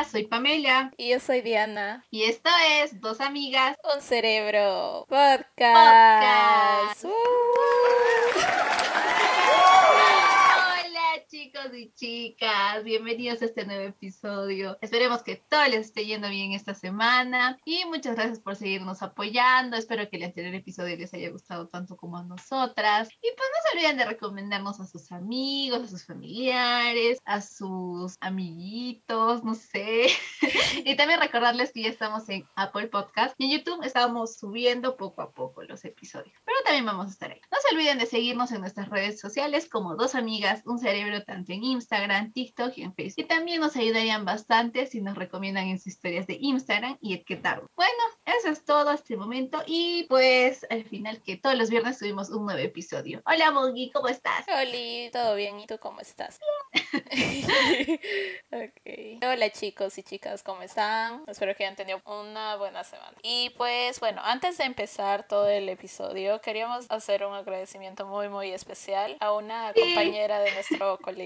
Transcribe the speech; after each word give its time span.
Hola, 0.00 0.08
soy 0.08 0.24
Pamela. 0.24 0.92
Y 0.96 1.10
yo 1.10 1.20
soy 1.20 1.42
Diana. 1.42 2.06
Y 2.10 2.22
esto 2.22 2.48
es 2.72 3.02
Dos 3.02 3.20
Amigas. 3.20 3.76
Un 3.94 4.00
Cerebro 4.00 5.04
Podcast. 5.10 7.04
Uh. 7.04 7.10
Chicos 11.40 11.74
y 11.74 11.90
chicas, 11.94 12.84
bienvenidos 12.84 13.40
a 13.40 13.46
este 13.46 13.64
nuevo 13.64 13.84
episodio. 13.84 14.76
Esperemos 14.82 15.22
que 15.22 15.36
todo 15.36 15.64
les 15.68 15.86
esté 15.86 16.04
yendo 16.04 16.28
bien 16.28 16.52
esta 16.52 16.74
semana 16.74 17.58
y 17.64 17.82
muchas 17.86 18.14
gracias 18.14 18.40
por 18.40 18.56
seguirnos 18.56 19.00
apoyando. 19.00 19.78
Espero 19.78 20.06
que 20.10 20.18
el 20.18 20.24
anterior 20.24 20.54
episodio 20.54 20.98
les 20.98 21.14
haya 21.14 21.30
gustado 21.30 21.66
tanto 21.66 21.96
como 21.96 22.18
a 22.18 22.24
nosotras. 22.24 23.08
Y 23.22 23.28
pues 23.34 23.48
no 23.48 23.70
se 23.70 23.78
olviden 23.78 23.96
de 23.96 24.04
recomendarnos 24.04 24.80
a 24.80 24.86
sus 24.86 25.10
amigos, 25.12 25.84
a 25.84 25.88
sus 25.88 26.04
familiares, 26.04 27.18
a 27.24 27.40
sus 27.40 28.18
amiguitos, 28.20 29.42
no 29.42 29.54
sé. 29.54 30.08
y 30.84 30.94
también 30.96 31.20
recordarles 31.20 31.72
que 31.72 31.84
ya 31.84 31.88
estamos 31.88 32.28
en 32.28 32.46
Apple 32.54 32.88
Podcast 32.88 33.34
y 33.38 33.46
en 33.46 33.58
YouTube 33.60 33.82
estamos 33.82 34.36
subiendo 34.36 34.98
poco 34.98 35.22
a 35.22 35.30
poco 35.30 35.62
los 35.62 35.86
episodios. 35.86 36.36
Pero 36.44 36.58
también 36.66 36.84
vamos 36.84 37.06
a 37.06 37.10
estar 37.12 37.30
ahí. 37.30 37.40
No 37.50 37.56
se 37.66 37.74
olviden 37.74 37.96
de 37.96 38.04
seguirnos 38.04 38.52
en 38.52 38.60
nuestras 38.60 38.90
redes 38.90 39.18
sociales 39.18 39.70
como 39.70 39.96
Dos 39.96 40.14
Amigas, 40.14 40.60
Un 40.66 40.78
Cerebro, 40.78 41.24
tanto 41.30 41.52
en 41.52 41.62
Instagram, 41.62 42.32
TikTok 42.32 42.76
y 42.76 42.82
en 42.82 42.92
Facebook. 42.92 43.24
Y 43.24 43.28
también 43.28 43.60
nos 43.60 43.76
ayudarían 43.76 44.24
bastante 44.24 44.86
si 44.86 45.00
nos 45.00 45.16
recomiendan 45.16 45.68
en 45.68 45.78
sus 45.78 45.86
historias 45.86 46.26
de 46.26 46.36
Instagram 46.40 46.98
y 47.00 47.14
etiquetarnos. 47.14 47.70
Bueno, 47.76 48.02
eso 48.24 48.48
es 48.48 48.64
todo 48.64 48.90
hasta 48.90 49.14
el 49.14 49.20
momento 49.20 49.62
y 49.64 50.06
pues 50.08 50.66
al 50.70 50.84
final 50.84 51.22
que 51.22 51.36
todos 51.36 51.56
los 51.56 51.70
viernes 51.70 51.98
subimos 51.98 52.30
un 52.30 52.46
nuevo 52.46 52.58
episodio. 52.58 53.22
Hola 53.26 53.52
Mogi, 53.52 53.92
¿cómo 53.92 54.08
estás? 54.08 54.44
Hola, 54.48 55.10
¿todo 55.12 55.36
bien? 55.36 55.60
¿Y 55.60 55.68
tú 55.68 55.78
cómo 55.78 56.00
estás? 56.00 56.40
okay. 58.50 59.20
Hola 59.22 59.50
chicos 59.50 59.98
y 59.98 60.02
chicas, 60.02 60.42
¿cómo 60.42 60.62
están? 60.62 61.22
Espero 61.28 61.54
que 61.54 61.62
hayan 61.62 61.76
tenido 61.76 62.02
una 62.06 62.56
buena 62.56 62.82
semana. 62.82 63.16
Y 63.22 63.50
pues 63.56 64.00
bueno, 64.00 64.20
antes 64.24 64.58
de 64.58 64.64
empezar 64.64 65.28
todo 65.28 65.48
el 65.48 65.68
episodio, 65.68 66.40
queríamos 66.40 66.86
hacer 66.90 67.24
un 67.24 67.34
agradecimiento 67.34 68.04
muy 68.04 68.28
muy 68.28 68.50
especial 68.50 69.16
a 69.20 69.32
una 69.32 69.72
compañera 69.72 70.40
de 70.40 70.52
nuestro 70.54 70.98
colegio 70.98 71.19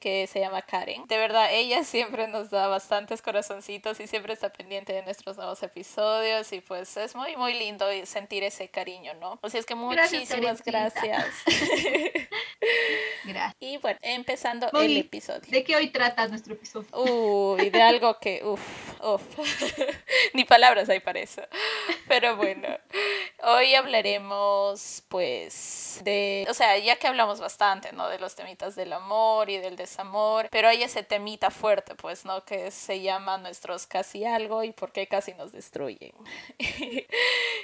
que 0.00 0.26
se 0.26 0.40
llama 0.40 0.62
Karen. 0.62 1.06
De 1.06 1.18
verdad, 1.18 1.48
ella 1.52 1.84
siempre 1.84 2.26
nos 2.28 2.50
da 2.50 2.66
bastantes 2.68 3.20
corazoncitos 3.20 4.00
y 4.00 4.06
siempre 4.06 4.32
está 4.32 4.50
pendiente 4.50 4.92
de 4.92 5.02
nuestros 5.02 5.36
nuevos 5.36 5.62
episodios 5.62 6.52
y 6.52 6.60
pues 6.60 6.96
es 6.96 7.14
muy 7.14 7.36
muy 7.36 7.54
lindo 7.54 7.86
sentir 8.04 8.42
ese 8.42 8.68
cariño, 8.68 9.12
¿no? 9.14 9.38
Así 9.42 9.58
es 9.58 9.66
que 9.66 9.74
muchísimas 9.74 10.62
gracias. 10.62 11.26
gracias. 13.24 13.56
Y 13.60 13.76
bueno, 13.78 13.98
empezando 14.02 14.70
el 14.80 14.96
episodio. 14.96 15.42
¿De 15.48 15.64
qué 15.64 15.76
hoy 15.76 15.90
trata 15.90 16.26
nuestro 16.28 16.54
episodio? 16.54 16.88
Uy, 16.92 17.70
de 17.70 17.82
algo 17.82 18.18
que, 18.18 18.42
uff, 18.44 19.02
uff. 19.02 19.22
Ni 20.34 20.44
palabras 20.44 20.88
hay 20.88 21.00
para 21.00 21.20
eso. 21.20 21.42
Pero 22.08 22.36
bueno, 22.36 22.68
hoy 23.42 23.74
hablaremos 23.74 25.02
pues 25.08 26.00
de, 26.04 26.46
o 26.48 26.54
sea, 26.54 26.78
ya 26.78 26.96
que 26.96 27.06
hablamos 27.06 27.40
bastante, 27.40 27.92
¿no? 27.92 28.08
De 28.08 28.18
los 28.18 28.34
temitas 28.34 28.74
del 28.74 28.92
amor 28.92 29.33
y 29.48 29.58
del 29.58 29.76
desamor, 29.76 30.48
pero 30.50 30.68
hay 30.68 30.82
ese 30.82 31.02
temita 31.02 31.50
fuerte, 31.50 31.94
pues, 31.94 32.24
¿no? 32.24 32.44
Que 32.44 32.70
se 32.70 33.00
llama 33.00 33.38
nuestros 33.38 33.86
casi 33.86 34.24
algo 34.24 34.62
y 34.62 34.72
por 34.72 34.92
qué 34.92 35.06
casi 35.06 35.34
nos 35.34 35.52
destruyen. 35.52 36.12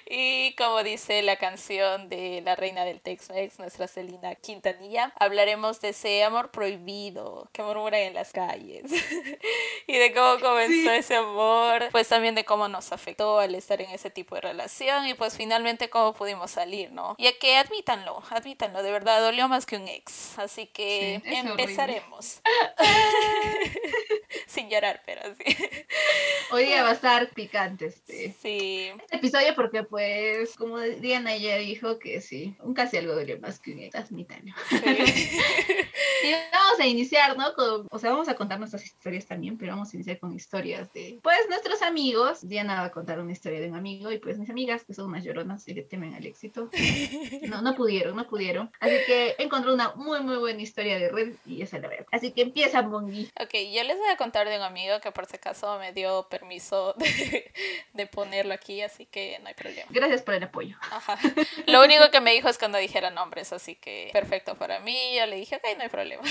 y 0.06 0.54
como 0.56 0.82
dice 0.82 1.22
la 1.22 1.36
canción 1.36 2.08
de 2.08 2.42
la 2.44 2.56
reina 2.56 2.84
del 2.84 3.00
Tex-Mex, 3.00 3.58
nuestra 3.58 3.86
Celina 3.88 4.34
Quintanilla, 4.34 5.12
hablaremos 5.18 5.80
de 5.80 5.90
ese 5.90 6.22
amor 6.24 6.50
prohibido 6.50 7.48
que 7.52 7.62
murmuran 7.62 8.00
en 8.00 8.14
las 8.14 8.32
calles 8.32 8.84
y 9.86 9.96
de 9.96 10.12
cómo 10.12 10.40
comenzó 10.40 10.90
ese 10.90 11.16
amor, 11.16 11.88
pues 11.92 12.08
también 12.08 12.34
de 12.34 12.44
cómo 12.44 12.68
nos 12.68 12.92
afectó 12.92 13.38
al 13.38 13.54
estar 13.54 13.80
en 13.80 13.90
ese 13.90 14.10
tipo 14.10 14.34
de 14.34 14.42
relación 14.42 15.06
y 15.06 15.14
pues 15.14 15.36
finalmente 15.36 15.90
cómo 15.90 16.12
pudimos 16.14 16.50
salir, 16.50 16.92
¿no? 16.92 17.16
Ya 17.18 17.36
que 17.38 17.56
admítanlo, 17.56 18.22
admítanlo, 18.30 18.82
de 18.82 18.90
verdad 18.90 19.20
dolió 19.20 19.48
más 19.48 19.66
que 19.66 19.76
un 19.76 19.88
ex, 19.88 20.38
así 20.38 20.66
que 20.66 21.22
empezaremos. 21.62 22.40
Sin 24.46 24.68
llorar, 24.68 25.02
pero 25.06 25.22
sí. 25.36 25.56
Hoy 26.52 26.64
día 26.64 26.82
va 26.82 26.90
a 26.90 26.94
estar 26.94 27.30
picante 27.30 27.86
este, 27.86 28.34
sí. 28.40 28.90
este 29.00 29.16
episodio 29.16 29.54
porque 29.54 29.84
pues 29.84 30.56
como 30.56 30.80
Diana 30.80 31.36
ya 31.36 31.56
dijo 31.56 31.98
que 31.98 32.20
sí, 32.20 32.56
un 32.60 32.74
casi 32.74 32.96
algo 32.96 33.14
dolió 33.14 33.38
más 33.38 33.60
que 33.60 33.72
un 33.72 33.90
admítanlo. 33.94 34.52
Sí. 34.68 34.76
y 36.24 36.32
vamos 36.52 36.80
a 36.80 36.86
iniciar, 36.86 37.36
¿no? 37.36 37.54
Con, 37.54 37.86
o 37.90 37.98
sea, 37.98 38.10
vamos 38.10 38.28
a 38.28 38.34
contar 38.34 38.58
nuestras 38.58 38.84
historias 38.84 39.26
también, 39.26 39.58
pero 39.58 39.72
vamos 39.72 39.92
a 39.92 39.96
iniciar 39.96 40.18
con 40.18 40.34
historias 40.34 40.92
de, 40.92 41.18
pues, 41.22 41.38
nuestros 41.48 41.82
amigos. 41.82 42.46
Diana 42.46 42.80
va 42.80 42.86
a 42.86 42.90
contar 42.90 43.20
una 43.20 43.32
historia 43.32 43.60
de 43.60 43.68
un 43.68 43.76
amigo 43.76 44.10
y 44.10 44.18
pues 44.18 44.38
mis 44.38 44.50
amigas, 44.50 44.84
que 44.84 44.94
son 44.94 45.06
unas 45.06 45.24
lloronas 45.24 45.66
y 45.68 45.74
que 45.74 45.82
temen 45.82 46.14
al 46.14 46.26
éxito, 46.26 46.70
no, 47.48 47.62
no 47.62 47.74
pudieron, 47.74 48.16
no 48.16 48.26
pudieron. 48.26 48.70
Así 48.80 48.96
que 49.06 49.34
encontré 49.38 49.72
una 49.72 49.94
muy, 49.94 50.20
muy 50.20 50.36
buena 50.36 50.62
historia 50.62 50.98
de 50.98 51.08
red 51.08 51.32
y 51.50 51.62
esa 51.62 51.78
la 51.78 51.88
veo. 51.88 52.06
Así 52.12 52.32
que 52.32 52.42
empieza, 52.42 52.82
Mongi. 52.82 53.30
Ok, 53.40 53.54
yo 53.72 53.84
les 53.84 53.98
voy 53.98 54.08
a 54.08 54.16
contar 54.16 54.48
de 54.48 54.56
un 54.56 54.62
amigo 54.62 55.00
que 55.00 55.12
por 55.12 55.26
si 55.26 55.36
acaso 55.36 55.78
me 55.78 55.92
dio 55.92 56.28
permiso 56.28 56.94
de, 56.94 57.52
de 57.92 58.06
ponerlo 58.06 58.54
aquí, 58.54 58.82
así 58.82 59.06
que 59.06 59.38
no 59.40 59.48
hay 59.48 59.54
problema. 59.54 59.86
Gracias 59.90 60.22
por 60.22 60.34
el 60.34 60.44
apoyo. 60.44 60.76
Ajá. 60.90 61.18
Lo 61.66 61.82
único 61.82 62.10
que 62.10 62.20
me 62.20 62.32
dijo 62.32 62.48
es 62.48 62.58
que 62.58 62.68
no 62.68 62.78
dijera 62.78 63.10
nombres, 63.10 63.52
así 63.52 63.74
que 63.74 64.10
perfecto 64.12 64.56
para 64.56 64.80
mí. 64.80 65.14
Yo 65.16 65.26
le 65.26 65.36
dije, 65.36 65.56
ok, 65.56 65.76
no 65.76 65.82
hay 65.82 65.88
problema. 65.88 66.22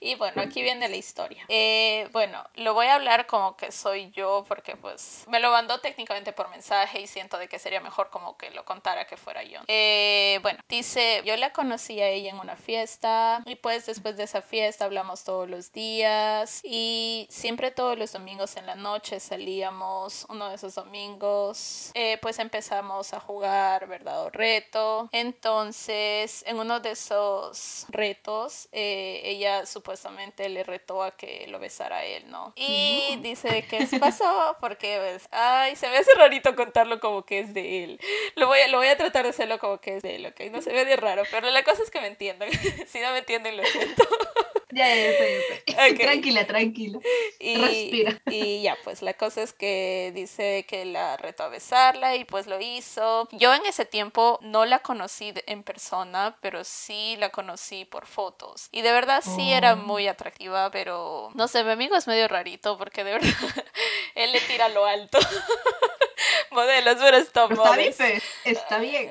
y 0.00 0.14
bueno, 0.14 0.42
aquí 0.42 0.62
viene 0.62 0.88
la 0.88 0.96
historia. 0.96 1.44
Eh, 1.48 2.08
bueno, 2.12 2.44
lo 2.54 2.74
voy 2.74 2.86
a 2.86 2.94
hablar 2.94 3.26
como 3.26 3.56
que 3.56 3.72
soy 3.72 4.10
yo 4.10 4.44
porque 4.48 4.76
pues 4.76 5.24
me 5.28 5.40
lo 5.40 5.50
mandó 5.50 5.80
técnicamente 5.80 6.32
por 6.32 6.48
mensaje 6.50 7.00
y 7.00 7.06
siento 7.06 7.38
de 7.38 7.48
que 7.48 7.58
sería 7.58 7.80
mejor 7.80 8.10
como 8.10 8.36
que 8.36 8.50
lo 8.50 8.64
contara 8.64 9.06
que 9.06 9.16
fuera 9.16 9.42
yo. 9.42 9.60
Eh, 9.68 10.38
bueno, 10.42 10.60
dice, 10.68 11.22
yo 11.24 11.36
la 11.36 11.52
conocí 11.52 12.00
a 12.00 12.08
ella 12.08 12.30
en 12.30 12.38
una 12.38 12.56
fiesta 12.56 13.42
y 13.44 13.56
pues 13.56 13.86
después 13.86 14.16
de 14.16 14.24
esa 14.24 14.35
fiesta 14.42 14.84
hablamos 14.84 15.24
todos 15.24 15.48
los 15.48 15.72
días 15.72 16.60
y 16.64 17.26
siempre 17.30 17.70
todos 17.70 17.98
los 17.98 18.12
domingos 18.12 18.56
en 18.56 18.66
la 18.66 18.74
noche 18.74 19.20
salíamos, 19.20 20.26
uno 20.28 20.48
de 20.48 20.56
esos 20.56 20.74
domingos, 20.74 21.90
eh, 21.94 22.18
pues 22.22 22.38
empezamos 22.38 23.12
a 23.12 23.20
jugar 23.20 23.86
verdad 23.86 24.24
o 24.24 24.30
reto. 24.30 25.08
Entonces, 25.12 26.44
en 26.46 26.58
uno 26.58 26.80
de 26.80 26.92
esos 26.92 27.86
retos, 27.88 28.68
eh, 28.72 29.22
ella 29.24 29.66
supuestamente 29.66 30.48
le 30.48 30.62
retó 30.62 31.02
a 31.02 31.16
que 31.16 31.46
lo 31.48 31.58
besara 31.58 31.98
a 31.98 32.04
él, 32.04 32.30
¿no? 32.30 32.52
Y 32.56 33.18
dice 33.22 33.66
que 33.68 33.86
se 33.86 33.98
pasó 33.98 34.56
porque, 34.60 34.98
pues, 34.98 35.28
ay, 35.30 35.76
se 35.76 35.88
me 35.88 35.98
hace 35.98 36.10
rarito 36.16 36.54
contarlo 36.56 37.00
como 37.00 37.24
que 37.24 37.40
es 37.40 37.54
de 37.54 37.84
él. 37.84 38.00
Lo 38.34 38.46
voy 38.46 38.60
a, 38.60 38.68
lo 38.68 38.78
voy 38.78 38.88
a 38.88 38.96
tratar 38.96 39.24
de 39.24 39.30
hacerlo 39.30 39.58
como 39.58 39.78
que 39.78 39.96
es 39.96 40.02
de 40.02 40.16
él, 40.16 40.26
¿ok? 40.26 40.40
No 40.50 40.62
se 40.62 40.72
ve 40.72 40.84
de 40.84 40.96
raro, 40.96 41.22
pero 41.30 41.50
la 41.50 41.62
cosa 41.62 41.82
es 41.82 41.90
que 41.90 42.00
me 42.00 42.08
entiendan. 42.08 42.50
si 42.86 43.00
no 43.00 43.12
me 43.12 43.18
entienden, 43.18 43.56
lo 43.56 43.64
siento. 43.64 44.04
Ya, 44.76 44.94
ya, 44.94 45.10
ya. 45.66 45.96
Tranquila, 45.96 46.46
tranquila. 46.46 46.98
Y, 47.40 47.56
Respira. 47.56 48.20
Y 48.26 48.60
ya, 48.62 48.76
pues 48.84 49.00
la 49.00 49.14
cosa 49.14 49.42
es 49.42 49.54
que 49.54 50.12
dice 50.14 50.66
que 50.68 50.84
la 50.84 51.16
retó 51.16 51.44
a 51.44 51.48
besarla 51.48 52.14
y 52.16 52.24
pues 52.26 52.46
lo 52.46 52.60
hizo. 52.60 53.26
Yo 53.32 53.54
en 53.54 53.64
ese 53.64 53.86
tiempo 53.86 54.38
no 54.42 54.66
la 54.66 54.80
conocí 54.80 55.32
en 55.46 55.62
persona, 55.62 56.36
pero 56.42 56.62
sí 56.62 57.16
la 57.18 57.30
conocí 57.30 57.86
por 57.86 58.06
fotos. 58.06 58.68
Y 58.70 58.82
de 58.82 58.92
verdad 58.92 59.22
sí 59.24 59.50
era 59.50 59.72
Oh. 59.72 59.76
muy 59.76 60.08
atractiva, 60.08 60.70
pero 60.70 61.30
no 61.34 61.48
sé, 61.48 61.64
mi 61.64 61.70
amigo 61.70 61.96
es 61.96 62.06
medio 62.06 62.28
rarito 62.28 62.76
porque 62.76 63.02
de 63.02 63.12
verdad 63.18 63.64
él 64.14 64.30
le 64.32 64.40
tira 64.40 64.68
lo 64.68 64.84
alto. 64.84 65.18
Modelos, 66.50 66.96
pero 67.00 67.24
top 67.26 67.48
Pero 67.50 67.62
está 67.64 67.76
bien, 67.76 67.94
pues, 67.96 68.22
está 68.44 68.78
bien. 68.78 69.10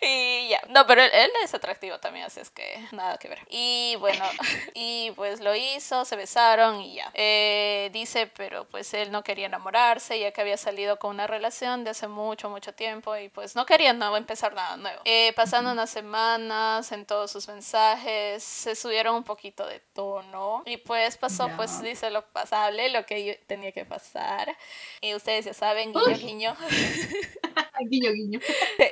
Y 0.00 0.48
ya, 0.48 0.62
no, 0.68 0.86
pero 0.86 1.02
él, 1.02 1.10
él 1.12 1.30
es 1.44 1.52
atractivo 1.52 1.98
también, 1.98 2.24
así 2.24 2.40
es 2.40 2.50
que 2.50 2.88
nada 2.92 3.18
que 3.18 3.28
ver. 3.28 3.40
Y 3.50 3.96
bueno, 4.00 4.24
y 4.74 5.10
pues 5.12 5.40
lo 5.40 5.54
hizo, 5.54 6.04
se 6.06 6.16
besaron 6.16 6.80
y 6.80 6.94
ya. 6.94 7.10
Eh, 7.14 7.90
dice, 7.92 8.26
pero 8.26 8.64
pues 8.64 8.94
él 8.94 9.12
no 9.12 9.22
quería 9.22 9.46
enamorarse, 9.46 10.18
ya 10.18 10.32
que 10.32 10.40
había 10.40 10.56
salido 10.56 10.98
con 10.98 11.10
una 11.10 11.26
relación 11.26 11.84
de 11.84 11.90
hace 11.90 12.08
mucho, 12.08 12.48
mucho 12.48 12.72
tiempo 12.72 13.14
y 13.16 13.28
pues 13.28 13.54
no 13.54 13.66
quería 13.66 13.92
no, 13.92 14.16
empezar 14.16 14.54
nada 14.54 14.76
nuevo. 14.78 15.02
Eh, 15.04 15.34
pasando 15.34 15.70
unas 15.72 15.90
semanas 15.90 16.92
en 16.92 17.04
todos 17.04 17.30
sus 17.30 17.46
mensajes, 17.48 18.42
se 18.42 18.74
subieron 18.74 19.16
un 19.16 19.24
poquito 19.24 19.66
de 19.66 19.80
tono 19.92 20.62
y 20.64 20.78
pues 20.78 21.18
pasó, 21.18 21.50
pues 21.56 21.82
dice 21.82 22.10
lo 22.10 22.24
pasable, 22.26 22.88
lo 22.88 23.04
que 23.04 23.24
yo 23.24 23.34
tenía 23.46 23.72
que 23.72 23.84
pasar. 23.84 24.56
Y 25.02 25.14
ustedes 25.14 25.44
ya 25.44 25.54
saben, 25.54 25.92
guiño, 25.92 26.16
guiño. 26.16 26.56
guiño, 27.88 28.12
guiño. 28.12 28.40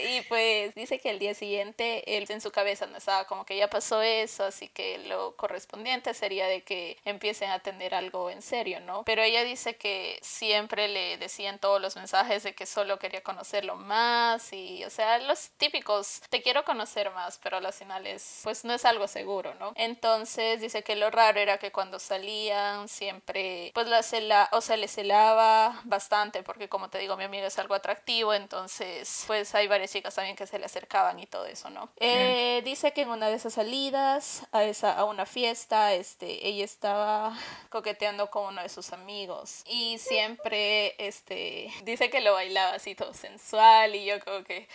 Y 0.08 0.20
pues 0.22 0.74
dice 0.74 0.98
que 0.98 1.10
el 1.10 1.18
día 1.18 1.34
siguiente 1.34 2.16
él 2.16 2.26
en 2.28 2.40
su 2.40 2.50
cabeza 2.50 2.86
no 2.86 2.96
estaba 2.98 3.24
como 3.26 3.44
que 3.44 3.56
ya 3.56 3.68
pasó 3.68 4.02
eso, 4.02 4.44
así 4.44 4.68
que 4.68 4.98
lo 5.08 5.36
correspondiente 5.36 6.14
sería 6.14 6.46
de 6.46 6.62
que 6.62 6.96
empiecen 7.04 7.50
a 7.50 7.58
tener 7.60 7.94
algo 7.94 8.30
en 8.30 8.42
serio, 8.42 8.80
¿no? 8.80 9.04
Pero 9.04 9.22
ella 9.22 9.44
dice 9.44 9.76
que 9.76 10.18
siempre 10.22 10.88
le 10.88 11.16
decían 11.18 11.58
todos 11.58 11.80
los 11.80 11.96
mensajes 11.96 12.42
de 12.42 12.54
que 12.54 12.66
solo 12.66 12.98
quería 12.98 13.22
conocerlo 13.22 13.76
más 13.76 14.52
y, 14.52 14.84
o 14.84 14.90
sea, 14.90 15.18
los 15.18 15.50
típicos, 15.56 16.20
te 16.30 16.42
quiero 16.42 16.64
conocer 16.64 17.10
más, 17.12 17.38
pero 17.42 17.56
a 17.58 17.60
las 17.60 17.76
finales, 17.76 18.40
pues 18.44 18.64
no 18.64 18.74
es 18.74 18.84
algo 18.84 19.06
seguro, 19.08 19.54
¿no? 19.54 19.72
Entonces 19.76 20.60
dice 20.60 20.82
que 20.82 20.96
lo 20.96 21.10
raro 21.10 21.40
era 21.40 21.58
que 21.58 21.72
cuando 21.72 21.98
salían 21.98 22.88
siempre, 22.88 23.70
pues 23.74 23.86
la 23.88 24.48
o 24.52 24.60
sea, 24.60 24.76
le 24.76 24.88
celaba 24.88 25.80
bastante 25.84 26.42
porque 26.42 26.68
como 26.68 26.88
te 26.90 26.98
digo, 26.98 27.16
mi 27.16 27.24
amiga 27.24 27.46
es 27.46 27.58
algo 27.58 27.74
atractivo, 27.74 28.34
entonces, 28.34 28.77
pues 29.26 29.54
hay 29.54 29.66
varias 29.68 29.92
chicas 29.92 30.14
también 30.14 30.36
que 30.36 30.46
se 30.46 30.58
le 30.58 30.64
acercaban 30.64 31.18
y 31.18 31.26
todo 31.26 31.46
eso, 31.46 31.70
¿no? 31.70 31.90
Eh, 31.96 32.62
dice 32.64 32.92
que 32.92 33.02
en 33.02 33.10
una 33.10 33.28
de 33.28 33.36
esas 33.36 33.54
salidas 33.54 34.46
a, 34.52 34.64
esa, 34.64 34.92
a 34.92 35.04
una 35.04 35.26
fiesta, 35.26 35.94
este, 35.94 36.46
ella 36.46 36.64
estaba 36.64 37.38
coqueteando 37.70 38.30
con 38.30 38.46
uno 38.46 38.62
de 38.62 38.68
sus 38.68 38.92
amigos 38.92 39.62
y 39.66 39.98
siempre, 39.98 40.94
este, 40.98 41.72
dice 41.82 42.10
que 42.10 42.20
lo 42.20 42.34
bailaba 42.34 42.74
así 42.74 42.94
todo 42.94 43.14
sensual 43.14 43.94
y 43.94 44.04
yo 44.04 44.20
como 44.24 44.44
que, 44.44 44.68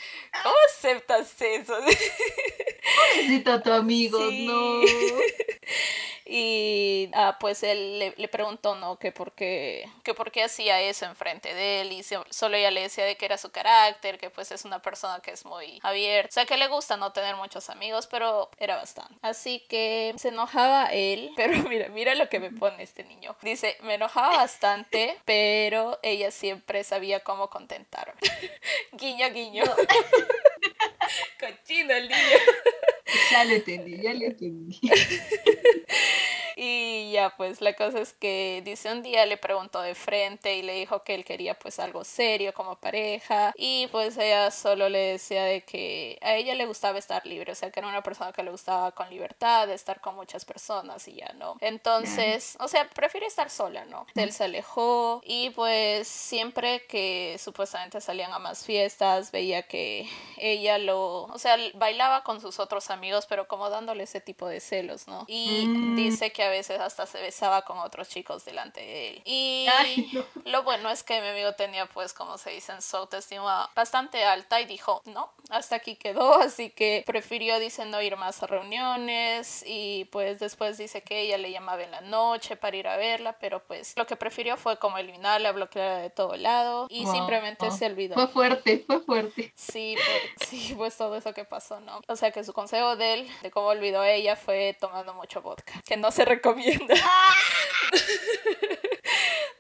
¿cómo 0.44 0.56
aceptas 0.70 1.42
eso? 1.42 1.76
Pobrecito 3.14 3.62
tu 3.62 3.72
amigo, 3.72 4.20
no. 4.20 4.82
Y 6.26 7.10
ah, 7.14 7.38
pues 7.40 7.64
él 7.64 8.00
le, 8.18 8.28
preguntó, 8.28 8.76
¿no? 8.76 8.98
Que 8.98 9.12
por, 9.12 9.34
qué, 9.34 9.90
que 10.04 10.14
por 10.14 10.32
qué 10.32 10.44
hacía 10.44 10.82
eso 10.82 11.06
enfrente 11.06 11.54
de 11.54 11.82
él 11.82 11.92
y 11.92 12.02
solo 12.04 12.56
ella 12.56 12.72
le 12.72 12.82
decía 12.82 13.06
de 13.06 13.18
que 13.18 13.26
era 13.26 13.38
su 13.38 13.52
carácter, 13.52 13.93
que 14.02 14.30
pues 14.30 14.52
es 14.52 14.66
una 14.66 14.82
persona 14.82 15.20
que 15.22 15.32
es 15.32 15.46
muy 15.46 15.80
abierta, 15.84 16.30
o 16.30 16.32
sea 16.34 16.46
que 16.46 16.58
le 16.58 16.68
gusta 16.68 16.98
no 16.98 17.12
tener 17.12 17.36
muchos 17.36 17.70
amigos, 17.70 18.08
pero 18.08 18.50
era 18.58 18.76
bastante. 18.76 19.16
Así 19.22 19.60
que 19.70 20.14
se 20.18 20.30
enojaba 20.30 20.86
él, 20.92 21.32
pero 21.38 21.58
mira, 21.70 21.90
mira 21.90 22.16
lo 22.16 22.30
que 22.30 22.40
me 22.40 22.52
pone 22.52 22.84
este 22.84 23.04
niño. 23.04 23.36
Dice, 23.42 23.78
me 23.82 23.96
enojaba 23.96 24.38
bastante, 24.38 25.18
pero 25.26 26.00
ella 26.04 26.32
siempre 26.32 26.84
sabía 26.84 27.22
cómo 27.22 27.50
contentarme. 27.50 28.20
guiño, 28.94 29.30
guiño. 29.32 29.64
Cochino 31.40 31.94
el 31.94 32.10
niño. 32.10 32.38
Ya 33.32 33.44
le 33.44 33.56
entendí, 33.58 34.02
ya 34.02 34.14
le 34.14 34.28
entendí. 34.28 34.80
Y 36.66 37.12
ya, 37.12 37.36
pues 37.36 37.60
la 37.60 37.74
cosa 37.74 38.00
es 38.00 38.14
que 38.14 38.62
dice 38.64 38.90
un 38.90 39.04
día 39.04 39.26
le 39.26 39.36
preguntó 39.36 39.82
de 39.82 39.96
frente 39.96 40.56
y 40.56 40.62
le 40.62 40.74
dijo 40.76 41.04
que 41.04 41.14
él 41.14 41.26
quería 41.26 41.60
pues 41.60 41.78
algo 41.78 42.06
serio 42.06 42.54
como 42.54 42.78
pareja 42.78 43.52
y 43.58 43.88
pues 43.88 44.18
ella 44.18 44.50
solo 44.50 44.88
le 44.88 45.00
decía 45.00 45.44
de 45.44 45.62
que 45.66 46.18
a 46.22 46.36
ella 46.36 46.56
le 46.56 46.66
gustaba 46.66 46.98
estar 46.98 47.26
libre, 47.26 47.52
o 47.52 47.56
sea 47.56 47.70
que 47.70 47.82
era 47.82 47.90
una 47.90 48.02
persona 48.02 48.32
que 48.32 48.44
le 48.44 48.52
gustaba 48.52 48.94
con 48.94 49.10
libertad, 49.10 49.70
estar 49.72 50.00
con 50.00 50.16
muchas 50.16 50.46
personas 50.46 51.06
y 51.10 51.16
ya 51.16 51.34
no. 51.34 51.58
Entonces, 51.60 52.56
o 52.62 52.70
sea, 52.70 52.90
prefiere 52.90 53.26
estar 53.26 53.50
sola, 53.50 53.84
¿no? 53.84 54.06
Él 54.16 54.32
se 54.32 54.46
alejó 54.46 55.22
y 55.26 55.50
pues 55.50 56.08
siempre 56.08 56.86
que 56.88 57.36
supuestamente 57.40 58.00
salían 58.00 58.32
a 58.32 58.40
más 58.40 58.64
fiestas 58.64 59.32
veía 59.32 59.64
que 59.64 60.08
ella 60.38 60.78
lo, 60.78 61.24
o 61.24 61.38
sea, 61.38 61.58
bailaba 61.74 62.24
con 62.24 62.40
sus 62.40 62.60
otros 62.60 62.90
amigos 62.90 63.26
pero 63.28 63.50
como 63.50 63.70
dándole 63.70 64.04
ese 64.04 64.22
tipo 64.22 64.48
de 64.48 64.62
celos, 64.62 65.10
¿no? 65.10 65.26
Y 65.28 65.66
mm. 65.68 65.96
dice 65.98 66.32
que 66.32 66.44
a 66.44 66.53
veces 66.54 66.80
hasta 66.80 67.06
se 67.06 67.20
besaba 67.22 67.64
con 67.64 67.80
otros 67.80 68.10
chicos 68.10 68.46
delante 68.46 68.82
de 68.82 69.10
él. 69.10 69.22
Y 69.26 69.68
lo 70.46 70.64
bueno 70.64 70.90
es 70.90 71.04
que 71.04 71.20
mi 71.22 71.28
amigo 71.28 71.54
tenía 71.54 71.86
pues 71.88 72.14
como 72.14 72.38
se 72.38 72.52
dice 72.52 72.72
en 72.72 72.82
su 72.82 72.96
autoestima 72.98 73.70
bastante 73.76 74.24
alta 74.24 74.62
y 74.62 74.66
dijo, 74.66 75.02
no, 75.06 75.32
hasta 75.50 75.76
aquí 75.76 75.96
quedó, 75.96 76.34
así 76.42 76.70
que 76.70 77.04
prefirió, 77.06 77.60
dice, 77.60 77.86
no 77.86 78.02
ir 78.02 78.16
más 78.18 78.42
a 78.44 78.48
reuniones 78.48 79.64
y 79.66 80.06
pues 80.06 80.40
después 80.40 80.78
dice 80.78 81.02
que 81.02 81.22
ella 81.22 81.38
le 81.38 81.52
llamaba 81.52 81.84
en 81.84 81.92
la 81.92 82.02
noche 82.02 82.56
para 82.56 82.78
ir 82.78 82.88
a 82.88 82.98
verla, 82.98 83.38
pero 83.40 83.64
pues 83.66 83.94
lo 83.98 84.06
que 84.06 84.16
prefirió 84.16 84.58
fue 84.58 84.78
como 84.78 84.98
eliminarla, 84.98 85.52
bloquearla 85.52 85.98
de 85.98 86.10
todo 86.10 86.36
lado 86.36 86.88
y 86.90 87.06
simplemente 87.08 87.70
se 87.72 87.86
olvidó. 87.86 88.16
Fue 88.16 88.28
fuerte, 88.28 88.84
fue 88.86 89.00
fuerte. 89.02 89.54
Sí, 89.56 89.96
pues, 89.96 90.50
sí, 90.50 90.74
pues 90.76 90.96
todo 90.98 91.16
eso 91.16 91.34
que 91.34 91.46
pasó, 91.46 91.80
¿no? 91.80 92.02
O 92.08 92.16
sea 92.16 92.32
que 92.32 92.44
su 92.44 92.54
consejo 92.54 92.96
de 92.96 93.14
él, 93.16 93.28
de 93.42 93.52
cómo 93.52 93.68
olvidó 93.68 94.02
a 94.02 94.10
ella, 94.10 94.36
fue 94.36 94.76
tomando 94.80 95.14
mucho 95.14 95.42
vodka, 95.42 95.82
que 95.86 95.98
no 95.98 96.12
se 96.12 96.26
recomienda. 96.44 96.94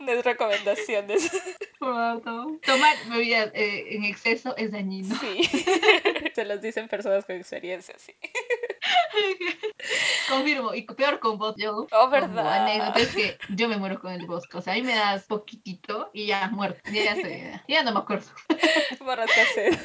Es 0.07 0.23
recomendaciones. 0.25 1.31
Tomar 1.79 2.95
bebidas 3.09 3.51
eh, 3.53 3.87
en 3.91 4.05
exceso 4.05 4.55
es 4.57 4.71
dañino. 4.71 5.15
Sí. 5.19 5.43
Se 6.33 6.45
los 6.45 6.61
dicen 6.61 6.87
personas 6.87 7.25
con 7.25 7.35
experiencia, 7.35 7.95
sí. 7.97 8.15
Confirmo, 10.29 10.73
y 10.73 10.83
peor 10.83 11.19
con 11.19 11.37
vos, 11.37 11.55
yo. 11.57 11.87
Oh, 11.91 12.09
verdad. 12.09 12.63
Anécdota 12.63 12.99
es 12.99 13.15
que 13.15 13.37
yo 13.49 13.67
me 13.67 13.77
muero 13.77 13.99
con 13.99 14.11
el 14.11 14.25
bosque. 14.25 14.57
O 14.57 14.61
sea, 14.61 14.73
a 14.73 14.75
mí 14.75 14.81
me 14.81 14.95
das 14.95 15.23
poquitito 15.23 16.09
y 16.13 16.27
ya 16.27 16.47
muerto. 16.47 16.79
Ya, 16.91 17.15
ya, 17.15 17.63
ya 17.67 17.83
no 17.83 17.91
me 17.91 17.99
acuerdo. 17.99 18.31
hacer. 19.41 19.77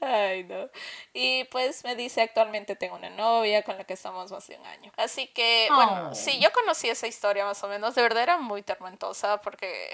Ay, 0.00 0.44
no. 0.44 0.70
Y 1.12 1.44
pues 1.44 1.84
me 1.84 1.94
dice, 1.94 2.22
actualmente 2.22 2.74
tengo 2.74 2.96
una 2.96 3.10
novia 3.10 3.62
con 3.62 3.76
la 3.76 3.84
que 3.84 3.92
estamos 3.92 4.30
más 4.30 4.46
de 4.48 4.56
un 4.56 4.66
año. 4.66 4.92
Así 4.96 5.26
que, 5.28 5.68
bueno, 5.74 6.14
sí, 6.14 6.38
yo 6.40 6.50
conocí 6.52 6.88
esa 6.88 7.06
historia 7.06 7.44
más 7.44 7.62
o 7.62 7.68
menos. 7.68 7.94
De 7.94 8.02
verdad 8.02 8.22
era 8.22 8.38
muy 8.38 8.62
tormentosa 9.00 9.38
porque 9.38 9.88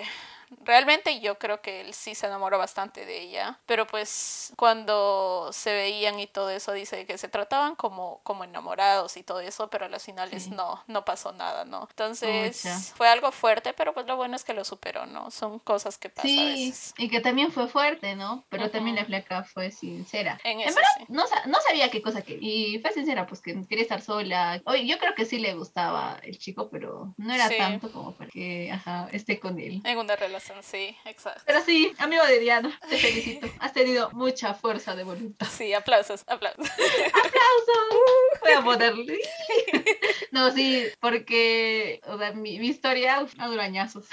Realmente 0.65 1.21
yo 1.21 1.39
creo 1.39 1.61
que 1.61 1.81
él 1.81 1.95
sí 1.95 2.15
se 2.15 2.27
enamoró 2.27 2.59
bastante 2.59 3.05
de 3.05 3.21
ella, 3.21 3.59
pero 3.67 3.87
pues 3.87 4.53
cuando 4.57 5.51
se 5.53 5.73
veían 5.73 6.21
y 6.21 6.27
todo 6.27 6.51
eso 6.51 6.73
dice 6.73 7.07
que 7.07 7.19
se 7.19 7.29
trataban 7.29 7.75
como, 7.75 8.21
como 8.23 8.45
enamorados 8.45 9.17
y 9.17 9.23
todo 9.23 9.41
eso, 9.41 9.69
pero 9.71 9.87
a 9.87 9.89
las 9.89 10.05
finales 10.05 10.49
no, 10.49 10.83
no 10.87 11.05
pasó 11.05 11.33
nada, 11.33 11.65
¿no? 11.65 11.89
Entonces 11.91 12.93
fue 12.97 13.09
algo 13.09 13.33
fuerte, 13.33 13.73
pero 13.73 13.93
pues 13.93 14.07
lo 14.07 14.17
bueno 14.17 14.37
es 14.37 14.45
que 14.45 14.55
lo 14.55 14.65
superó, 14.65 15.07
¿no? 15.07 15.31
Son 15.31 15.59
cosas 15.59 15.99
que 15.99 16.11
pasan. 16.11 16.31
Sí, 16.31 16.75
y 16.99 17.09
que 17.09 17.21
también 17.21 17.51
fue 17.51 17.69
fuerte, 17.69 18.15
¿no? 18.15 18.45
Pero 18.49 18.71
también 18.71 18.97
la 18.97 19.05
flaca 19.05 19.45
fue 19.45 19.71
sincera. 19.71 20.39
En, 20.45 20.59
verdad, 20.59 20.83
no, 21.09 21.25
no, 21.47 21.59
sabía 21.67 21.91
qué 21.91 22.03
cosa 22.03 22.23
que... 22.23 22.39
Y 22.41 22.79
fue 22.81 22.93
sincera, 22.93 23.27
pues 23.27 23.41
que 23.41 23.67
quería 23.67 23.83
estar 23.83 24.01
sola. 24.01 24.61
Oye, 24.67 24.87
yo 24.87 24.99
creo 24.99 25.15
que 25.15 25.25
sí 25.25 25.39
le 25.39 25.55
gustaba 25.55 26.21
el 26.23 26.39
chico, 26.39 26.69
pero 26.71 27.15
no 27.17 27.35
era 27.35 27.49
tanto 27.49 27.91
como 27.91 28.13
para 28.13 28.31
que, 28.31 28.71
ajá, 28.71 29.09
esté 29.13 29.41
con 29.41 29.59
él. 29.59 29.81
En 29.85 29.99
una 29.99 30.17
relación 30.17 30.36
sí, 30.63 30.97
exacto. 31.05 31.43
Pero 31.47 31.61
sí, 31.63 31.93
amigo 31.99 32.25
de 32.25 32.39
Diana, 32.41 32.79
te 32.89 32.97
felicito. 32.97 33.49
Has 33.61 33.73
tenido 33.73 34.11
mucha 34.13 34.55
fuerza 34.55 34.95
de 34.95 35.05
voluntad. 35.05 35.47
Sí, 35.47 35.73
aplausos, 35.75 36.25
aplausos. 36.27 36.69
¡Aplausos! 36.69 38.41
Voy 38.41 38.53
a 38.53 38.63
ponerle. 38.63 39.19
No, 40.33 40.51
sí, 40.51 40.87
porque 41.01 42.01
mi, 42.35 42.59
mi 42.59 42.69
historia 42.69 43.27
a 43.39 43.47
durañazos. 43.47 44.07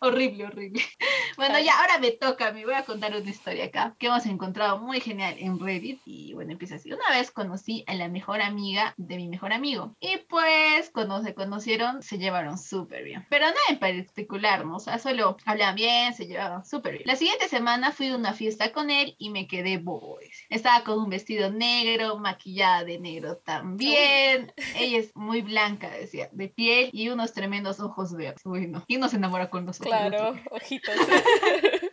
Horrible, 0.00 0.44
horrible. 0.46 0.82
Bueno, 1.36 1.58
ya 1.58 1.80
ahora 1.80 1.98
me 1.98 2.10
toca, 2.10 2.52
me 2.52 2.66
voy 2.66 2.74
a 2.74 2.84
contar 2.84 3.16
una 3.16 3.30
historia 3.30 3.66
acá 3.66 3.94
que 3.98 4.08
hemos 4.08 4.26
encontrado 4.26 4.78
muy 4.78 5.00
genial 5.00 5.36
en 5.38 5.58
Reddit. 5.58 6.02
Y 6.04 6.34
bueno, 6.34 6.52
empieza 6.52 6.74
así. 6.74 6.92
Una 6.92 7.16
vez 7.16 7.30
conocí 7.30 7.82
a 7.86 7.94
la 7.94 8.08
mejor 8.08 8.42
amiga 8.42 8.92
de 8.98 9.16
mi 9.16 9.26
mejor 9.26 9.54
amigo. 9.54 9.96
Y 10.00 10.18
pues 10.28 10.90
cuando 10.90 11.22
se 11.22 11.32
conocieron, 11.32 12.02
se 12.02 12.18
llevaron 12.18 12.58
súper 12.58 13.04
bien. 13.04 13.26
Pero 13.30 13.46
no 13.46 13.56
en 13.70 13.78
particular, 13.78 14.66
¿no? 14.66 14.76
O 14.76 14.80
sea, 14.80 14.98
solo 14.98 15.38
hablaban 15.46 15.76
bien, 15.76 16.12
se 16.12 16.26
llevaban 16.26 16.66
súper 16.66 16.94
bien. 16.94 17.04
La 17.06 17.16
siguiente 17.16 17.48
semana 17.48 17.92
fui 17.92 18.08
a 18.08 18.16
una 18.16 18.34
fiesta 18.34 18.72
con 18.72 18.90
él 18.90 19.14
y 19.16 19.30
me 19.30 19.46
quedé 19.46 19.78
bobo. 19.78 20.18
Estaba 20.50 20.84
con 20.84 20.98
un 20.98 21.08
vestido 21.08 21.50
negro, 21.50 22.18
maquillada 22.18 22.84
de 22.84 22.98
negro 22.98 23.38
también. 23.38 24.52
Ella 24.76 24.98
es 24.98 25.16
muy 25.16 25.40
blanca, 25.40 25.88
decía, 25.88 26.28
de 26.32 26.48
piel 26.48 26.90
y 26.92 27.08
unos 27.08 27.32
tremendos 27.32 27.80
ojos 27.80 28.14
verdes. 28.14 28.42
Bueno, 28.44 28.84
y 28.88 28.98
nos 28.98 29.14
enamora 29.14 29.48
con 29.48 29.64
nosotros. 29.64 29.89
Claro, 29.98 30.40
ojitos. 30.50 30.94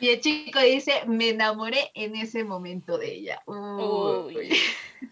Y 0.00 0.10
el 0.10 0.20
chico 0.20 0.60
dice, 0.60 1.02
me 1.06 1.30
enamoré 1.30 1.90
en 1.94 2.14
ese 2.16 2.44
momento 2.44 2.98
de 2.98 3.12
ella. 3.12 3.42
Uy. 3.46 4.54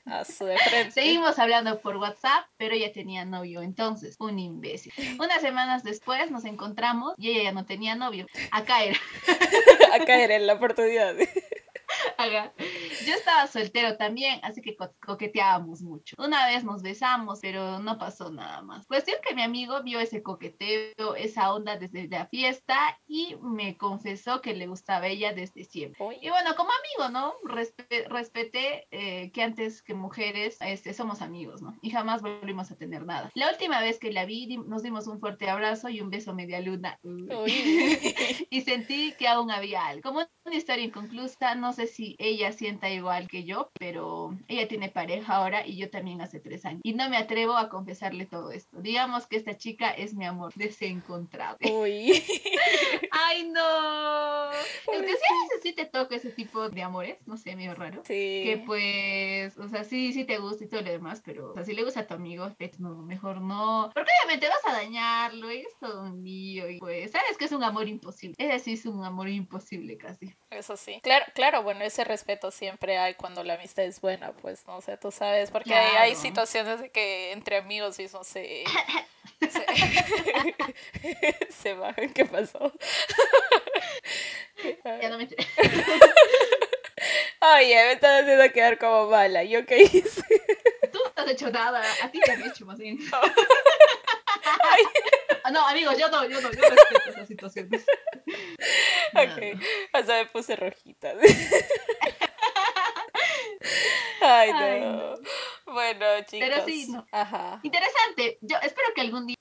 A 0.04 0.24
su 0.24 0.44
de 0.44 0.58
frente. 0.58 0.90
Seguimos 0.90 1.38
hablando 1.38 1.80
por 1.80 1.96
WhatsApp, 1.96 2.46
pero 2.58 2.74
ella 2.74 2.92
tenía 2.92 3.24
novio 3.24 3.62
entonces, 3.62 4.16
un 4.18 4.38
imbécil. 4.38 4.92
Unas 5.18 5.40
semanas 5.40 5.82
después 5.82 6.30
nos 6.30 6.44
encontramos 6.44 7.14
y 7.16 7.30
ella 7.30 7.44
ya 7.44 7.52
no 7.52 7.64
tenía 7.64 7.94
novio. 7.94 8.26
Acá 8.50 8.84
era. 8.84 8.98
Acá 9.94 10.22
era 10.22 10.36
en 10.36 10.46
la 10.46 10.54
oportunidad. 10.54 11.14
Yo 13.06 13.14
estaba 13.14 13.46
soltero 13.46 13.96
también, 13.96 14.40
así 14.42 14.62
que 14.62 14.76
coqueteábamos 15.04 15.82
mucho. 15.82 16.16
Una 16.18 16.46
vez 16.46 16.64
nos 16.64 16.82
besamos, 16.82 17.40
pero 17.40 17.78
no 17.80 17.98
pasó 17.98 18.30
nada 18.30 18.62
más. 18.62 18.86
Cuestión 18.86 19.18
que 19.26 19.34
mi 19.34 19.42
amigo 19.42 19.82
vio 19.82 20.00
ese 20.00 20.22
coqueteo, 20.22 21.14
esa 21.16 21.52
onda 21.52 21.76
desde 21.76 22.08
la 22.08 22.26
fiesta 22.26 22.98
y 23.06 23.36
me 23.42 23.76
confesó 23.76 24.40
que 24.40 24.54
le 24.54 24.66
gustaba 24.66 25.08
ella 25.08 25.32
desde 25.32 25.64
siempre. 25.64 26.02
Y 26.20 26.28
bueno, 26.28 26.54
como 26.56 26.70
amigo, 26.70 27.12
¿no? 27.12 27.34
respeté 28.08 28.86
eh, 28.90 29.30
que 29.32 29.42
antes 29.42 29.82
que 29.82 29.94
mujeres 29.94 30.56
este, 30.60 30.94
somos 30.94 31.22
amigos, 31.22 31.62
¿no? 31.62 31.76
Y 31.82 31.90
jamás 31.90 32.22
volvimos 32.22 32.70
a 32.70 32.76
tener 32.76 33.04
nada. 33.04 33.30
La 33.34 33.50
última 33.50 33.80
vez 33.80 33.98
que 33.98 34.12
la 34.12 34.24
vi, 34.24 34.56
nos 34.58 34.82
dimos 34.82 35.06
un 35.06 35.20
fuerte 35.20 35.48
abrazo 35.48 35.88
y 35.88 36.00
un 36.00 36.10
beso 36.10 36.34
media 36.34 36.60
luna. 36.60 36.98
y 38.50 38.60
sentí 38.62 39.12
que 39.18 39.28
aún 39.28 39.50
había 39.50 39.86
algo. 39.86 40.02
Como 40.02 40.26
una 40.44 40.56
historia 40.56 40.84
inconclusa, 40.84 41.54
no 41.54 41.72
sé 41.72 41.86
si 41.86 42.11
ella 42.18 42.52
sienta 42.52 42.90
igual 42.90 43.28
que 43.28 43.44
yo, 43.44 43.70
pero 43.78 44.36
ella 44.48 44.68
tiene 44.68 44.88
pareja 44.88 45.36
ahora 45.36 45.66
y 45.66 45.76
yo 45.76 45.90
también 45.90 46.20
hace 46.20 46.40
tres 46.40 46.64
años. 46.64 46.80
Y 46.84 46.94
no 46.94 47.08
me 47.08 47.16
atrevo 47.16 47.56
a 47.56 47.68
confesarle 47.68 48.26
todo 48.26 48.50
esto. 48.52 48.80
Digamos 48.80 49.26
que 49.26 49.36
esta 49.36 49.56
chica 49.56 49.90
es 49.90 50.14
mi 50.14 50.24
amor 50.24 50.52
desencontrado. 50.54 51.58
Uy. 51.72 52.22
Ay, 53.10 53.44
no. 53.44 54.50
Es 54.50 55.00
que 55.00 55.06
sí, 55.06 55.24
a 55.30 55.42
veces 55.42 55.60
sí 55.62 55.72
te 55.72 55.86
toca 55.86 56.16
ese 56.16 56.30
tipo 56.30 56.68
de 56.68 56.82
amores, 56.82 57.18
no 57.26 57.36
sé, 57.36 57.56
medio 57.56 57.74
raro. 57.74 58.02
Sí. 58.04 58.42
Que 58.44 58.62
pues, 58.66 59.56
o 59.58 59.68
sea, 59.68 59.84
sí, 59.84 60.12
sí 60.12 60.24
te 60.24 60.38
gusta 60.38 60.64
y 60.64 60.68
todo 60.68 60.82
lo 60.82 60.90
demás, 60.90 61.22
pero, 61.24 61.50
o 61.50 61.54
sea, 61.54 61.64
si 61.64 61.74
le 61.74 61.84
gusta 61.84 62.00
a 62.00 62.06
tu 62.06 62.14
amigo, 62.14 62.50
pues 62.58 62.80
no, 62.80 62.96
mejor 63.02 63.40
no. 63.40 63.90
Porque 63.94 64.10
obviamente 64.22 64.48
vas 64.48 64.74
a 64.74 64.78
dañarlo 64.78 65.52
y 65.52 65.58
es 65.58 65.78
todo 65.80 66.02
un 66.02 66.22
lío 66.22 66.68
y 66.68 66.78
pues, 66.78 67.10
sabes 67.10 67.36
que 67.38 67.44
es 67.44 67.52
un 67.52 67.62
amor 67.62 67.88
imposible. 67.88 68.34
Ese 68.38 68.58
sí 68.58 68.72
es 68.74 68.86
un 68.86 69.04
amor 69.04 69.28
imposible 69.28 69.96
casi. 69.96 70.34
Eso 70.50 70.76
sí. 70.76 71.00
Claro, 71.02 71.24
claro, 71.34 71.62
bueno, 71.62 71.82
ese 71.82 72.01
respeto 72.04 72.50
siempre 72.50 72.98
hay 72.98 73.14
cuando 73.14 73.44
la 73.44 73.54
amistad 73.54 73.84
es 73.84 74.00
buena, 74.00 74.32
pues, 74.32 74.66
no 74.66 74.80
sé, 74.80 74.96
tú 74.96 75.10
sabes, 75.10 75.50
porque 75.50 75.74
hay, 75.74 76.14
situaciones 76.14 76.80
de 76.80 76.90
que 76.90 77.32
entre 77.32 77.56
amigos 77.56 77.98
mismos 77.98 78.26
se... 78.26 78.64
se, 79.40 79.66
se 81.50 81.74
bajan, 81.74 82.12
¿qué 82.12 82.24
pasó? 82.24 82.72
ya 85.00 85.08
no 85.08 85.18
me 85.18 85.28
Oye, 87.42 87.74
me 87.74 87.92
estás 87.92 88.22
haciendo 88.22 88.52
quedar 88.52 88.78
como 88.78 89.08
mala. 89.08 89.42
¿Yo 89.42 89.66
qué 89.66 89.82
hice? 89.82 90.22
Tú 90.92 91.00
no 91.04 91.22
has 91.22 91.30
hecho 91.30 91.50
nada. 91.50 91.82
A 92.02 92.10
ti 92.10 92.20
te 92.20 92.30
han 92.30 92.42
hecho 92.42 92.64
más 92.66 92.78
bien. 92.78 92.98
Ah, 95.44 95.50
no, 95.50 95.66
amigos, 95.66 95.98
yo 95.98 96.08
no, 96.08 96.24
yo 96.24 96.40
no, 96.40 96.52
yo 96.52 96.60
respeto 96.60 97.10
esas 97.10 97.26
situaciones. 97.26 97.84
Ok, 99.22 99.42
o 99.94 100.02
sea, 100.04 100.22
me 100.22 100.26
puse 100.26 100.56
rojita. 100.56 101.14
Ay, 104.20 104.52
no. 104.52 105.14
Bueno, 105.66 106.06
chicos. 106.26 106.48
Pero 106.48 106.64
sí, 106.64 106.86
no. 106.90 107.06
Ajá. 107.10 107.60
Interesante. 107.62 108.38
Yo 108.40 108.56
espero 108.62 108.88
que 108.94 109.00
algún 109.00 109.26
día, 109.26 109.36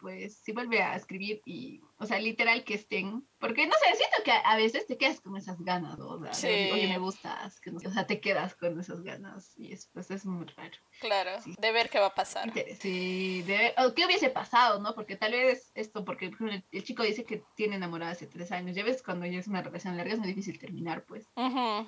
pues, 0.00 0.38
si 0.38 0.52
vuelve 0.52 0.82
a 0.82 0.96
escribir 0.96 1.42
y 1.44 1.82
o 2.00 2.06
sea, 2.06 2.18
literal 2.18 2.64
que 2.64 2.74
estén. 2.74 3.28
Porque 3.38 3.66
no 3.66 3.74
sé, 3.74 3.96
siento 3.96 4.16
que 4.24 4.32
a 4.32 4.56
veces 4.56 4.86
te 4.86 4.96
quedas 4.96 5.20
con 5.20 5.36
esas 5.36 5.60
ganas, 5.62 5.98
¿no? 5.98 6.08
O 6.08 6.34
sea, 6.34 6.72
oye, 6.72 6.88
me 6.88 6.98
gustas. 6.98 7.60
Que 7.60 7.70
o 7.70 7.90
sea, 7.92 8.06
te 8.06 8.20
quedas 8.20 8.54
con 8.54 8.80
esas 8.80 9.02
ganas. 9.02 9.52
Y 9.58 9.72
es, 9.72 9.86
pues 9.92 10.10
es 10.10 10.24
muy 10.24 10.46
raro. 10.46 10.76
Claro, 11.00 11.32
de 11.44 11.72
ver 11.72 11.90
qué 11.90 11.98
va 11.98 12.06
a 12.06 12.14
pasar. 12.14 12.52
Sí, 12.80 13.42
de 13.42 13.74
o 13.78 13.94
qué 13.94 14.06
hubiese 14.06 14.30
pasado, 14.30 14.80
¿no? 14.80 14.94
Porque 14.94 15.16
tal 15.16 15.32
vez 15.32 15.72
esto, 15.74 16.04
porque 16.04 16.32
el, 16.72 16.84
chico 16.84 17.02
dice 17.02 17.24
que 17.24 17.42
tiene 17.54 17.76
enamorada 17.76 18.12
hace 18.12 18.26
tres 18.26 18.50
años. 18.50 18.74
Ya 18.74 18.82
ves, 18.82 19.02
cuando 19.02 19.26
ya 19.26 19.38
es 19.38 19.46
una 19.46 19.62
relación 19.62 19.96
larga 19.96 20.14
es 20.14 20.18
muy 20.18 20.28
difícil 20.28 20.58
terminar, 20.58 21.04
pues. 21.04 21.26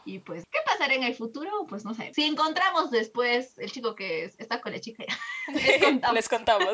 Y 0.04 0.19
pues, 0.19 0.45
¿qué 0.50 0.59
pasará 0.66 0.95
en 0.95 1.04
el 1.04 1.14
futuro? 1.14 1.50
Pues 1.66 1.87
no 1.87 1.95
sé. 1.95 2.12
Si 2.14 2.25
encontramos 2.25 2.90
después 2.90 3.59
el 3.59 3.73
chico 3.73 3.95
que 3.95 4.25
está 4.25 4.61
con 4.61 4.73
la 4.73 4.81
chica, 4.81 5.04
ya. 5.09 5.19
les 5.54 5.81
contamos. 5.81 6.14
les 6.14 6.28
contamos. 6.28 6.69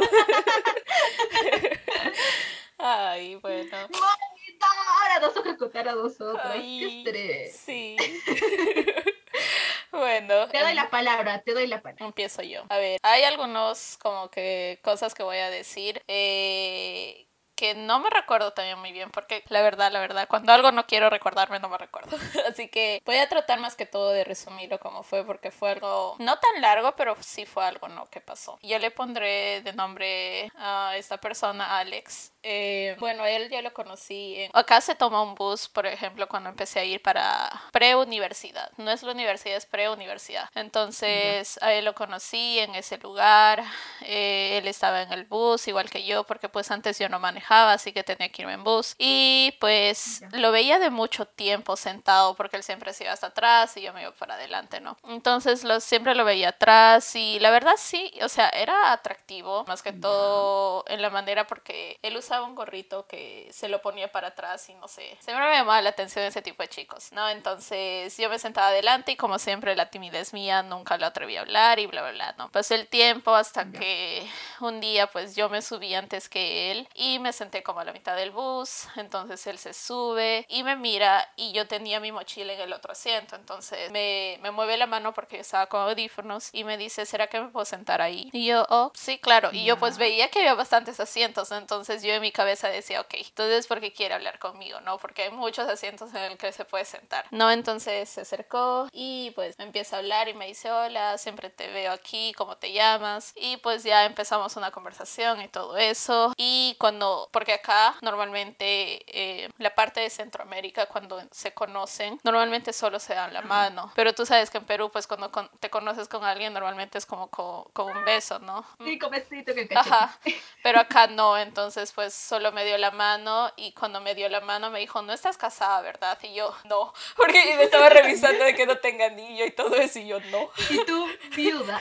Ay, 2.78 3.34
bueno. 3.36 3.70
¡Mamita! 3.70 4.66
Ahora 5.00 5.20
nos 5.20 5.34
toca 5.34 5.56
contar 5.56 5.88
a 5.88 5.94
nosotros. 5.94 6.40
¡Qué 6.52 6.98
estrés! 6.98 7.56
Sí. 7.56 7.96
bueno. 9.92 10.48
Te 10.48 10.60
doy 10.60 10.74
la 10.74 10.88
palabra, 10.88 11.42
te 11.42 11.54
doy 11.54 11.66
la 11.66 11.82
palabra. 11.82 12.06
Empiezo 12.06 12.42
yo. 12.42 12.62
A 12.68 12.78
ver, 12.78 12.98
hay 13.02 13.24
algunos 13.24 13.98
como 14.00 14.30
que 14.30 14.80
cosas 14.82 15.14
que 15.14 15.24
voy 15.24 15.38
a 15.38 15.50
decir. 15.50 16.02
Eh, 16.06 17.28
que 17.58 17.74
no 17.74 17.98
me 17.98 18.08
recuerdo 18.08 18.52
también 18.52 18.78
muy 18.78 18.92
bien, 18.92 19.10
porque 19.10 19.42
la 19.48 19.62
verdad, 19.62 19.90
la 19.90 19.98
verdad, 19.98 20.28
cuando 20.28 20.52
algo 20.52 20.70
no 20.70 20.86
quiero 20.86 21.10
recordarme, 21.10 21.58
no 21.58 21.68
me 21.68 21.76
recuerdo. 21.76 22.16
Así 22.48 22.68
que 22.68 23.02
voy 23.04 23.16
a 23.16 23.28
tratar 23.28 23.58
más 23.58 23.74
que 23.74 23.84
todo 23.84 24.10
de 24.10 24.22
resumirlo 24.22 24.78
como 24.78 25.02
fue, 25.02 25.24
porque 25.24 25.50
fue 25.50 25.70
algo 25.70 26.14
no 26.20 26.38
tan 26.38 26.62
largo, 26.62 26.94
pero 26.94 27.16
sí 27.20 27.46
fue 27.46 27.64
algo 27.64 27.88
no 27.88 28.06
que 28.06 28.20
pasó. 28.20 28.60
Yo 28.62 28.78
le 28.78 28.92
pondré 28.92 29.60
de 29.62 29.72
nombre 29.72 30.52
a 30.54 30.96
esta 30.96 31.18
persona, 31.18 31.78
Alex. 31.78 32.32
Eh, 32.50 32.96
bueno, 32.98 33.26
él 33.26 33.50
ya 33.50 33.60
lo 33.60 33.74
conocí. 33.74 34.36
En... 34.38 34.50
Acá 34.54 34.80
se 34.80 34.94
toma 34.94 35.22
un 35.22 35.34
bus, 35.34 35.68
por 35.68 35.84
ejemplo, 35.84 36.26
cuando 36.28 36.48
empecé 36.48 36.80
a 36.80 36.84
ir 36.84 37.02
para 37.02 37.50
pre-universidad. 37.72 38.70
No 38.78 38.90
es 38.90 39.02
la 39.02 39.12
universidad, 39.12 39.56
es 39.56 39.66
pre-universidad. 39.66 40.48
Entonces, 40.54 41.58
a 41.62 41.74
él 41.74 41.84
lo 41.84 41.94
conocí 41.94 42.58
en 42.58 42.74
ese 42.74 42.96
lugar. 42.96 43.62
Eh, 44.00 44.56
él 44.56 44.66
estaba 44.66 45.02
en 45.02 45.12
el 45.12 45.26
bus, 45.26 45.68
igual 45.68 45.90
que 45.90 46.04
yo, 46.04 46.24
porque 46.24 46.48
pues 46.48 46.70
antes 46.70 46.98
yo 46.98 47.10
no 47.10 47.20
manejaba 47.20 47.74
así 47.74 47.92
que 47.92 48.02
tenía 48.02 48.30
que 48.30 48.40
irme 48.40 48.54
en 48.54 48.64
bus. 48.64 48.94
Y 48.96 49.54
pues 49.60 50.22
lo 50.32 50.50
veía 50.50 50.78
de 50.78 50.88
mucho 50.88 51.26
tiempo 51.26 51.76
sentado 51.76 52.34
porque 52.34 52.56
él 52.56 52.62
siempre 52.62 52.94
se 52.94 53.04
iba 53.04 53.12
hasta 53.12 53.26
atrás 53.26 53.76
y 53.76 53.82
yo 53.82 53.92
me 53.92 54.00
iba 54.00 54.12
para 54.12 54.36
adelante, 54.36 54.80
¿no? 54.80 54.96
Entonces 55.04 55.64
lo, 55.64 55.80
siempre 55.80 56.14
lo 56.14 56.24
veía 56.24 56.48
atrás 56.48 57.14
y 57.14 57.38
la 57.40 57.50
verdad 57.50 57.74
sí, 57.76 58.10
o 58.22 58.28
sea, 58.30 58.48
era 58.48 58.92
atractivo, 58.92 59.64
más 59.66 59.82
que 59.82 59.92
todo 59.92 60.84
en 60.88 61.02
la 61.02 61.10
manera 61.10 61.46
porque 61.46 61.98
él 62.00 62.16
usaba 62.16 62.37
un 62.42 62.54
gorrito 62.54 63.06
que 63.06 63.48
se 63.52 63.68
lo 63.68 63.80
ponía 63.80 64.10
para 64.10 64.28
atrás 64.28 64.68
y 64.68 64.74
no 64.74 64.88
sé, 64.88 65.16
siempre 65.20 65.46
me 65.46 65.56
llamaba 65.56 65.82
la 65.82 65.90
atención 65.90 66.24
ese 66.24 66.42
tipo 66.42 66.62
de 66.62 66.68
chicos, 66.68 67.12
¿no? 67.12 67.28
Entonces 67.28 68.16
yo 68.16 68.28
me 68.28 68.38
sentaba 68.38 68.68
adelante 68.68 69.12
y 69.12 69.16
como 69.16 69.38
siempre 69.38 69.76
la 69.76 69.90
timidez 69.90 70.32
mía 70.32 70.62
nunca 70.62 70.96
lo 70.98 71.06
atreví 71.06 71.36
a 71.36 71.40
hablar 71.40 71.78
y 71.78 71.86
bla, 71.86 72.02
bla, 72.02 72.12
bla, 72.12 72.34
¿no? 72.38 72.50
Pasó 72.50 72.74
el 72.74 72.86
tiempo 72.86 73.34
hasta 73.34 73.70
que 73.70 74.26
un 74.60 74.80
día 74.80 75.06
pues 75.08 75.36
yo 75.36 75.48
me 75.48 75.62
subí 75.62 75.94
antes 75.94 76.28
que 76.28 76.70
él 76.70 76.88
y 76.94 77.18
me 77.18 77.32
senté 77.32 77.62
como 77.62 77.80
a 77.80 77.84
la 77.84 77.92
mitad 77.92 78.16
del 78.16 78.30
bus, 78.30 78.86
entonces 78.96 79.46
él 79.46 79.58
se 79.58 79.72
sube 79.72 80.46
y 80.48 80.62
me 80.62 80.76
mira 80.76 81.28
y 81.36 81.52
yo 81.52 81.66
tenía 81.66 82.00
mi 82.00 82.12
mochila 82.12 82.52
en 82.52 82.60
el 82.60 82.72
otro 82.72 82.92
asiento, 82.92 83.36
entonces 83.36 83.90
me, 83.90 84.38
me 84.42 84.50
mueve 84.50 84.76
la 84.76 84.86
mano 84.86 85.12
porque 85.14 85.36
yo 85.36 85.42
estaba 85.42 85.66
con 85.66 85.80
audífonos 85.82 86.50
y 86.52 86.64
me 86.64 86.76
dice, 86.76 87.06
¿será 87.06 87.26
que 87.26 87.40
me 87.40 87.48
puedo 87.48 87.64
sentar 87.64 88.02
ahí? 88.02 88.30
Y 88.32 88.46
yo, 88.46 88.66
oh, 88.68 88.92
sí, 88.94 89.18
claro, 89.18 89.50
y 89.52 89.64
yo 89.64 89.78
pues 89.78 89.98
veía 89.98 90.28
que 90.28 90.40
había 90.40 90.54
bastantes 90.54 91.00
asientos, 91.00 91.50
entonces 91.52 92.02
yo 92.02 92.14
en 92.18 92.22
mi 92.22 92.32
cabeza 92.32 92.68
decía, 92.68 93.00
ok, 93.00 93.14
entonces 93.14 93.66
porque 93.66 93.92
quiere 93.92 94.14
hablar 94.14 94.38
conmigo, 94.38 94.80
¿no? 94.80 94.98
Porque 94.98 95.22
hay 95.22 95.30
muchos 95.30 95.68
asientos 95.68 96.14
en 96.14 96.22
el 96.22 96.38
que 96.38 96.52
se 96.52 96.64
puede 96.64 96.84
sentar, 96.84 97.24
¿no? 97.30 97.50
Entonces 97.50 98.08
se 98.08 98.20
acercó 98.20 98.88
y 98.92 99.32
pues 99.34 99.58
me 99.58 99.64
empieza 99.64 99.96
a 99.96 99.98
hablar 100.00 100.28
y 100.28 100.34
me 100.34 100.46
dice, 100.46 100.70
hola, 100.70 101.18
siempre 101.18 101.50
te 101.50 101.68
veo 101.68 101.92
aquí, 101.92 102.32
¿cómo 102.36 102.56
te 102.56 102.72
llamas? 102.72 103.32
Y 103.36 103.56
pues 103.58 103.82
ya 103.82 104.04
empezamos 104.04 104.56
una 104.56 104.70
conversación 104.70 105.40
y 105.40 105.48
todo 105.48 105.76
eso 105.76 106.32
y 106.36 106.76
cuando 106.78 107.28
porque 107.32 107.52
acá 107.52 107.94
normalmente 108.02 109.02
eh, 109.06 109.48
la 109.58 109.74
parte 109.74 110.00
de 110.00 110.10
Centroamérica 110.10 110.86
cuando 110.86 111.22
se 111.30 111.52
conocen, 111.52 112.20
normalmente 112.24 112.72
solo 112.72 112.98
se 112.98 113.14
dan 113.14 113.32
la 113.32 113.42
mano, 113.42 113.92
pero 113.94 114.12
tú 114.12 114.26
sabes 114.26 114.50
que 114.50 114.58
en 114.58 114.64
Perú 114.64 114.90
pues 114.92 115.06
cuando 115.06 115.30
te 115.60 115.70
conoces 115.70 116.08
con 116.08 116.24
alguien 116.24 116.52
normalmente 116.52 116.98
es 116.98 117.06
como 117.06 117.28
con, 117.28 117.86
un 117.88 118.04
beso, 118.04 118.38
¿no? 118.40 118.64
Sí, 118.84 118.98
con 118.98 119.10
besito 119.10 119.54
que 119.54 119.68
Ajá, 119.74 120.18
pero 120.62 120.80
acá 120.80 121.06
no, 121.06 121.36
entonces 121.38 121.92
pues 121.92 122.07
solo 122.10 122.52
me 122.52 122.64
dio 122.64 122.78
la 122.78 122.90
mano 122.90 123.52
y 123.56 123.72
cuando 123.72 124.00
me 124.00 124.14
dio 124.14 124.28
la 124.28 124.40
mano 124.40 124.70
me 124.70 124.80
dijo, 124.80 125.02
no 125.02 125.12
estás 125.12 125.36
casada, 125.36 125.80
¿verdad? 125.82 126.18
Y 126.22 126.34
yo, 126.34 126.54
no, 126.64 126.92
porque 127.16 127.54
me 127.56 127.64
estaba 127.64 127.88
revisando 127.88 128.44
de 128.44 128.54
que 128.54 128.66
no 128.66 128.78
tenga 128.78 129.06
anillo 129.06 129.44
y 129.44 129.50
todo 129.50 129.76
eso 129.76 129.98
y 129.98 130.08
yo, 130.08 130.20
no. 130.30 130.50
Y 130.70 130.84
tú, 130.84 131.08
viuda. 131.34 131.80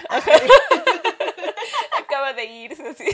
Acaba 1.98 2.34
de 2.34 2.46
irse, 2.46 2.88
así. 2.88 3.06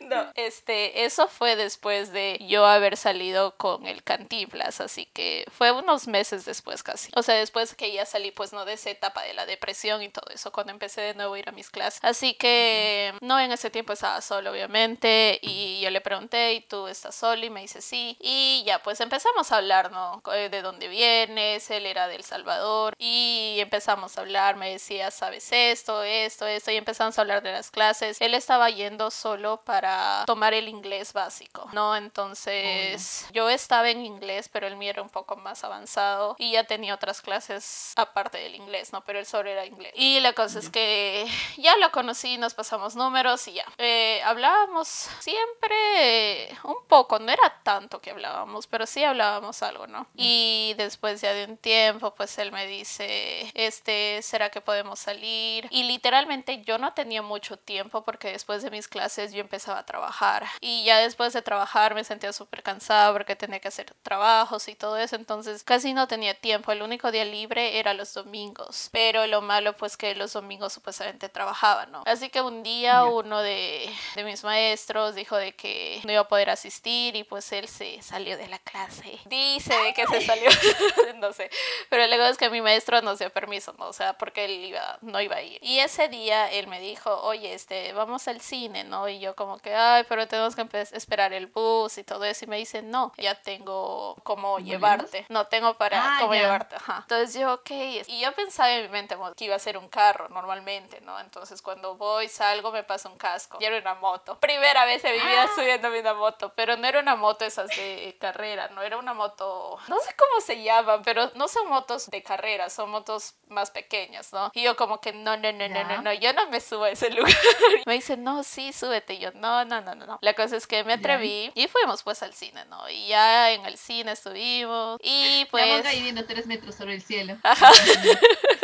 No, 0.00 0.30
este, 0.34 1.04
eso 1.04 1.28
fue 1.28 1.56
después 1.56 2.12
de 2.12 2.38
yo 2.48 2.64
haber 2.64 2.96
salido 2.96 3.56
con 3.56 3.86
el 3.86 4.02
Cantinflas, 4.02 4.80
así 4.80 5.06
que 5.06 5.44
fue 5.50 5.72
unos 5.72 6.06
meses 6.06 6.44
después 6.44 6.82
casi. 6.82 7.10
O 7.14 7.22
sea, 7.22 7.34
después 7.34 7.74
que 7.74 7.92
ya 7.92 8.06
salí, 8.06 8.30
pues 8.30 8.52
no 8.52 8.64
de 8.64 8.74
esa 8.74 8.90
etapa 8.90 9.22
de 9.22 9.34
la 9.34 9.46
depresión 9.46 10.02
y 10.02 10.08
todo 10.08 10.30
eso, 10.30 10.50
cuando 10.52 10.72
empecé 10.72 11.02
de 11.02 11.14
nuevo 11.14 11.34
a 11.34 11.38
ir 11.38 11.48
a 11.48 11.52
mis 11.52 11.70
clases. 11.70 12.00
Así 12.02 12.34
que 12.34 13.12
no, 13.20 13.38
en 13.38 13.52
ese 13.52 13.70
tiempo 13.70 13.92
estaba 13.92 14.20
solo, 14.22 14.50
obviamente, 14.50 15.38
y 15.42 15.80
yo 15.80 15.90
le 15.90 16.00
pregunté, 16.00 16.54
¿y 16.54 16.60
tú 16.60 16.88
estás 16.88 17.14
solo? 17.14 17.44
Y 17.44 17.50
me 17.50 17.60
dice 17.60 17.82
sí. 17.82 18.16
Y 18.20 18.62
ya, 18.66 18.82
pues 18.82 19.00
empezamos 19.00 19.52
a 19.52 19.58
hablar, 19.58 19.90
¿no? 19.92 20.22
Eh, 20.34 20.48
de 20.48 20.62
dónde 20.62 20.88
vienes, 20.88 21.70
él 21.70 21.86
era 21.86 22.08
del 22.08 22.24
Salvador, 22.24 22.94
y 22.98 23.56
empezamos 23.58 24.16
a 24.16 24.22
hablar, 24.22 24.56
me 24.56 24.70
decía, 24.70 25.10
¿sabes 25.10 25.52
esto, 25.52 26.02
esto, 26.02 26.46
esto? 26.46 26.70
Y 26.70 26.76
empezamos 26.76 27.18
a 27.18 27.20
hablar 27.20 27.27
de 27.28 27.52
las 27.52 27.70
clases. 27.70 28.20
Él 28.20 28.34
estaba 28.34 28.70
yendo 28.70 29.10
solo 29.10 29.62
para 29.64 30.24
tomar 30.26 30.54
el 30.54 30.68
inglés 30.68 31.12
básico, 31.12 31.68
¿no? 31.72 31.94
Entonces 31.96 33.26
yo 33.32 33.48
estaba 33.48 33.90
en 33.90 34.04
inglés, 34.04 34.48
pero 34.50 34.66
el 34.66 34.76
mío 34.76 34.90
era 34.90 35.02
un 35.02 35.10
poco 35.10 35.36
más 35.36 35.64
avanzado 35.64 36.36
y 36.38 36.52
ya 36.52 36.64
tenía 36.64 36.94
otras 36.94 37.20
clases 37.20 37.92
aparte 37.96 38.38
del 38.38 38.54
inglés, 38.54 38.92
¿no? 38.92 39.02
Pero 39.04 39.18
el 39.18 39.26
solo 39.26 39.50
era 39.50 39.66
inglés. 39.66 39.92
Y 39.94 40.20
la 40.20 40.32
cosa 40.32 40.58
es 40.58 40.70
que 40.70 41.26
ya 41.56 41.76
lo 41.76 41.90
conocí, 41.92 42.38
nos 42.38 42.54
pasamos 42.54 42.96
números 42.96 43.46
y 43.48 43.54
ya. 43.54 43.66
Eh, 43.78 44.20
hablábamos 44.24 44.88
siempre 45.20 46.56
un 46.64 46.86
poco, 46.88 47.18
no 47.18 47.30
era 47.30 47.60
tanto 47.62 48.00
que 48.00 48.10
hablábamos, 48.10 48.66
pero 48.66 48.86
sí 48.86 49.04
hablábamos 49.04 49.62
algo, 49.62 49.86
¿no? 49.86 50.06
Y 50.14 50.74
después 50.76 51.20
ya 51.20 51.32
de 51.32 51.44
un 51.44 51.56
tiempo, 51.56 52.14
pues 52.14 52.38
él 52.38 52.52
me 52.52 52.66
dice, 52.66 53.50
este, 53.54 54.20
¿será 54.22 54.50
que 54.50 54.60
podemos 54.60 54.98
salir? 54.98 55.66
Y 55.70 55.84
literalmente 55.84 56.62
yo 56.62 56.78
no 56.78 56.92
tenía 56.92 57.17
mucho 57.22 57.56
tiempo 57.56 58.04
porque 58.04 58.32
después 58.32 58.62
de 58.62 58.70
mis 58.70 58.88
clases 58.88 59.32
yo 59.32 59.40
empezaba 59.40 59.80
a 59.80 59.86
trabajar. 59.86 60.46
Y 60.60 60.84
ya 60.84 60.98
después 60.98 61.32
de 61.32 61.42
trabajar 61.42 61.94
me 61.94 62.04
sentía 62.04 62.32
súper 62.32 62.62
cansada 62.62 63.12
porque 63.12 63.36
tenía 63.36 63.60
que 63.60 63.68
hacer 63.68 63.92
trabajos 64.02 64.68
y 64.68 64.74
todo 64.74 64.96
eso, 64.96 65.16
entonces 65.16 65.62
casi 65.64 65.92
no 65.92 66.08
tenía 66.08 66.34
tiempo. 66.34 66.72
El 66.72 66.82
único 66.82 67.10
día 67.10 67.24
libre 67.24 67.78
era 67.78 67.94
los 67.94 68.14
domingos, 68.14 68.88
pero 68.92 69.26
lo 69.26 69.40
malo 69.40 69.76
pues 69.76 69.96
que 69.96 70.14
los 70.14 70.32
domingos 70.32 70.72
supuestamente 70.72 71.28
trabajaba, 71.28 71.86
¿no? 71.86 72.02
Así 72.06 72.30
que 72.30 72.40
un 72.40 72.62
día 72.62 73.04
uno 73.04 73.40
de, 73.40 73.90
de 74.14 74.24
mis 74.24 74.44
maestros 74.44 75.14
dijo 75.14 75.36
de 75.36 75.54
que 75.54 76.00
no 76.04 76.12
iba 76.12 76.22
a 76.22 76.28
poder 76.28 76.50
asistir 76.50 77.16
y 77.16 77.24
pues 77.24 77.50
él 77.52 77.68
se 77.68 78.00
salió 78.02 78.36
de 78.36 78.48
la 78.48 78.58
clase. 78.58 79.18
Dice 79.26 79.74
de 79.74 79.94
que 79.94 80.06
se 80.06 80.20
salió, 80.22 80.48
no 81.16 81.32
sé, 81.32 81.50
pero 81.88 82.06
luego 82.06 82.24
es 82.24 82.38
que 82.38 82.50
mi 82.50 82.60
maestro 82.60 83.00
nos 83.02 83.18
dio 83.18 83.30
permiso, 83.30 83.74
¿no? 83.78 83.88
O 83.88 83.92
sea, 83.92 84.14
porque 84.14 84.44
él 84.44 84.64
iba, 84.64 84.98
no 85.02 85.20
iba 85.20 85.36
a 85.36 85.42
ir. 85.42 85.58
Y 85.62 85.78
ese 85.78 86.08
día 86.08 86.50
él 86.50 86.66
me 86.66 86.80
dijo, 86.80 87.07
oye, 87.22 87.54
este, 87.54 87.92
vamos 87.92 88.28
al 88.28 88.40
cine, 88.40 88.84
¿no? 88.84 89.08
Y 89.08 89.20
yo 89.20 89.34
como 89.34 89.58
que, 89.58 89.74
ay, 89.74 90.04
pero 90.08 90.26
tenemos 90.28 90.54
que 90.54 90.66
esperar 90.92 91.32
el 91.32 91.46
bus 91.46 91.98
y 91.98 92.04
todo 92.04 92.24
eso. 92.24 92.44
Y 92.44 92.48
me 92.48 92.56
dice, 92.56 92.82
no, 92.82 93.12
ya 93.16 93.34
tengo 93.34 94.16
como 94.22 94.58
llevarte. 94.58 95.26
No 95.28 95.46
tengo 95.46 95.74
para 95.74 96.00
ah, 96.02 96.18
cómo 96.20 96.34
llevarte. 96.34 96.76
Ajá. 96.76 96.98
Entonces 97.02 97.38
yo, 97.38 97.54
ok. 97.54 97.70
Y 98.06 98.20
yo 98.20 98.32
pensaba 98.32 98.72
en 98.72 98.82
mi 98.84 98.88
mente 98.88 99.16
que 99.36 99.44
iba 99.44 99.56
a 99.56 99.58
ser 99.58 99.78
un 99.78 99.88
carro 99.88 100.28
normalmente, 100.28 101.00
¿no? 101.00 101.18
Entonces 101.20 101.62
cuando 101.62 101.96
voy, 101.96 102.28
salgo, 102.28 102.70
me 102.72 102.84
pasa 102.84 103.08
un 103.08 103.16
casco. 103.16 103.58
Y 103.60 103.64
era 103.64 103.78
una 103.78 103.94
moto. 103.94 104.38
Primera 104.38 104.84
vez 104.84 105.04
en 105.04 105.12
mi 105.12 105.18
vida 105.18 105.44
ah. 105.44 105.50
subiéndome 105.54 106.00
una 106.00 106.14
moto, 106.14 106.52
pero 106.54 106.76
no 106.76 106.86
era 106.86 107.00
una 107.00 107.16
moto 107.16 107.44
esas 107.44 107.68
de 107.68 108.16
carrera, 108.20 108.68
no 108.68 108.82
era 108.82 108.98
una 108.98 109.14
moto, 109.14 109.78
no 109.88 109.98
sé 110.00 110.14
cómo 110.16 110.40
se 110.40 110.62
llama, 110.62 111.02
pero 111.02 111.30
no 111.34 111.48
son 111.48 111.68
motos 111.68 112.08
de 112.10 112.22
carrera, 112.22 112.70
son 112.70 112.90
motos 112.90 113.34
más 113.48 113.70
pequeñas, 113.70 114.32
¿no? 114.32 114.50
Y 114.54 114.62
yo 114.62 114.76
como 114.76 115.00
que 115.00 115.12
no, 115.12 115.36
no, 115.36 115.52
no, 115.52 115.68
no, 115.68 115.84
no, 115.84 116.02
no, 116.02 116.12
yo 116.12 116.32
no 116.32 116.48
me 116.48 116.60
subo 116.60 116.84
a 116.84 116.90
ese 116.98 117.10
lugar. 117.10 117.32
me 117.86 117.94
dice, 117.94 118.16
no, 118.16 118.42
sí, 118.42 118.72
súbete. 118.72 119.14
Y 119.14 119.18
yo, 119.20 119.30
no, 119.32 119.64
no, 119.64 119.80
no, 119.80 119.94
no, 119.94 120.06
no. 120.06 120.18
La 120.20 120.34
cosa 120.34 120.56
es 120.56 120.66
que 120.66 120.84
me 120.84 120.94
atreví 120.94 121.50
y 121.54 121.68
fuimos 121.68 122.02
pues 122.02 122.22
al 122.22 122.34
cine, 122.34 122.64
¿no? 122.66 122.88
Y 122.90 123.08
ya 123.08 123.52
en 123.52 123.64
el 123.66 123.76
cine 123.76 124.12
estuvimos 124.12 124.98
y 125.02 125.46
pues... 125.50 125.64
Estamos 125.64 125.86
ahí 125.86 126.02
viendo 126.02 126.24
tres 126.24 126.46
metros 126.46 126.74
sobre 126.74 126.94
el 126.94 127.02
cielo. 127.02 127.36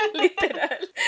Literal. 0.14 0.92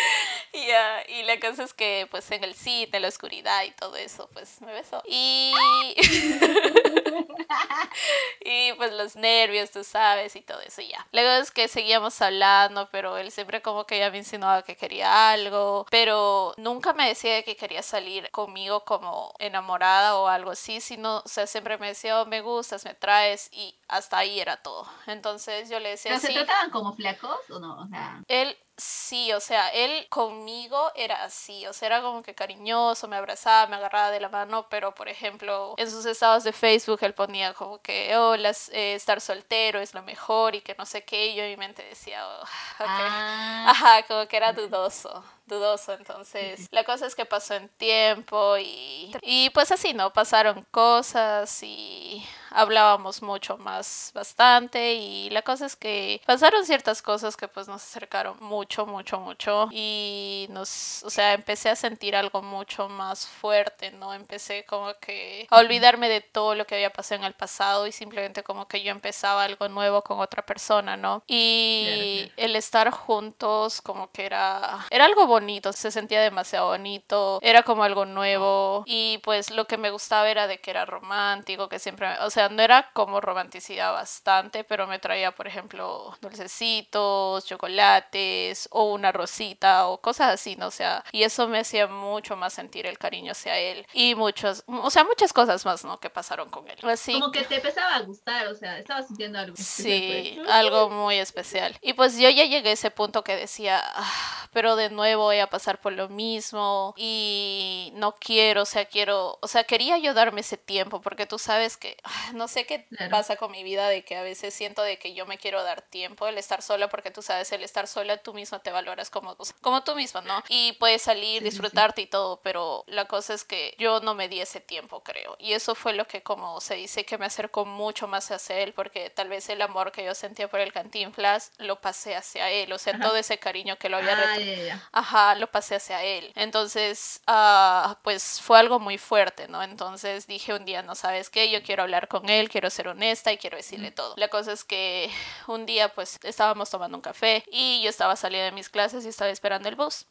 Y, 0.54 0.68
y 1.14 1.22
la 1.22 1.40
cosa 1.40 1.62
es 1.62 1.72
que 1.72 2.06
pues 2.10 2.30
en 2.30 2.44
el 2.44 2.54
cine, 2.54 3.00
la 3.00 3.08
oscuridad 3.08 3.64
y 3.64 3.70
todo 3.70 3.96
eso, 3.96 4.28
pues 4.34 4.60
me 4.60 4.70
besó. 4.70 5.02
Y... 5.06 5.54
y 8.44 8.72
pues 8.74 8.92
los 8.92 9.16
nervios, 9.16 9.70
tú 9.70 9.82
sabes, 9.82 10.36
y 10.36 10.42
todo 10.42 10.60
eso 10.60 10.82
ya. 10.82 11.06
Luego 11.10 11.42
es 11.42 11.50
que 11.50 11.68
seguíamos 11.68 12.20
hablando, 12.20 12.90
pero 12.90 13.16
él 13.16 13.30
siempre 13.30 13.62
como 13.62 13.86
que 13.86 13.98
ya 13.98 14.10
me 14.10 14.18
insinuaba 14.18 14.62
que 14.62 14.76
quería 14.76 15.30
algo, 15.30 15.86
pero 15.90 16.52
nunca 16.58 16.92
me 16.92 17.08
decía 17.08 17.42
que 17.42 17.56
quería 17.56 17.82
salir 17.82 18.30
conmigo 18.30 18.84
como 18.84 19.34
enamorada 19.38 20.16
o 20.16 20.28
algo 20.28 20.50
así, 20.50 20.82
sino, 20.82 21.22
o 21.24 21.28
sea, 21.28 21.46
siempre 21.46 21.78
me 21.78 21.88
decía, 21.88 22.20
oh, 22.20 22.26
me 22.26 22.42
gustas, 22.42 22.84
me 22.84 22.94
traes, 22.94 23.48
y 23.52 23.74
hasta 23.88 24.18
ahí 24.18 24.38
era 24.38 24.58
todo. 24.58 24.86
Entonces 25.06 25.70
yo 25.70 25.80
le 25.80 25.90
decía... 25.90 26.12
¿Pero 26.12 26.20
se 26.20 26.32
trataban 26.32 26.70
como 26.70 26.94
flacos 26.94 27.38
o 27.50 27.58
no? 27.58 27.88
Él 28.28 28.56
Sí, 28.78 29.32
o 29.32 29.38
sea, 29.40 29.68
él 29.68 30.08
conmigo 30.08 30.90
era 30.96 31.22
así, 31.24 31.66
o 31.66 31.72
sea, 31.74 31.86
era 31.88 32.02
como 32.02 32.22
que 32.22 32.34
cariñoso, 32.34 33.06
me 33.06 33.16
abrazaba, 33.16 33.66
me 33.68 33.76
agarraba 33.76 34.10
de 34.10 34.18
la 34.18 34.30
mano, 34.30 34.66
pero 34.70 34.94
por 34.94 35.08
ejemplo, 35.08 35.74
en 35.76 35.90
sus 35.90 36.04
estados 36.06 36.42
de 36.42 36.52
Facebook 36.52 36.98
él 37.02 37.14
ponía 37.14 37.52
como 37.54 37.80
que, 37.82 38.16
oh, 38.16 38.34
eh, 38.34 38.94
estar 38.94 39.20
soltero 39.20 39.78
es 39.78 39.94
lo 39.94 40.02
mejor 40.02 40.54
y 40.54 40.62
que 40.62 40.74
no 40.76 40.86
sé 40.86 41.04
qué, 41.04 41.28
y 41.28 41.34
yo 41.36 41.44
en 41.44 41.50
mi 41.50 41.56
mente 41.58 41.82
decía, 41.84 42.26
oh, 42.26 42.42
ok, 42.42 42.46
ah. 42.88 43.66
ajá, 43.68 44.02
como 44.08 44.26
que 44.26 44.36
era 44.38 44.52
dudoso, 44.52 45.22
dudoso, 45.46 45.92
entonces 45.92 46.68
la 46.70 46.84
cosa 46.84 47.06
es 47.06 47.14
que 47.14 47.24
pasó 47.24 47.54
en 47.54 47.68
tiempo 47.70 48.56
y, 48.58 49.14
y 49.22 49.50
pues 49.50 49.72
así, 49.72 49.94
¿no? 49.94 50.12
Pasaron 50.12 50.66
cosas 50.70 51.62
y 51.62 52.24
hablábamos 52.50 53.22
mucho 53.22 53.56
más 53.58 54.10
bastante 54.14 54.94
y 54.94 55.30
la 55.30 55.42
cosa 55.42 55.66
es 55.66 55.76
que 55.76 56.20
pasaron 56.26 56.64
ciertas 56.64 57.02
cosas 57.02 57.36
que 57.36 57.48
pues 57.48 57.68
nos 57.68 57.82
acercaron 57.82 58.36
mucho, 58.40 58.86
mucho, 58.86 59.18
mucho 59.18 59.68
y 59.70 60.46
nos, 60.50 61.02
o 61.04 61.10
sea, 61.10 61.32
empecé 61.32 61.70
a 61.70 61.76
sentir 61.76 62.14
algo 62.16 62.42
mucho 62.42 62.88
más 62.88 63.26
fuerte, 63.26 63.90
¿no? 63.92 64.14
Empecé 64.14 64.64
como 64.64 64.94
que 65.00 65.46
a 65.50 65.58
olvidarme 65.58 66.08
de 66.08 66.20
todo 66.20 66.54
lo 66.54 66.66
que 66.66 66.74
había 66.74 66.92
pasado 66.92 67.20
en 67.20 67.26
el 67.26 67.34
pasado 67.34 67.86
y 67.86 67.92
simplemente 67.92 68.42
como 68.42 68.68
que 68.68 68.82
yo 68.82 68.90
empezaba 68.90 69.44
algo 69.44 69.68
nuevo 69.68 70.02
con 70.02 70.20
otra 70.20 70.44
persona, 70.44 70.96
¿no? 70.96 71.22
Y 71.26 72.30
el 72.36 72.56
estar 72.56 72.90
juntos 72.90 73.80
como 73.82 74.10
que 74.10 74.26
era, 74.26 74.86
era 74.90 75.04
algo 75.04 75.26
bonito, 75.32 75.72
se 75.72 75.90
sentía 75.90 76.20
demasiado 76.20 76.68
bonito, 76.68 77.38
era 77.42 77.62
como 77.62 77.84
algo 77.84 78.04
nuevo 78.04 78.84
y 78.86 79.18
pues 79.24 79.50
lo 79.50 79.66
que 79.66 79.78
me 79.78 79.90
gustaba 79.90 80.28
era 80.30 80.46
de 80.46 80.58
que 80.58 80.70
era 80.70 80.84
romántico, 80.84 81.68
que 81.68 81.78
siempre, 81.78 82.08
o 82.20 82.30
sea, 82.30 82.48
no 82.48 82.62
era 82.62 82.90
como 82.92 83.20
romanticidad 83.20 83.92
bastante, 83.92 84.64
pero 84.64 84.86
me 84.86 84.98
traía, 84.98 85.32
por 85.32 85.46
ejemplo, 85.46 86.16
dulcecitos, 86.20 87.44
chocolates 87.46 88.68
o 88.70 88.92
una 88.92 89.12
rosita 89.12 89.88
o 89.88 90.00
cosas 90.00 90.34
así, 90.34 90.56
¿no? 90.56 90.66
O 90.66 90.70
sea, 90.70 91.04
y 91.12 91.22
eso 91.22 91.48
me 91.48 91.60
hacía 91.60 91.86
mucho 91.86 92.36
más 92.36 92.52
sentir 92.52 92.86
el 92.86 92.98
cariño 92.98 93.32
hacia 93.32 93.58
él 93.58 93.86
y 93.92 94.14
muchos, 94.14 94.64
o 94.66 94.90
sea, 94.90 95.04
muchas 95.04 95.32
cosas 95.32 95.64
más, 95.64 95.84
¿no? 95.84 95.98
Que 95.98 96.10
pasaron 96.10 96.50
con 96.50 96.68
él. 96.68 96.78
Así 96.82 97.12
como 97.14 97.30
que 97.30 97.44
te 97.44 97.56
empezaba 97.56 97.96
a 97.96 98.00
gustar, 98.00 98.48
o 98.48 98.54
sea, 98.54 98.78
estabas 98.78 99.06
sintiendo 99.06 99.38
algo. 99.38 99.56
Sí, 99.56 100.34
pues. 100.36 100.48
algo 100.50 100.90
muy 100.90 101.16
especial. 101.16 101.76
Y 101.80 101.94
pues 101.94 102.18
yo 102.18 102.28
ya 102.28 102.44
llegué 102.44 102.70
a 102.70 102.72
ese 102.72 102.90
punto 102.90 103.24
que 103.24 103.36
decía, 103.36 103.80
ah, 103.82 104.48
pero 104.52 104.76
de 104.76 104.90
nuevo 104.90 105.21
voy 105.22 105.38
a 105.38 105.48
pasar 105.48 105.80
por 105.80 105.92
lo 105.92 106.08
mismo 106.08 106.94
y 106.96 107.92
no 107.94 108.14
quiero, 108.16 108.62
o 108.62 108.66
sea, 108.66 108.84
quiero, 108.84 109.38
o 109.40 109.48
sea, 109.48 109.64
quería 109.64 109.98
yo 109.98 110.14
darme 110.14 110.40
ese 110.40 110.56
tiempo 110.56 111.00
porque 111.00 111.26
tú 111.26 111.38
sabes 111.38 111.76
que, 111.76 111.96
no 112.34 112.48
sé 112.48 112.66
qué 112.66 112.86
pasa 113.10 113.36
con 113.36 113.50
mi 113.50 113.62
vida 113.62 113.88
de 113.88 114.04
que 114.04 114.16
a 114.16 114.22
veces 114.22 114.54
siento 114.54 114.82
de 114.82 114.98
que 114.98 115.14
yo 115.14 115.26
me 115.26 115.38
quiero 115.38 115.62
dar 115.62 115.82
tiempo, 115.82 116.26
el 116.26 116.38
estar 116.38 116.62
sola, 116.62 116.88
porque 116.88 117.10
tú 117.10 117.22
sabes, 117.22 117.52
el 117.52 117.62
estar 117.62 117.86
sola 117.86 118.16
tú 118.18 118.34
misma 118.34 118.60
te 118.60 118.70
valoras 118.70 119.10
como, 119.10 119.36
como 119.60 119.82
tú 119.82 119.94
misma, 119.94 120.20
¿no? 120.22 120.42
Y 120.48 120.72
puedes 120.74 121.02
salir, 121.02 121.42
disfrutarte 121.42 122.02
y 122.02 122.06
todo, 122.06 122.40
pero 122.42 122.84
la 122.86 123.06
cosa 123.06 123.34
es 123.34 123.44
que 123.44 123.74
yo 123.78 124.00
no 124.00 124.14
me 124.14 124.28
di 124.28 124.40
ese 124.40 124.60
tiempo, 124.60 125.02
creo. 125.02 125.36
Y 125.38 125.52
eso 125.52 125.74
fue 125.74 125.92
lo 125.92 126.06
que 126.06 126.22
como 126.22 126.60
se 126.60 126.74
dice 126.74 127.04
que 127.04 127.18
me 127.18 127.26
acercó 127.26 127.64
mucho 127.64 128.08
más 128.08 128.30
hacia 128.30 128.58
él, 128.58 128.72
porque 128.72 129.10
tal 129.10 129.28
vez 129.28 129.48
el 129.48 129.62
amor 129.62 129.92
que 129.92 130.04
yo 130.04 130.14
sentía 130.14 130.48
por 130.48 130.60
el 130.60 130.72
Cantinflas 130.72 131.52
lo 131.58 131.80
pasé 131.80 132.16
hacia 132.16 132.50
él, 132.50 132.72
o 132.72 132.78
sea, 132.78 132.98
todo 132.98 133.16
ese 133.16 133.38
cariño 133.38 133.76
que 133.78 133.88
lo 133.88 133.98
había 133.98 134.12
ah, 134.12 134.88
Ajá, 134.92 135.11
lo 135.38 135.50
pasé 135.50 135.76
hacia 135.76 136.02
él. 136.02 136.32
Entonces, 136.34 137.20
uh, 137.28 137.94
pues 138.02 138.40
fue 138.40 138.58
algo 138.58 138.78
muy 138.78 138.98
fuerte, 138.98 139.48
¿no? 139.48 139.62
Entonces 139.62 140.26
dije 140.26 140.54
un 140.54 140.64
día, 140.64 140.82
no 140.82 140.94
sabes 140.94 141.30
qué, 141.30 141.50
yo 141.50 141.62
quiero 141.62 141.82
hablar 141.82 142.08
con 142.08 142.28
él, 142.28 142.48
quiero 142.48 142.70
ser 142.70 142.88
honesta 142.88 143.32
y 143.32 143.38
quiero 143.38 143.56
decirle 143.56 143.90
todo. 143.90 144.14
La 144.16 144.28
cosa 144.28 144.52
es 144.52 144.64
que 144.64 145.10
un 145.46 145.66
día 145.66 145.88
pues 145.90 146.18
estábamos 146.22 146.70
tomando 146.70 146.96
un 146.96 147.02
café 147.02 147.44
y 147.50 147.82
yo 147.82 147.90
estaba 147.90 148.16
saliendo 148.16 148.46
de 148.46 148.52
mis 148.52 148.68
clases 148.68 149.04
y 149.04 149.08
estaba 149.08 149.30
esperando 149.30 149.68
el 149.68 149.76
bus. 149.76 150.06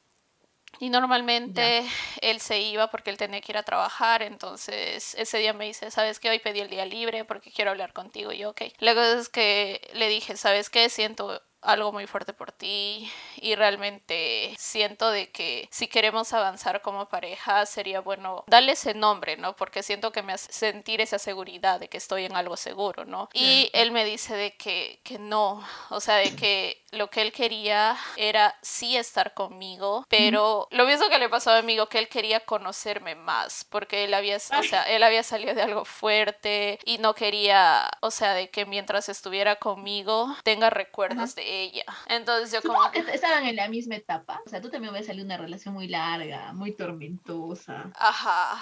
Y 0.79 0.89
normalmente 0.89 1.85
él 2.21 2.39
se 2.39 2.59
iba 2.59 2.89
porque 2.89 3.09
él 3.09 3.17
tenía 3.17 3.41
que 3.41 3.51
ir 3.51 3.57
a 3.57 3.63
trabajar, 3.63 4.23
entonces 4.23 5.15
ese 5.15 5.37
día 5.37 5.53
me 5.53 5.65
dice, 5.65 5.91
¿sabes 5.91 6.19
qué? 6.19 6.29
Hoy 6.29 6.39
pedí 6.39 6.61
el 6.61 6.69
día 6.69 6.85
libre 6.85 7.25
porque 7.25 7.51
quiero 7.51 7.71
hablar 7.71 7.93
contigo. 7.93 8.31
Y 8.31 8.39
yo, 8.39 8.51
ok. 8.51 8.61
La 8.79 8.93
cosa 8.95 9.19
es 9.19 9.29
que 9.29 9.81
le 9.93 10.07
dije, 10.07 10.37
¿sabes 10.37 10.69
qué? 10.69 10.89
Siento 10.89 11.41
algo 11.61 11.91
muy 11.91 12.07
fuerte 12.07 12.33
por 12.33 12.51
ti 12.51 13.09
y 13.37 13.55
realmente 13.55 14.53
siento 14.57 15.09
de 15.11 15.31
que 15.31 15.67
si 15.71 15.87
queremos 15.87 16.33
avanzar 16.33 16.81
como 16.81 17.07
pareja 17.07 17.65
sería 17.65 18.01
bueno 18.01 18.43
darle 18.47 18.73
ese 18.73 18.93
nombre, 18.93 19.37
¿no? 19.37 19.55
Porque 19.55 19.83
siento 19.83 20.11
que 20.11 20.23
me 20.23 20.33
hace 20.33 20.51
sentir 20.51 21.01
esa 21.01 21.19
seguridad 21.19 21.79
de 21.79 21.87
que 21.87 21.97
estoy 21.97 22.25
en 22.25 22.35
algo 22.35 22.57
seguro, 22.57 23.05
¿no? 23.05 23.29
Y 23.33 23.69
él 23.73 23.91
me 23.91 24.05
dice 24.05 24.35
de 24.35 24.55
que, 24.55 24.99
que 25.03 25.19
no, 25.19 25.65
o 25.89 25.99
sea, 25.99 26.15
de 26.15 26.35
que 26.35 26.83
lo 26.91 27.09
que 27.09 27.21
él 27.21 27.31
quería 27.31 27.97
era 28.17 28.57
sí 28.61 28.97
estar 28.97 29.33
conmigo, 29.33 30.05
pero 30.09 30.67
lo 30.71 30.85
mismo 30.85 31.07
que 31.09 31.19
le 31.19 31.29
pasó 31.29 31.51
a 31.51 31.53
mi 31.55 31.59
amigo, 31.59 31.87
que 31.87 31.99
él 31.99 32.09
quería 32.09 32.41
conocerme 32.41 33.15
más, 33.15 33.65
porque 33.69 34.03
él 34.03 34.13
había, 34.13 34.37
o 34.37 34.63
sea, 34.63 34.83
él 34.83 35.03
había 35.03 35.23
salido 35.23 35.53
de 35.53 35.61
algo 35.61 35.85
fuerte 35.85 36.79
y 36.85 36.97
no 36.97 37.13
quería, 37.13 37.89
o 38.01 38.11
sea, 38.11 38.33
de 38.33 38.49
que 38.49 38.65
mientras 38.65 39.09
estuviera 39.09 39.55
conmigo 39.55 40.35
tenga 40.43 40.69
recuerdos 40.69 41.35
de 41.35 41.50
ella. 41.51 41.85
Entonces 42.07 42.51
yo 42.51 42.61
como... 42.67 42.89
que 42.91 42.99
estaban 42.99 43.45
en 43.45 43.55
la 43.55 43.67
misma 43.67 43.95
etapa. 43.95 44.41
O 44.45 44.49
sea, 44.49 44.61
tú 44.61 44.69
también 44.69 44.93
ves 44.93 45.05
salir 45.05 45.25
una 45.25 45.37
relación 45.37 45.73
muy 45.73 45.87
larga, 45.87 46.53
muy 46.53 46.71
tormentosa. 46.73 47.91
Ajá. 47.95 48.61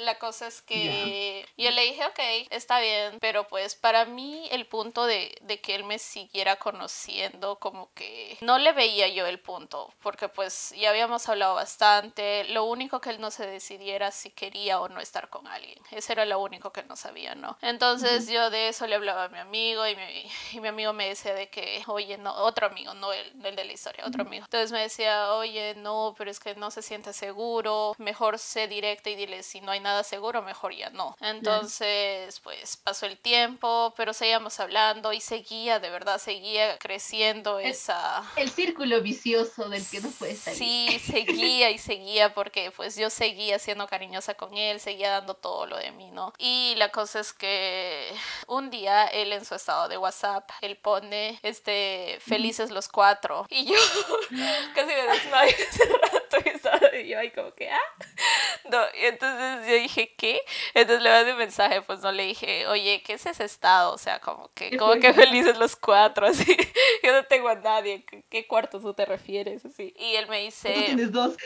La 0.00 0.18
cosa 0.18 0.46
es 0.46 0.62
que 0.62 1.46
yo 1.56 1.70
le 1.70 1.82
dije, 1.82 2.04
ok, 2.06 2.48
está 2.50 2.80
bien, 2.80 3.18
pero 3.20 3.46
pues 3.48 3.74
para 3.74 4.04
mí 4.04 4.48
el 4.50 4.66
punto 4.66 5.06
de, 5.06 5.36
de 5.42 5.60
que 5.60 5.74
él 5.74 5.84
me 5.84 5.98
siguiera 5.98 6.56
conociendo, 6.56 7.56
como 7.58 7.92
que 7.94 8.38
no 8.40 8.58
le 8.58 8.72
veía 8.72 9.08
yo 9.08 9.26
el 9.26 9.38
punto, 9.38 9.92
porque 10.02 10.28
pues 10.28 10.74
ya 10.76 10.90
habíamos 10.90 11.28
hablado 11.28 11.54
bastante, 11.54 12.44
lo 12.44 12.64
único 12.64 13.00
que 13.00 13.10
él 13.10 13.20
no 13.20 13.30
se 13.30 13.46
decidiera 13.46 14.10
si 14.10 14.30
quería 14.30 14.80
o 14.80 14.88
no 14.88 15.00
estar 15.00 15.28
con 15.28 15.46
alguien, 15.46 15.78
ese 15.90 16.12
era 16.12 16.24
lo 16.24 16.40
único 16.40 16.72
que 16.72 16.82
no 16.84 16.96
sabía, 16.96 17.34
¿no? 17.34 17.56
Entonces 17.60 18.28
yo 18.28 18.50
de 18.50 18.68
eso 18.68 18.86
le 18.86 18.94
hablaba 18.94 19.24
a 19.24 19.28
mi 19.28 19.38
amigo 19.38 19.86
y 19.86 19.96
mi, 19.96 20.30
y 20.52 20.60
mi 20.60 20.68
amigo 20.68 20.92
me 20.92 21.08
decía 21.08 21.34
de 21.34 21.48
que, 21.48 21.82
oye, 21.86 22.18
no, 22.18 22.34
otro 22.34 22.66
amigo, 22.66 22.94
no 22.94 23.12
el, 23.12 23.44
el 23.44 23.56
de 23.56 23.64
la 23.64 23.72
historia, 23.72 24.04
otro 24.06 24.22
amigo. 24.22 24.44
Entonces 24.44 24.72
me 24.72 24.80
decía, 24.80 25.34
oye, 25.34 25.74
no, 25.76 26.14
pero 26.16 26.30
es 26.30 26.40
que 26.40 26.54
no 26.54 26.70
se 26.70 26.82
siente 26.82 27.12
seguro, 27.12 27.94
mejor 27.98 28.38
sé 28.38 28.68
directa 28.68 29.10
y 29.10 29.16
dile 29.16 29.42
si 29.42 29.60
no 29.60 29.72
hay 29.72 29.80
nada 29.80 29.89
seguro, 30.02 30.42
mejor 30.42 30.74
ya 30.74 30.90
no. 30.90 31.16
Entonces, 31.20 32.40
pues 32.40 32.76
pasó 32.76 33.06
el 33.06 33.18
tiempo, 33.18 33.94
pero 33.96 34.12
seguíamos 34.12 34.60
hablando 34.60 35.12
y 35.12 35.20
seguía, 35.20 35.78
de 35.78 35.90
verdad, 35.90 36.18
seguía 36.18 36.78
creciendo 36.78 37.58
esa... 37.58 38.22
El 38.36 38.50
círculo 38.50 39.00
vicioso 39.00 39.68
del 39.68 39.86
que 39.88 40.00
no 40.00 40.10
puede 40.10 40.36
salir. 40.36 40.58
Sí, 40.58 40.98
seguía 41.00 41.70
y 41.70 41.78
seguía 41.78 42.34
porque 42.34 42.70
pues 42.70 42.96
yo 42.96 43.10
seguía 43.10 43.58
siendo 43.58 43.86
cariñosa 43.86 44.34
con 44.34 44.56
él, 44.56 44.80
seguía 44.80 45.10
dando 45.10 45.34
todo 45.34 45.66
lo 45.66 45.76
de 45.76 45.92
mí, 45.92 46.10
¿no? 46.10 46.32
Y 46.38 46.74
la 46.76 46.90
cosa 46.90 47.20
es 47.20 47.32
que 47.32 48.12
un 48.46 48.70
día 48.70 49.06
él 49.06 49.32
en 49.32 49.44
su 49.44 49.54
estado 49.54 49.88
de 49.88 49.98
WhatsApp, 49.98 50.50
él 50.60 50.76
pone, 50.76 51.38
este, 51.42 52.18
felices 52.20 52.70
los 52.70 52.88
cuatro. 52.88 53.46
Y 53.50 53.64
yo 53.66 53.74
casi 54.74 54.86
me 54.86 55.02
desmayé 55.02 55.56
rato 56.64 56.96
y 56.96 57.08
yo 57.08 57.18
ahí 57.18 57.30
como 57.30 57.52
que, 57.54 57.70
ah, 57.70 57.78
no, 58.70 58.78
y 59.00 59.06
entonces 59.06 59.68
yo 59.68 59.74
dije, 59.74 60.14
¿qué? 60.16 60.40
Entonces 60.74 61.02
le 61.02 61.10
mandé 61.10 61.32
un 61.32 61.38
mensaje, 61.38 61.82
pues 61.82 62.00
no 62.00 62.12
le 62.12 62.26
dije, 62.26 62.66
oye, 62.66 63.02
¿qué 63.04 63.14
es 63.14 63.26
ese 63.26 63.44
estado? 63.44 63.92
O 63.92 63.98
sea, 63.98 64.20
como 64.20 64.50
que, 64.54 64.76
como 64.76 64.94
que 64.94 65.12
felices 65.12 65.58
los 65.58 65.76
cuatro, 65.76 66.26
así, 66.28 66.56
yo 67.02 67.12
no 67.12 67.24
tengo 67.24 67.48
a 67.48 67.56
nadie, 67.56 68.04
¿qué 68.28 68.46
cuarto 68.46 68.80
tú 68.80 68.94
te 68.94 69.04
refieres? 69.04 69.64
Así, 69.64 69.94
y 69.98 70.14
él 70.16 70.28
me 70.28 70.40
dice... 70.40 70.72
Tú 70.72 70.84
tienes 70.84 71.12
dos. 71.12 71.36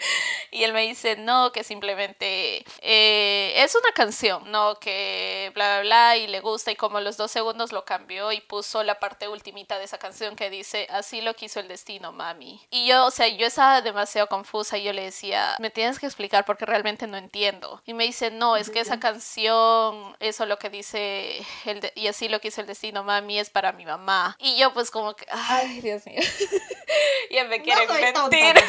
y 0.50 0.64
él 0.64 0.72
me 0.72 0.82
dice, 0.82 1.16
no, 1.16 1.52
que 1.52 1.64
simplemente 1.64 2.64
eh, 2.80 3.52
es 3.56 3.74
una 3.74 3.92
canción, 3.92 4.50
no, 4.50 4.78
que 4.78 5.50
bla, 5.54 5.80
bla, 5.80 5.82
bla, 5.82 6.16
y 6.16 6.26
le 6.26 6.40
gusta, 6.40 6.72
y 6.72 6.76
como 6.76 6.98
a 6.98 7.00
los 7.00 7.16
dos 7.16 7.30
segundos 7.30 7.72
lo 7.72 7.84
cambió 7.84 8.32
y 8.32 8.40
puso 8.40 8.82
la 8.82 8.98
parte 8.98 9.28
ultimita 9.28 9.78
de 9.78 9.84
esa 9.84 9.98
canción 9.98 10.36
que 10.36 10.50
dice, 10.50 10.86
así 10.90 11.20
lo 11.20 11.34
quiso 11.34 11.60
el 11.60 11.68
destino, 11.68 12.12
mami. 12.12 12.60
Y 12.70 12.86
yo, 12.86 13.06
o 13.06 13.10
sea, 13.10 13.28
yo 13.28 13.46
estaba 13.46 13.82
demasiado 13.82 14.28
confusa 14.28 14.78
y 14.78 14.84
yo 14.84 14.92
le 14.92 15.02
decía, 15.02 15.56
me 15.58 15.70
tienes 15.70 15.98
que 15.98 16.06
explicar 16.06 16.44
porque 16.44 16.66
realmente 16.66 17.06
no 17.06 17.16
entiendo. 17.16 17.82
Y 17.86 17.94
me 17.94 18.04
dice, 18.04 18.30
no, 18.30 18.56
es 18.56 18.70
que 18.70 18.80
esa 18.80 19.00
canción, 19.00 20.16
eso 20.20 20.46
lo 20.46 20.58
que 20.58 20.70
dice, 20.70 21.44
el 21.64 21.80
y 21.94 22.06
así 22.08 22.28
lo 22.28 22.40
quiso 22.40 22.60
el 22.60 22.66
destino, 22.66 23.04
mami, 23.04 23.38
es 23.38 23.50
para 23.50 23.72
mi 23.72 23.84
mamá. 23.84 24.36
Y 24.38 24.56
yo 24.56 24.72
pues 24.72 24.90
como 24.90 25.14
que, 25.14 25.26
ay, 25.30 25.80
Dios 25.80 26.06
mío, 26.06 26.20
ya 27.30 27.44
me 27.44 27.62
quieren 27.62 27.88
mentir. 27.88 28.64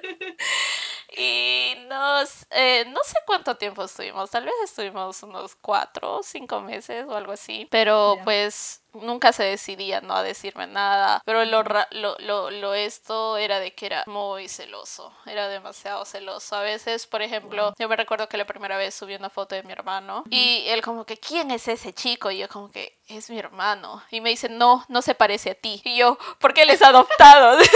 Y 1.16 1.74
nos, 1.88 2.46
eh, 2.50 2.84
no 2.86 3.02
sé 3.02 3.16
cuánto 3.26 3.56
tiempo 3.56 3.82
estuvimos, 3.82 4.30
tal 4.30 4.44
vez 4.44 4.54
estuvimos 4.62 5.20
unos 5.24 5.56
cuatro 5.56 6.18
o 6.18 6.22
cinco 6.22 6.60
meses 6.60 7.04
o 7.08 7.16
algo 7.16 7.32
así, 7.32 7.66
pero 7.68 8.16
pues 8.22 8.82
nunca 8.92 9.32
se 9.32 9.42
decidía 9.42 10.00
no 10.00 10.14
a 10.14 10.22
decirme 10.22 10.66
nada, 10.68 11.20
pero 11.24 11.44
lo, 11.44 11.64
lo, 11.90 12.16
lo, 12.20 12.50
lo, 12.50 12.74
esto 12.74 13.36
era 13.36 13.58
de 13.58 13.74
que 13.74 13.86
era 13.86 14.04
muy 14.06 14.48
celoso, 14.48 15.12
era 15.26 15.48
demasiado 15.48 16.04
celoso. 16.04 16.54
A 16.54 16.62
veces, 16.62 17.06
por 17.08 17.22
ejemplo, 17.22 17.74
yo 17.78 17.88
me 17.88 17.96
recuerdo 17.96 18.28
que 18.28 18.36
la 18.36 18.46
primera 18.46 18.76
vez 18.76 18.94
subí 18.94 19.14
una 19.16 19.30
foto 19.30 19.56
de 19.56 19.64
mi 19.64 19.72
hermano 19.72 20.22
y 20.30 20.64
él 20.68 20.80
como 20.80 21.04
que, 21.04 21.18
¿quién 21.18 21.50
es 21.50 21.66
ese 21.66 21.92
chico? 21.92 22.30
Y 22.30 22.38
yo 22.38 22.48
como 22.48 22.70
que, 22.70 23.00
es 23.08 23.28
mi 23.30 23.38
hermano. 23.38 24.02
Y 24.10 24.20
me 24.20 24.30
dice, 24.30 24.48
no, 24.48 24.84
no 24.88 25.02
se 25.02 25.16
parece 25.16 25.50
a 25.50 25.54
ti. 25.54 25.82
Y 25.84 25.96
yo, 25.96 26.16
¿por 26.38 26.54
qué 26.54 26.62
él 26.62 26.70
es 26.70 26.82
adoptado? 26.82 27.58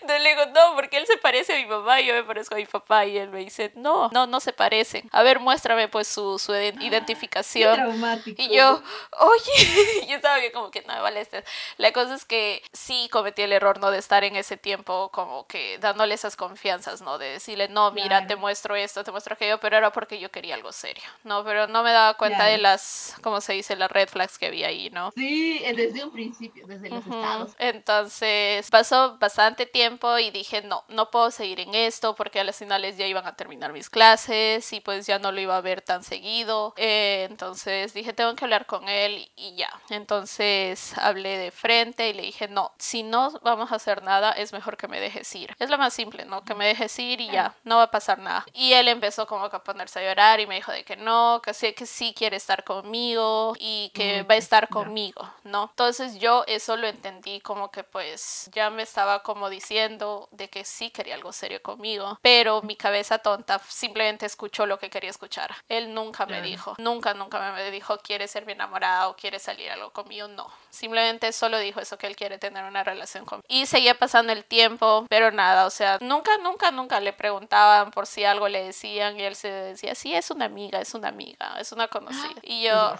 Entonces 0.00 0.22
le 0.22 0.28
digo, 0.30 0.46
no, 0.46 0.74
porque 0.74 0.98
él 0.98 1.06
se 1.06 1.16
parece 1.34 1.52
a 1.54 1.56
mi 1.56 1.66
mamá 1.66 2.00
y 2.00 2.06
yo 2.06 2.14
me 2.14 2.22
parezco 2.22 2.54
a 2.54 2.58
mi 2.58 2.66
papá. 2.66 3.06
Y 3.06 3.18
él 3.18 3.28
me 3.30 3.40
dice, 3.40 3.72
no, 3.74 4.08
no, 4.12 4.26
no 4.26 4.38
se 4.38 4.52
parecen. 4.52 5.08
A 5.10 5.24
ver, 5.24 5.40
muéstrame 5.40 5.88
pues 5.88 6.06
su, 6.06 6.38
su 6.38 6.54
identificación. 6.54 7.92
y 8.36 8.54
yo, 8.54 8.80
oye, 9.18 10.06
yo 10.08 10.16
estaba 10.16 10.38
bien 10.38 10.52
como 10.52 10.70
que 10.70 10.82
no 10.82 10.94
me 10.94 11.00
vale 11.00 11.20
este. 11.20 11.42
La 11.76 11.92
cosa 11.92 12.14
es 12.14 12.24
que 12.24 12.62
sí 12.72 13.08
cometí 13.10 13.42
el 13.42 13.52
error, 13.52 13.80
¿no? 13.80 13.90
De 13.90 13.98
estar 13.98 14.22
en 14.22 14.36
ese 14.36 14.56
tiempo 14.56 15.10
como 15.12 15.46
que 15.48 15.78
dándole 15.78 16.14
esas 16.14 16.36
confianzas, 16.36 17.02
¿no? 17.02 17.18
De 17.18 17.26
decirle, 17.30 17.68
no, 17.68 17.90
mira, 17.90 18.28
te 18.28 18.36
muestro 18.36 18.76
esto, 18.76 19.02
te 19.02 19.10
muestro 19.10 19.34
aquello, 19.34 19.58
pero 19.58 19.76
era 19.76 19.90
porque 19.90 20.20
yo 20.20 20.30
quería 20.30 20.54
algo 20.54 20.70
serio, 20.70 21.02
¿no? 21.24 21.42
Pero 21.42 21.66
no 21.66 21.82
me 21.82 21.90
daba 21.90 22.14
cuenta 22.14 22.44
de 22.44 22.58
las, 22.58 23.16
¿cómo 23.22 23.40
se 23.40 23.54
dice? 23.54 23.74
Las 23.74 23.90
red 23.90 24.08
flags 24.08 24.38
que 24.38 24.46
había 24.46 24.68
ahí, 24.68 24.88
¿no? 24.90 25.10
Sí, 25.16 25.58
desde 25.74 26.04
un 26.04 26.12
principio, 26.12 26.64
desde 26.68 26.90
los 26.90 27.04
estados. 27.04 27.52
Entonces, 27.58 28.70
pasó 28.70 29.18
bastante 29.18 29.66
tiempo 29.66 30.16
y 30.18 30.30
dije, 30.30 30.62
no, 30.62 30.84
no 30.88 31.10
puedo 31.10 31.23
seguir 31.30 31.60
en 31.60 31.74
esto 31.74 32.14
porque 32.14 32.40
a 32.40 32.44
las 32.44 32.56
finales 32.56 32.96
ya 32.96 33.06
iban 33.06 33.26
a 33.26 33.36
terminar 33.36 33.72
mis 33.72 33.90
clases 33.90 34.72
y 34.72 34.80
pues 34.80 35.06
ya 35.06 35.18
no 35.18 35.32
lo 35.32 35.40
iba 35.40 35.56
a 35.56 35.60
ver 35.60 35.82
tan 35.82 36.02
seguido. 36.02 36.74
Eh, 36.76 37.26
entonces 37.30 37.94
dije, 37.94 38.12
tengo 38.12 38.34
que 38.34 38.44
hablar 38.44 38.66
con 38.66 38.88
él 38.88 39.30
y 39.36 39.54
ya. 39.56 39.70
Entonces 39.90 40.96
hablé 40.98 41.38
de 41.38 41.50
frente 41.50 42.08
y 42.08 42.12
le 42.12 42.22
dije, 42.22 42.48
no, 42.48 42.72
si 42.78 43.02
no 43.02 43.30
vamos 43.42 43.72
a 43.72 43.76
hacer 43.76 44.02
nada, 44.02 44.32
es 44.32 44.52
mejor 44.52 44.76
que 44.76 44.88
me 44.88 45.00
dejes 45.00 45.34
ir. 45.34 45.54
Es 45.58 45.70
lo 45.70 45.78
más 45.78 45.94
simple, 45.94 46.24
¿no? 46.24 46.44
Que 46.44 46.54
me 46.54 46.66
dejes 46.66 46.98
ir 46.98 47.20
y 47.20 47.30
ya, 47.30 47.54
no 47.64 47.76
va 47.76 47.84
a 47.84 47.90
pasar 47.90 48.18
nada. 48.18 48.44
Y 48.52 48.72
él 48.72 48.88
empezó 48.88 49.26
como 49.26 49.48
que 49.50 49.56
a 49.56 49.64
ponerse 49.64 50.00
a 50.00 50.02
llorar 50.08 50.40
y 50.40 50.46
me 50.46 50.56
dijo 50.56 50.72
de 50.72 50.84
que 50.84 50.96
no, 50.96 51.40
que 51.42 51.54
sí, 51.54 51.72
que 51.72 51.86
sí 51.86 52.14
quiere 52.16 52.36
estar 52.36 52.64
conmigo 52.64 53.54
y 53.58 53.90
que 53.94 54.22
va 54.22 54.34
a 54.34 54.38
estar 54.38 54.68
conmigo, 54.68 55.28
¿no? 55.44 55.68
Entonces 55.70 56.18
yo 56.18 56.44
eso 56.46 56.76
lo 56.76 56.86
entendí 56.86 57.40
como 57.40 57.70
que 57.70 57.84
pues 57.84 58.50
ya 58.52 58.70
me 58.70 58.82
estaba 58.82 59.22
como 59.22 59.50
diciendo 59.50 60.28
de 60.30 60.48
que 60.48 60.64
sí 60.64 60.90
quería 60.90 61.13
algo 61.14 61.32
serio 61.32 61.62
conmigo, 61.62 62.18
pero 62.22 62.62
mi 62.62 62.76
cabeza 62.76 63.18
tonta 63.18 63.60
simplemente 63.68 64.26
escuchó 64.26 64.66
lo 64.66 64.78
que 64.78 64.90
quería 64.90 65.10
escuchar. 65.10 65.54
Él 65.68 65.94
nunca 65.94 66.26
me 66.26 66.42
dijo, 66.42 66.74
nunca, 66.78 67.14
nunca 67.14 67.52
me 67.52 67.70
dijo, 67.70 67.98
quiere 67.98 68.28
ser 68.28 68.46
mi 68.46 68.52
enamorado, 68.52 69.16
quiere 69.16 69.38
salir 69.38 69.70
algo 69.70 69.92
conmigo, 69.92 70.28
no. 70.28 70.50
Simplemente 70.70 71.32
solo 71.32 71.58
dijo 71.58 71.80
eso, 71.80 71.96
que 71.96 72.06
él 72.06 72.16
quiere 72.16 72.38
tener 72.38 72.64
una 72.64 72.84
relación 72.84 73.24
conmigo. 73.24 73.46
Y 73.48 73.66
seguía 73.66 73.94
pasando 73.98 74.32
el 74.32 74.44
tiempo, 74.44 75.06
pero 75.08 75.30
nada, 75.30 75.66
o 75.66 75.70
sea, 75.70 75.98
nunca, 76.00 76.36
nunca, 76.38 76.70
nunca 76.70 77.00
le 77.00 77.12
preguntaban 77.12 77.90
por 77.90 78.06
si 78.06 78.24
algo 78.24 78.48
le 78.48 78.64
decían 78.64 79.18
y 79.18 79.22
él 79.22 79.36
se 79.36 79.50
decía, 79.50 79.94
sí, 79.94 80.14
es 80.14 80.30
una 80.30 80.46
amiga, 80.46 80.80
es 80.80 80.94
una 80.94 81.08
amiga, 81.08 81.56
es 81.58 81.72
una 81.72 81.88
conocida. 81.88 82.34
Y 82.42 82.62
yo 82.62 82.94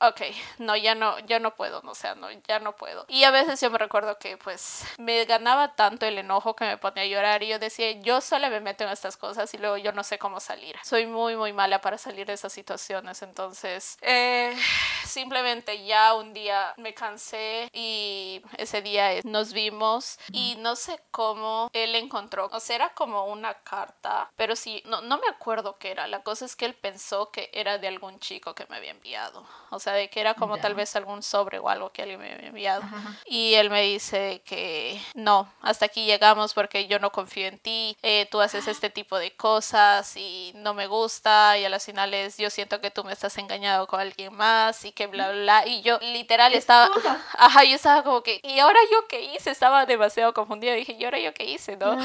ok, 0.00 0.20
no, 0.58 0.76
ya 0.76 0.94
no, 0.94 1.18
ya 1.20 1.38
no 1.38 1.54
puedo, 1.54 1.82
no, 1.82 1.92
o 1.92 1.94
sea, 1.94 2.14
no, 2.14 2.28
ya 2.46 2.58
no 2.60 2.76
puedo. 2.76 3.04
Y 3.08 3.24
a 3.24 3.30
veces 3.30 3.60
yo 3.60 3.70
me 3.70 3.78
recuerdo 3.78 4.18
que 4.18 4.36
pues 4.36 4.84
me 4.98 5.24
ganaba 5.24 5.74
tanto 5.74 6.06
el 6.06 6.18
enojo 6.18 6.54
que 6.54 6.64
me 6.64 6.78
ponía 6.78 7.02
a 7.02 7.06
llorar 7.06 7.42
y 7.42 7.48
yo 7.48 7.58
decía, 7.58 7.90
yo 7.92 8.20
solo 8.20 8.48
me 8.50 8.60
meto 8.60 8.84
en 8.84 8.90
estas 8.90 9.16
cosas 9.16 9.52
y 9.54 9.58
luego 9.58 9.76
yo 9.76 9.92
no 9.92 10.04
sé 10.04 10.18
cómo 10.18 10.40
salir. 10.40 10.76
Soy 10.84 11.06
muy, 11.06 11.36
muy 11.36 11.52
mala 11.52 11.80
para 11.80 11.98
salir 11.98 12.26
de 12.26 12.34
esas 12.34 12.52
situaciones, 12.52 13.22
entonces 13.22 13.98
eh, 14.02 14.56
simplemente 15.04 15.84
ya 15.84 16.14
un 16.14 16.32
día 16.32 16.74
me 16.76 16.94
cansé 16.94 17.68
y 17.72 18.42
ese 18.56 18.82
día 18.82 19.10
nos 19.24 19.52
vimos 19.52 20.18
y 20.32 20.56
no 20.58 20.76
sé 20.76 21.00
cómo 21.10 21.70
él 21.72 21.94
encontró, 21.94 22.48
o 22.52 22.60
sea, 22.60 22.76
era 22.76 22.88
como 22.90 23.26
una 23.26 23.54
carta, 23.54 24.30
pero 24.36 24.54
sí, 24.54 24.82
no, 24.86 25.00
no 25.02 25.18
me 25.18 25.28
acuerdo 25.28 25.78
qué 25.78 25.90
era. 25.90 26.06
La 26.06 26.22
cosa 26.22 26.44
es 26.44 26.54
que 26.54 26.66
él 26.66 26.74
pensó 26.74 27.30
que 27.30 27.50
era 27.52 27.78
de 27.78 27.88
algún 27.88 28.20
chico 28.20 28.54
que 28.54 28.66
me 28.68 28.76
había 28.76 28.90
enviado, 28.92 29.46
o 29.70 29.78
sea, 29.78 29.87
de 29.92 30.08
que 30.10 30.20
era 30.20 30.34
como 30.34 30.58
tal 30.58 30.74
vez 30.74 30.94
algún 30.96 31.22
sobre 31.22 31.58
o 31.58 31.68
algo 31.68 31.90
que 31.90 32.02
alguien 32.02 32.20
me 32.20 32.32
había 32.32 32.48
enviado. 32.48 32.82
Y 33.26 33.54
él 33.54 33.70
me 33.70 33.82
dice 33.82 34.42
que 34.44 35.00
no, 35.14 35.50
hasta 35.62 35.86
aquí 35.86 36.04
llegamos 36.04 36.54
porque 36.54 36.86
yo 36.86 36.98
no 36.98 37.10
confío 37.10 37.46
en 37.46 37.58
ti, 37.58 37.96
eh, 38.02 38.28
tú 38.30 38.40
haces 38.40 38.66
este 38.68 38.90
tipo 38.90 39.18
de 39.18 39.34
cosas 39.36 40.16
y 40.16 40.52
no 40.56 40.74
me 40.74 40.86
gusta 40.86 41.56
y 41.58 41.64
a 41.64 41.68
las 41.68 41.84
finales 41.84 42.36
yo 42.36 42.50
siento 42.50 42.80
que 42.80 42.90
tú 42.90 43.04
me 43.04 43.12
estás 43.12 43.36
engañado 43.38 43.86
con 43.86 44.00
alguien 44.00 44.34
más 44.34 44.84
y 44.84 44.92
que 44.92 45.06
bla, 45.06 45.30
bla, 45.30 45.40
bla. 45.42 45.66
Y 45.66 45.82
yo 45.82 45.98
literal 46.00 46.54
estaba, 46.54 46.90
ajá, 47.38 47.64
yo 47.64 47.74
estaba 47.74 48.02
como 48.02 48.22
que, 48.22 48.40
¿y 48.42 48.58
ahora 48.58 48.78
yo 48.90 49.06
qué 49.08 49.22
hice? 49.34 49.50
Estaba 49.50 49.86
demasiado 49.86 50.34
confundida. 50.34 50.74
Dije, 50.74 50.96
¿y 50.98 51.04
ahora 51.04 51.18
yo 51.18 51.32
qué 51.34 51.44
hice? 51.44 51.76
¿no? 51.76 51.98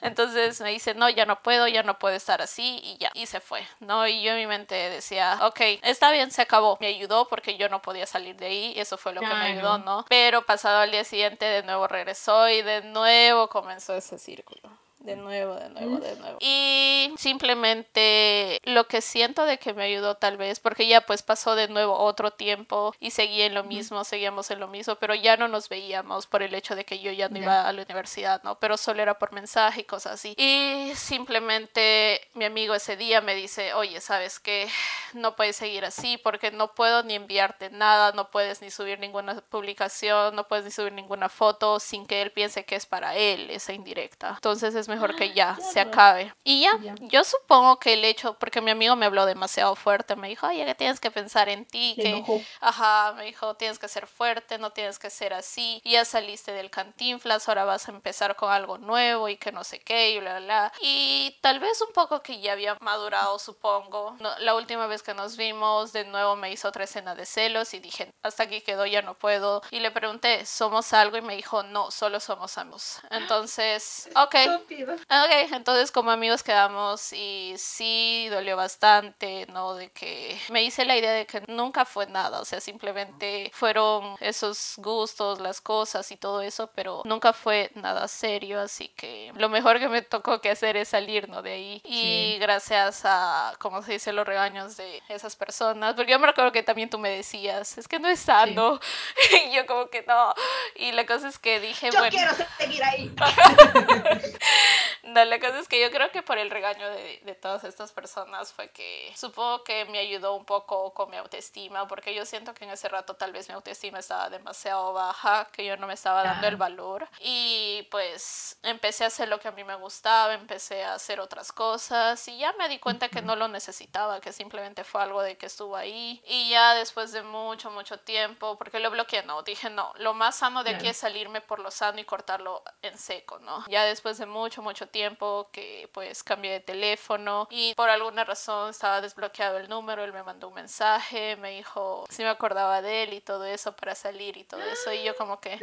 Entonces 0.00 0.60
me 0.60 0.70
dice, 0.70 0.94
no, 0.94 1.08
ya 1.08 1.26
no 1.26 1.42
puedo, 1.42 1.68
ya 1.68 1.82
no 1.82 1.98
puedo 1.98 2.14
estar 2.14 2.42
así 2.42 2.80
y 2.82 2.96
ya. 2.98 3.10
Y 3.14 3.26
se 3.26 3.40
fue, 3.40 3.66
¿no? 3.80 4.06
Y 4.06 4.22
yo 4.22 4.32
en 4.32 4.38
mi 4.38 4.46
mente 4.46 4.74
decía, 4.74 5.38
ok, 5.42 5.60
está 5.82 6.10
bien, 6.10 6.30
se 6.30 6.42
acabó. 6.42 6.76
Me 6.80 6.88
ayudó 6.88 7.17
porque 7.26 7.56
yo 7.56 7.68
no 7.68 7.82
podía 7.82 8.06
salir 8.06 8.36
de 8.36 8.46
ahí, 8.46 8.72
eso 8.76 8.96
fue 8.96 9.12
lo 9.12 9.20
que 9.20 9.26
me 9.26 9.52
ayudó, 9.52 9.78
¿no? 9.78 10.04
Pero 10.08 10.42
pasado 10.42 10.78
al 10.78 10.90
día 10.90 11.04
siguiente 11.04 11.44
de 11.44 11.62
nuevo 11.62 11.88
regresó 11.88 12.48
y 12.48 12.62
de 12.62 12.82
nuevo 12.82 13.48
comenzó 13.48 13.94
ese 13.94 14.18
círculo 14.18 14.70
De 15.00 15.14
nuevo, 15.14 15.54
de 15.54 15.68
nuevo, 15.70 15.98
de 15.98 16.16
nuevo. 16.16 16.38
Y 16.40 17.14
simplemente 17.16 18.60
lo 18.64 18.88
que 18.88 19.00
siento 19.00 19.44
de 19.44 19.58
que 19.58 19.72
me 19.72 19.84
ayudó 19.84 20.16
tal 20.16 20.36
vez, 20.36 20.58
porque 20.58 20.88
ya 20.88 21.02
pues 21.02 21.22
pasó 21.22 21.54
de 21.54 21.68
nuevo 21.68 21.96
otro 21.96 22.32
tiempo 22.32 22.92
y 22.98 23.12
seguía 23.12 23.46
en 23.46 23.54
lo 23.54 23.62
mismo, 23.62 24.02
seguíamos 24.02 24.50
en 24.50 24.58
lo 24.58 24.66
mismo, 24.66 24.96
pero 24.96 25.14
ya 25.14 25.36
no 25.36 25.46
nos 25.46 25.68
veíamos 25.68 26.26
por 26.26 26.42
el 26.42 26.54
hecho 26.54 26.74
de 26.74 26.84
que 26.84 26.98
yo 26.98 27.12
ya 27.12 27.28
no 27.28 27.38
iba 27.38 27.68
a 27.68 27.72
la 27.72 27.82
universidad, 27.82 28.42
¿no? 28.42 28.58
Pero 28.58 28.76
solo 28.76 29.00
era 29.00 29.18
por 29.18 29.32
mensaje 29.32 29.82
y 29.82 29.84
cosas 29.84 30.14
así. 30.14 30.34
Y 30.36 30.92
simplemente 30.96 32.20
mi 32.34 32.44
amigo 32.44 32.74
ese 32.74 32.96
día 32.96 33.20
me 33.20 33.36
dice, 33.36 33.74
oye, 33.74 34.00
¿sabes 34.00 34.40
qué? 34.40 34.68
No 35.14 35.36
puedes 35.36 35.56
seguir 35.56 35.84
así 35.84 36.18
porque 36.18 36.50
no 36.50 36.74
puedo 36.74 37.02
ni 37.02 37.14
enviarte 37.14 37.70
nada, 37.70 38.12
no 38.12 38.30
puedes 38.30 38.60
ni 38.62 38.70
subir 38.70 38.98
ninguna 38.98 39.40
publicación, 39.42 40.34
no 40.34 40.48
puedes 40.48 40.64
ni 40.64 40.70
subir 40.70 40.92
ninguna 40.92 41.28
foto 41.28 41.78
sin 41.78 42.06
que 42.06 42.20
él 42.20 42.32
piense 42.32 42.64
que 42.64 42.74
es 42.74 42.84
para 42.84 43.16
él 43.16 43.48
esa 43.50 43.72
indirecta. 43.72 44.32
Entonces 44.34 44.74
es 44.74 44.87
mejor 44.88 45.16
que 45.16 45.32
ya 45.32 45.56
se 45.60 45.80
acabe. 45.80 46.32
Y 46.44 46.62
ya, 46.62 46.72
yo 47.00 47.24
supongo 47.24 47.78
que 47.78 47.94
el 47.94 48.04
hecho, 48.04 48.38
porque 48.38 48.60
mi 48.60 48.70
amigo 48.70 48.96
me 48.96 49.06
habló 49.06 49.26
demasiado 49.26 49.74
fuerte, 49.74 50.16
me 50.16 50.28
dijo, 50.28 50.46
oye, 50.46 50.64
que 50.64 50.74
tienes 50.74 51.00
que 51.00 51.10
pensar 51.10 51.48
en 51.48 51.64
ti, 51.66 51.94
que, 51.96 52.24
ajá, 52.60 53.12
me 53.16 53.24
dijo, 53.24 53.54
tienes 53.56 53.78
que 53.78 53.88
ser 53.88 54.06
fuerte, 54.06 54.58
no 54.58 54.70
tienes 54.70 54.98
que 54.98 55.10
ser 55.10 55.34
así, 55.34 55.80
ya 55.84 56.04
saliste 56.04 56.52
del 56.52 56.70
cantinflas, 56.70 57.48
ahora 57.48 57.64
vas 57.64 57.88
a 57.88 57.92
empezar 57.92 58.36
con 58.36 58.50
algo 58.50 58.78
nuevo 58.78 59.28
y 59.28 59.36
que 59.36 59.52
no 59.52 59.64
sé 59.64 59.80
qué, 59.80 60.12
y 60.12 60.20
bla, 60.20 60.38
bla, 60.38 60.40
bla. 60.40 60.72
Y 60.80 61.36
tal 61.40 61.60
vez 61.60 61.80
un 61.80 61.92
poco 61.92 62.22
que 62.22 62.40
ya 62.40 62.52
había 62.52 62.76
madurado, 62.80 63.38
supongo. 63.38 64.16
la 64.38 64.54
última 64.54 64.86
vez 64.86 65.02
que 65.02 65.14
nos 65.14 65.36
vimos, 65.36 65.92
de 65.92 66.04
nuevo 66.04 66.36
me 66.36 66.52
hizo 66.52 66.68
otra 66.68 66.84
escena 66.84 67.14
de 67.14 67.26
celos 67.26 67.74
y 67.74 67.80
dije, 67.80 68.10
hasta 68.22 68.44
aquí 68.44 68.60
quedó, 68.60 68.86
ya 68.86 69.02
no 69.02 69.14
puedo. 69.14 69.62
Y 69.70 69.80
le 69.80 69.90
pregunté, 69.90 70.46
¿somos 70.46 70.92
algo? 70.92 71.16
Y 71.16 71.22
me 71.22 71.36
dijo, 71.36 71.62
no, 71.64 71.90
solo 71.90 72.20
somos 72.20 72.56
amigos. 72.56 72.68
Entonces, 73.10 74.08
ok. 74.14 74.34
Ok, 74.84 75.52
entonces 75.52 75.90
como 75.90 76.10
amigos 76.10 76.42
quedamos 76.42 77.12
y 77.12 77.54
sí 77.56 78.28
dolió 78.30 78.56
bastante, 78.56 79.46
¿no? 79.48 79.74
De 79.74 79.90
que 79.90 80.38
me 80.50 80.62
hice 80.62 80.84
la 80.84 80.96
idea 80.96 81.12
de 81.12 81.26
que 81.26 81.42
nunca 81.48 81.84
fue 81.84 82.06
nada, 82.06 82.40
o 82.40 82.44
sea, 82.44 82.60
simplemente 82.60 83.50
fueron 83.54 84.16
esos 84.20 84.74
gustos, 84.76 85.40
las 85.40 85.60
cosas 85.60 86.10
y 86.12 86.16
todo 86.16 86.42
eso, 86.42 86.70
pero 86.74 87.02
nunca 87.04 87.32
fue 87.32 87.70
nada 87.74 88.06
serio, 88.08 88.60
así 88.60 88.88
que 88.88 89.32
lo 89.34 89.48
mejor 89.48 89.78
que 89.78 89.88
me 89.88 90.02
tocó 90.02 90.40
que 90.40 90.50
hacer 90.50 90.76
es 90.76 90.88
salir, 90.88 91.28
¿no? 91.28 91.42
De 91.42 91.52
ahí. 91.52 91.80
Y 91.84 92.38
gracias 92.38 93.02
a, 93.04 93.54
como 93.58 93.82
se 93.82 93.92
dice, 93.92 94.12
los 94.12 94.26
regaños 94.26 94.76
de 94.76 95.02
esas 95.08 95.36
personas, 95.36 95.94
porque 95.94 96.12
yo 96.12 96.18
me 96.18 96.26
recuerdo 96.26 96.52
que 96.52 96.62
también 96.62 96.90
tú 96.90 96.98
me 96.98 97.10
decías, 97.10 97.78
es 97.78 97.88
que 97.88 97.98
no 97.98 98.08
es 98.08 98.20
sano, 98.20 98.78
y 99.48 99.54
yo 99.54 99.66
como 99.66 99.88
que 99.88 100.04
no, 100.06 100.34
y 100.76 100.92
la 100.92 101.06
cosa 101.06 101.28
es 101.28 101.38
que 101.38 101.60
dije, 101.60 101.90
yo 101.92 101.98
bueno... 101.98 102.16
quiero 102.16 102.32
seguir 102.58 102.84
ahí. 102.84 103.10
no, 105.04 105.24
la 105.24 105.38
cosa 105.38 105.58
es 105.58 105.68
que 105.68 105.80
yo 105.80 105.90
creo 105.90 106.10
que 106.10 106.22
por 106.22 106.38
el 106.38 106.50
regaño 106.50 106.88
de, 106.90 107.20
de 107.24 107.34
todas 107.34 107.64
estas 107.64 107.92
personas 107.92 108.52
fue 108.52 108.70
que 108.70 109.12
supongo 109.16 109.64
que 109.64 109.84
me 109.86 109.98
ayudó 109.98 110.34
un 110.34 110.44
poco 110.44 110.92
con 110.94 111.10
mi 111.10 111.16
autoestima, 111.16 111.86
porque 111.86 112.14
yo 112.14 112.24
siento 112.24 112.54
que 112.54 112.64
en 112.64 112.70
ese 112.70 112.88
rato 112.88 113.14
tal 113.14 113.32
vez 113.32 113.48
mi 113.48 113.54
autoestima 113.54 113.98
estaba 113.98 114.30
demasiado 114.30 114.92
baja, 114.92 115.48
que 115.52 115.64
yo 115.64 115.76
no 115.76 115.86
me 115.86 115.94
estaba 115.94 116.22
dando 116.22 116.46
el 116.46 116.56
valor. 116.56 117.08
Y 117.20 117.86
pues 117.90 118.58
empecé 118.62 119.04
a 119.04 119.08
hacer 119.08 119.28
lo 119.28 119.40
que 119.40 119.48
a 119.48 119.52
mí 119.52 119.64
me 119.64 119.74
gustaba, 119.76 120.34
empecé 120.34 120.84
a 120.84 120.94
hacer 120.94 121.20
otras 121.20 121.52
cosas 121.52 122.26
y 122.28 122.38
ya 122.38 122.52
me 122.54 122.68
di 122.68 122.78
cuenta 122.78 123.08
que 123.08 123.22
no 123.22 123.36
lo 123.36 123.48
necesitaba, 123.48 124.20
que 124.20 124.32
simplemente 124.32 124.84
fue 124.84 125.02
algo 125.02 125.22
de 125.22 125.36
que 125.36 125.46
estuvo 125.46 125.76
ahí. 125.76 126.22
Y 126.26 126.50
ya 126.50 126.74
después 126.74 127.12
de 127.12 127.22
mucho, 127.22 127.70
mucho 127.70 127.98
tiempo, 127.98 128.56
porque 128.56 128.80
lo 128.80 128.90
bloqueé, 128.90 129.22
no, 129.22 129.42
dije 129.42 129.70
no, 129.70 129.92
lo 129.96 130.14
más 130.14 130.36
sano 130.36 130.64
de 130.64 130.70
aquí 130.70 130.88
es 130.88 130.96
salirme 130.96 131.40
por 131.40 131.58
lo 131.58 131.70
sano 131.70 132.00
y 132.00 132.04
cortarlo 132.04 132.62
en 132.82 132.96
seco, 132.98 133.38
¿no? 133.40 133.64
Ya 133.68 133.84
después 133.84 134.18
de 134.18 134.26
mucho, 134.26 134.57
mucho 134.62 134.88
tiempo 134.88 135.48
que 135.52 135.88
pues 135.92 136.22
cambié 136.22 136.52
de 136.52 136.60
teléfono 136.60 137.46
y 137.50 137.74
por 137.74 137.88
alguna 137.88 138.24
razón 138.24 138.70
estaba 138.70 139.00
desbloqueado 139.00 139.58
el 139.58 139.68
número, 139.68 140.04
él 140.04 140.12
me 140.12 140.22
mandó 140.22 140.48
un 140.48 140.54
mensaje, 140.54 141.36
me 141.36 141.50
dijo 141.50 142.04
si 142.10 142.22
me 142.22 142.28
acordaba 142.28 142.82
de 142.82 143.04
él 143.04 143.12
y 143.14 143.20
todo 143.20 143.44
eso 143.44 143.72
para 143.72 143.94
salir 143.94 144.36
y 144.36 144.44
todo 144.44 144.62
eso 144.62 144.92
y 144.92 145.02
yo 145.02 145.16
como 145.16 145.40
que 145.40 145.58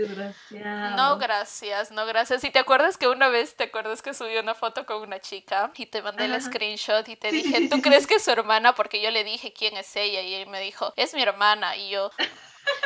no 0.95 1.17
gracias, 1.17 1.91
no 1.91 2.05
gracias. 2.05 2.43
Y 2.43 2.51
te 2.51 2.59
acuerdas 2.59 2.97
que 2.97 3.07
una 3.07 3.29
vez 3.29 3.55
te 3.55 3.65
acuerdas 3.65 4.01
que 4.01 4.13
subí 4.13 4.37
una 4.37 4.55
foto 4.55 4.85
con 4.85 5.01
una 5.01 5.19
chica 5.19 5.71
y 5.75 5.85
te 5.85 6.01
mandé 6.01 6.25
el 6.25 6.41
screenshot 6.41 7.07
y 7.07 7.15
te 7.15 7.31
dije, 7.31 7.67
"¿Tú 7.69 7.81
crees 7.81 8.07
que 8.07 8.15
es 8.15 8.23
su 8.23 8.31
hermana?" 8.31 8.75
porque 8.75 9.01
yo 9.01 9.11
le 9.11 9.23
dije 9.23 9.53
quién 9.53 9.77
es 9.77 9.95
ella 9.95 10.21
y 10.21 10.35
él 10.35 10.47
me 10.47 10.59
dijo, 10.59 10.93
"Es 10.95 11.13
mi 11.13 11.21
hermana." 11.21 11.75
Y 11.75 11.89
yo 11.89 12.11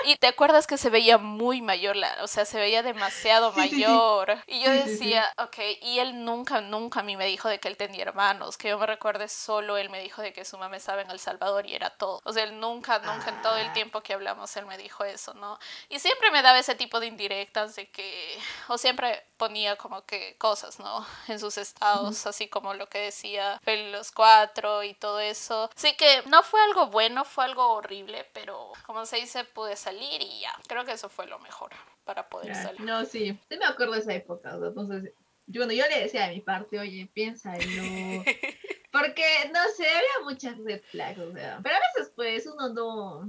y 0.05 0.15
te 0.17 0.27
acuerdas 0.27 0.67
que 0.67 0.77
se 0.77 0.89
veía 0.89 1.17
muy 1.17 1.61
mayor, 1.61 1.95
la, 1.95 2.17
o 2.21 2.27
sea, 2.27 2.45
se 2.45 2.59
veía 2.59 2.83
demasiado 2.83 3.51
mayor. 3.53 4.37
Y 4.47 4.61
yo 4.61 4.71
decía, 4.71 5.31
ok, 5.37 5.57
y 5.81 5.99
él 5.99 6.23
nunca, 6.23 6.61
nunca 6.61 7.01
a 7.01 7.03
mí 7.03 7.17
me 7.17 7.25
dijo 7.25 7.49
de 7.49 7.59
que 7.59 7.67
él 7.67 7.77
tenía 7.77 8.03
hermanos, 8.03 8.57
que 8.57 8.69
yo 8.69 8.77
me 8.77 8.85
recuerde 8.85 9.27
solo 9.27 9.77
él 9.77 9.89
me 9.89 10.01
dijo 10.01 10.21
de 10.21 10.33
que 10.33 10.45
su 10.45 10.57
mamá 10.57 10.77
estaba 10.77 11.01
en 11.01 11.11
El 11.11 11.19
Salvador 11.19 11.65
y 11.65 11.75
era 11.75 11.89
todo. 11.89 12.21
O 12.23 12.33
sea, 12.33 12.43
él 12.43 12.59
nunca, 12.59 12.99
nunca 12.99 13.29
en 13.29 13.41
todo 13.41 13.57
el 13.57 13.67
ah. 13.67 13.73
tiempo 13.73 14.01
que 14.01 14.13
hablamos, 14.13 14.55
él 14.57 14.65
me 14.65 14.77
dijo 14.77 15.03
eso, 15.03 15.33
¿no? 15.33 15.59
Y 15.89 15.99
siempre 15.99 16.31
me 16.31 16.41
daba 16.41 16.59
ese 16.59 16.75
tipo 16.75 16.99
de 16.99 17.07
indirectas 17.07 17.75
de 17.75 17.89
que, 17.89 18.37
o 18.67 18.77
siempre 18.77 19.25
ponía 19.37 19.75
como 19.77 20.03
que 20.05 20.35
cosas, 20.37 20.79
¿no? 20.79 21.05
En 21.27 21.39
sus 21.39 21.57
estados, 21.57 22.25
así 22.25 22.47
como 22.47 22.73
lo 22.73 22.89
que 22.89 22.99
decía 22.99 23.59
los 23.65 24.11
cuatro 24.11 24.83
y 24.83 24.93
todo 24.93 25.19
eso. 25.19 25.69
Así 25.75 25.95
que 25.95 26.23
no 26.25 26.43
fue 26.43 26.61
algo 26.63 26.87
bueno, 26.87 27.23
fue 27.23 27.45
algo 27.45 27.73
horrible, 27.73 28.27
pero 28.33 28.71
como 28.85 29.05
se 29.05 29.17
dice, 29.17 29.43
pude 29.69 29.75
salir 29.75 30.21
y 30.21 30.41
ya. 30.41 30.51
Creo 30.67 30.83
que 30.85 30.93
eso 30.93 31.09
fue 31.09 31.27
lo 31.27 31.39
mejor 31.39 31.71
para 32.03 32.27
poder 32.27 32.55
salir. 32.55 32.81
No, 32.81 33.05
sí, 33.05 33.37
sí 33.49 33.57
me 33.57 33.65
acuerdo 33.65 33.93
de 33.93 33.99
esa 33.99 34.13
época. 34.13 34.51
Entonces, 34.53 35.13
yo, 35.45 35.61
bueno, 35.61 35.73
yo 35.73 35.85
le 35.87 36.01
decía 36.01 36.25
a 36.25 36.29
mi 36.29 36.41
parte, 36.41 36.79
oye, 36.79 37.09
piénsalo. 37.13 37.59
Porque, 38.91 39.23
no 39.53 39.59
sé, 39.77 39.87
había 39.87 40.23
muchas 40.23 40.57
red 40.57 40.81
flags, 40.89 41.19
o 41.19 41.31
sea. 41.31 41.59
Pero 41.61 41.75
a 41.75 41.79
veces, 41.79 42.11
pues, 42.15 42.47
uno 42.47 42.69
no. 42.69 43.25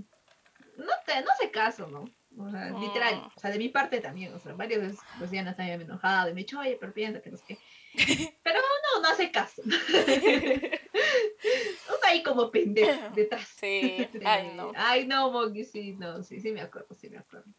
No, 0.76 0.92
te, 1.04 1.20
no 1.20 1.30
hace 1.30 1.50
caso, 1.50 1.86
¿no? 1.88 2.04
O 2.38 2.50
sea, 2.50 2.70
literal. 2.70 3.16
Mm. 3.16 3.30
O 3.36 3.40
sea, 3.40 3.50
de 3.50 3.58
mi 3.58 3.68
parte 3.68 4.00
también. 4.00 4.32
O 4.34 4.38
sea, 4.38 4.54
varias 4.54 4.80
veces, 4.80 5.00
pues, 5.18 5.30
ya 5.30 5.42
no 5.42 5.50
estaba 5.50 5.68
enojado 5.68 6.30
y 6.30 6.34
me 6.34 6.40
echó, 6.40 6.60
oye, 6.60 6.78
pero 6.80 6.94
piensa 6.94 7.20
que 7.20 7.30
no 7.30 7.36
sé 7.36 7.44
qué. 7.48 7.58
Pero 8.42 8.60
no, 8.60 9.00
no 9.02 9.08
hace 9.08 9.30
caso. 9.30 9.62
Uno 9.64 9.72
ahí 12.06 12.22
como 12.22 12.50
pendejo 12.50 13.10
detrás. 13.14 13.48
Sí, 13.58 14.08
ay 14.24 14.52
no. 14.54 14.72
Ay 14.76 15.06
no, 15.06 15.30
Mogi, 15.30 15.64
sí, 15.64 15.92
no, 15.92 16.22
sí, 16.22 16.40
sí 16.40 16.52
me 16.52 16.60
acuerdo, 16.60 16.94
sí 16.94 17.08
me 17.10 17.18
acuerdo. 17.18 17.50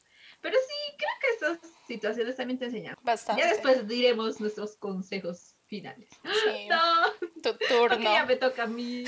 Pero 0.42 0.58
sí, 0.58 0.96
creo 0.98 1.12
que 1.22 1.28
estas 1.34 1.60
situaciones 1.88 2.36
también 2.36 2.58
te 2.58 2.66
enseñan. 2.66 2.96
Bastante. 3.04 3.42
Ya 3.42 3.50
después 3.50 3.88
diremos 3.88 4.40
nuestros 4.40 4.76
consejos 4.76 5.56
finales. 5.68 6.10
Sí. 6.24 6.68
No. 6.70 7.12
Tu 7.42 7.58
turno. 7.68 8.02
ya 8.02 8.26
me 8.26 8.36
toca 8.36 8.64
a 8.64 8.68
mí. 8.68 9.04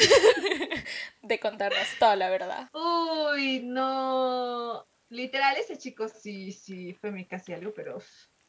De 1.22 1.40
contarnos 1.40 1.88
toda 2.00 2.16
la 2.16 2.30
verdad. 2.30 2.70
Uy, 2.74 3.62
no. 3.64 4.86
Literal, 5.10 5.56
ese 5.58 5.78
chico 5.78 6.08
sí, 6.08 6.52
sí, 6.52 6.94
fue 6.94 7.12
mi 7.12 7.26
casi 7.26 7.54
algo, 7.54 7.74
pero 7.76 8.00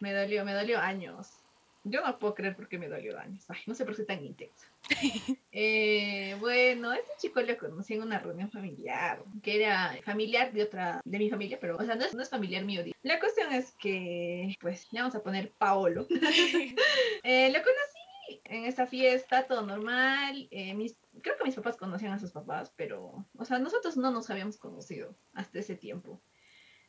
me 0.00 0.14
dolió, 0.14 0.44
me 0.44 0.54
dolió 0.54 0.80
años. 0.80 1.43
Yo 1.84 2.00
no 2.00 2.18
puedo 2.18 2.34
creer 2.34 2.56
porque 2.56 2.78
me 2.78 2.88
dolió. 2.88 3.18
Ay, 3.18 3.38
no 3.66 3.74
sé 3.74 3.84
por 3.84 3.94
qué 3.94 4.04
tan 4.04 4.24
intenso. 4.24 4.66
Eh, 5.56 6.36
bueno, 6.40 6.92
este 6.92 7.12
chico 7.16 7.40
lo 7.40 7.56
conocí 7.56 7.94
en 7.94 8.02
una 8.02 8.18
reunión 8.18 8.50
familiar, 8.50 9.22
que 9.40 9.62
era 9.62 9.96
familiar 10.04 10.52
de 10.52 10.64
otra, 10.64 11.00
de 11.04 11.18
mi 11.20 11.30
familia, 11.30 11.58
pero, 11.60 11.76
o 11.76 11.84
sea, 11.84 11.94
no 11.94 12.04
es, 12.04 12.12
no 12.12 12.22
es 12.22 12.28
familiar 12.28 12.64
mío. 12.64 12.82
La 13.04 13.20
cuestión 13.20 13.52
es 13.52 13.70
que, 13.78 14.56
pues, 14.60 14.88
le 14.90 14.98
vamos 14.98 15.14
a 15.14 15.22
poner 15.22 15.52
Paolo. 15.52 16.08
eh, 17.22 17.52
lo 17.52 17.58
conocí 17.62 18.40
en 18.46 18.64
esta 18.64 18.88
fiesta, 18.88 19.46
todo 19.46 19.62
normal. 19.62 20.48
Eh, 20.50 20.74
mis, 20.74 20.96
creo 21.22 21.36
que 21.36 21.44
mis 21.44 21.54
papás 21.54 21.76
conocían 21.76 22.12
a 22.12 22.18
sus 22.18 22.32
papás, 22.32 22.72
pero, 22.74 23.24
o 23.36 23.44
sea, 23.44 23.60
nosotros 23.60 23.96
no 23.96 24.10
nos 24.10 24.30
habíamos 24.30 24.56
conocido 24.56 25.14
hasta 25.34 25.60
ese 25.60 25.76
tiempo 25.76 26.20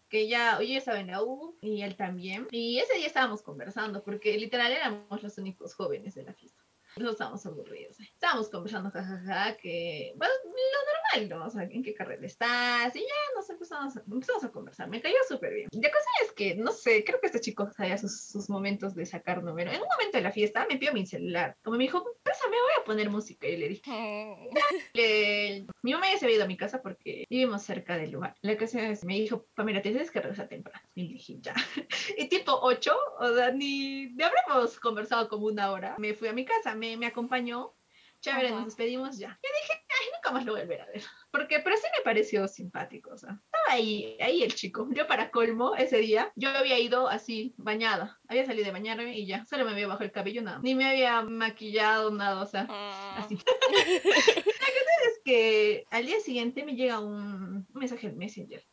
que 0.10 0.28
ya, 0.28 0.62
yo 0.62 0.78
estaba 0.78 1.00
en 1.00 1.08
la 1.08 1.24
U 1.24 1.58
y 1.62 1.82
él 1.82 1.96
también. 1.96 2.48
Y 2.52 2.80
ese 2.80 2.96
día 2.98 3.08
estábamos 3.08 3.42
conversando 3.42 4.04
porque 4.04 4.38
literal 4.38 4.72
éramos 4.72 5.24
los 5.24 5.38
únicos 5.38 5.74
jóvenes 5.74 6.16
de 6.16 6.24
la 6.24 6.34
fiesta. 6.34 6.55
No 6.98 7.12
estábamos 7.12 7.46
aburridos. 7.46 8.00
Estábamos 8.00 8.50
conversando, 8.50 8.90
jajaja, 8.90 9.58
que, 9.58 10.14
bueno, 10.16 10.34
lo 10.46 11.24
normal, 11.24 11.38
¿no? 11.40 11.46
O 11.46 11.50
sea, 11.50 11.64
¿en 11.64 11.84
qué 11.84 11.94
carrera 11.94 12.26
estás? 12.26 12.96
Y 12.96 13.00
ya 13.00 13.36
nos 13.36 13.50
empezamos, 13.50 13.98
empezamos 13.98 14.44
a 14.46 14.52
conversar. 14.52 14.88
Me 14.88 15.02
cayó 15.02 15.16
súper 15.28 15.54
bien. 15.54 15.70
La 15.74 15.90
cosa 15.90 16.10
es 16.24 16.32
que, 16.32 16.56
no 16.56 16.72
sé, 16.72 17.04
creo 17.04 17.20
que 17.20 17.28
este 17.28 17.42
chico 17.42 17.70
sabía 17.76 17.98
sus, 17.98 18.22
sus, 18.22 18.50
momentos 18.50 18.96
de 18.96 19.06
sacar 19.06 19.44
número. 19.44 19.72
En 19.72 19.82
un 19.82 19.88
momento 19.88 20.18
de 20.18 20.24
la 20.24 20.32
fiesta 20.32 20.66
me 20.70 20.78
pidió 20.78 20.94
mi 20.94 21.06
celular. 21.06 21.58
Como 21.64 21.78
me 21.78 21.84
dijo, 21.84 22.06
pésame, 22.24 22.56
voy 22.56 22.82
a 22.82 22.86
poner 22.86 23.10
música. 23.10 23.48
Y 23.48 23.58
le 23.58 23.70
dije, 23.70 24.50
le... 24.94 25.66
mi 25.82 25.94
mamá 25.94 26.08
ya 26.12 26.20
se 26.20 26.26
había 26.26 26.38
ido 26.38 26.46
a 26.46 26.48
mi 26.48 26.58
casa 26.58 26.82
porque 26.82 27.26
vivimos 27.30 27.64
cerca 27.64 27.98
del 27.98 28.12
lugar. 28.12 28.36
La 28.42 28.58
cosa 28.58 28.88
es, 28.90 29.04
me 29.04 29.16
dijo, 29.16 29.46
Pamela, 29.56 29.82
tienes 29.82 30.12
que 30.12 30.22
regresar 30.22 30.48
temprano. 30.48 30.88
Y 30.96 31.04
le 31.04 31.14
dije, 31.14 31.38
ya. 31.42 31.56
y 32.18 32.30
tipo 32.30 32.58
8, 32.62 32.96
o 33.20 33.36
sea, 33.36 33.52
ni, 33.52 34.08
ni 34.08 34.24
habremos 34.24 34.80
conversado 34.80 35.28
como 35.28 35.48
una 35.48 35.72
hora. 35.72 35.96
Me 35.98 36.14
fui 36.14 36.28
a 36.28 36.34
mi 36.34 36.46
casa, 36.46 36.76
me, 36.76 36.85
me 36.98 37.08
acompañó. 37.08 37.74
Chévere, 38.22 38.50
nos 38.50 38.66
despedimos 38.66 39.20
ya. 39.20 39.40
Y 39.44 39.48
dije, 39.62 39.86
ay, 39.88 40.08
nunca 40.16 40.32
más 40.32 40.46
lo 40.46 40.54
volveré 40.54 40.82
a 40.82 40.88
ver. 40.88 41.04
Porque, 41.30 41.60
pero 41.60 41.78
sí 41.78 41.84
me 41.96 42.04
pareció 42.04 42.48
simpático, 42.48 43.12
o 43.12 43.18
sea, 43.18 43.40
estaba 43.46 43.76
ahí, 43.76 44.18
ahí 44.20 44.42
el 44.42 44.56
chico. 44.56 44.88
Yo 44.92 45.06
para 45.06 45.30
colmo, 45.30 45.76
ese 45.76 45.98
día, 45.98 46.32
yo 46.36 46.50
había 46.50 46.80
ido 46.80 47.08
así, 47.08 47.54
bañada. 47.58 48.20
Había 48.28 48.46
salido 48.46 48.66
de 48.66 48.72
bañarme 48.72 49.16
y 49.16 49.28
ya, 49.28 49.46
solo 49.46 49.64
me 49.66 49.72
había 49.72 49.88
bajado 49.88 50.06
el 50.06 50.12
cabello, 50.12 50.42
nada. 50.42 50.60
Ni 50.64 50.74
me 50.74 50.90
había 50.90 51.22
maquillado, 51.22 52.10
nada, 52.10 52.42
o 52.42 52.48
sea, 52.48 52.68
Mm, 53.16 53.18
así. 53.18 53.38
La 53.72 53.84
cosa 53.84 54.96
es 55.08 55.22
que 55.24 55.86
al 55.92 56.06
día 56.06 56.20
siguiente 56.20 56.64
me 56.64 56.76
llega 56.76 57.00
un, 57.00 57.68
mensaje 57.74 58.08
en 58.08 58.18
Messenger. 58.18 58.64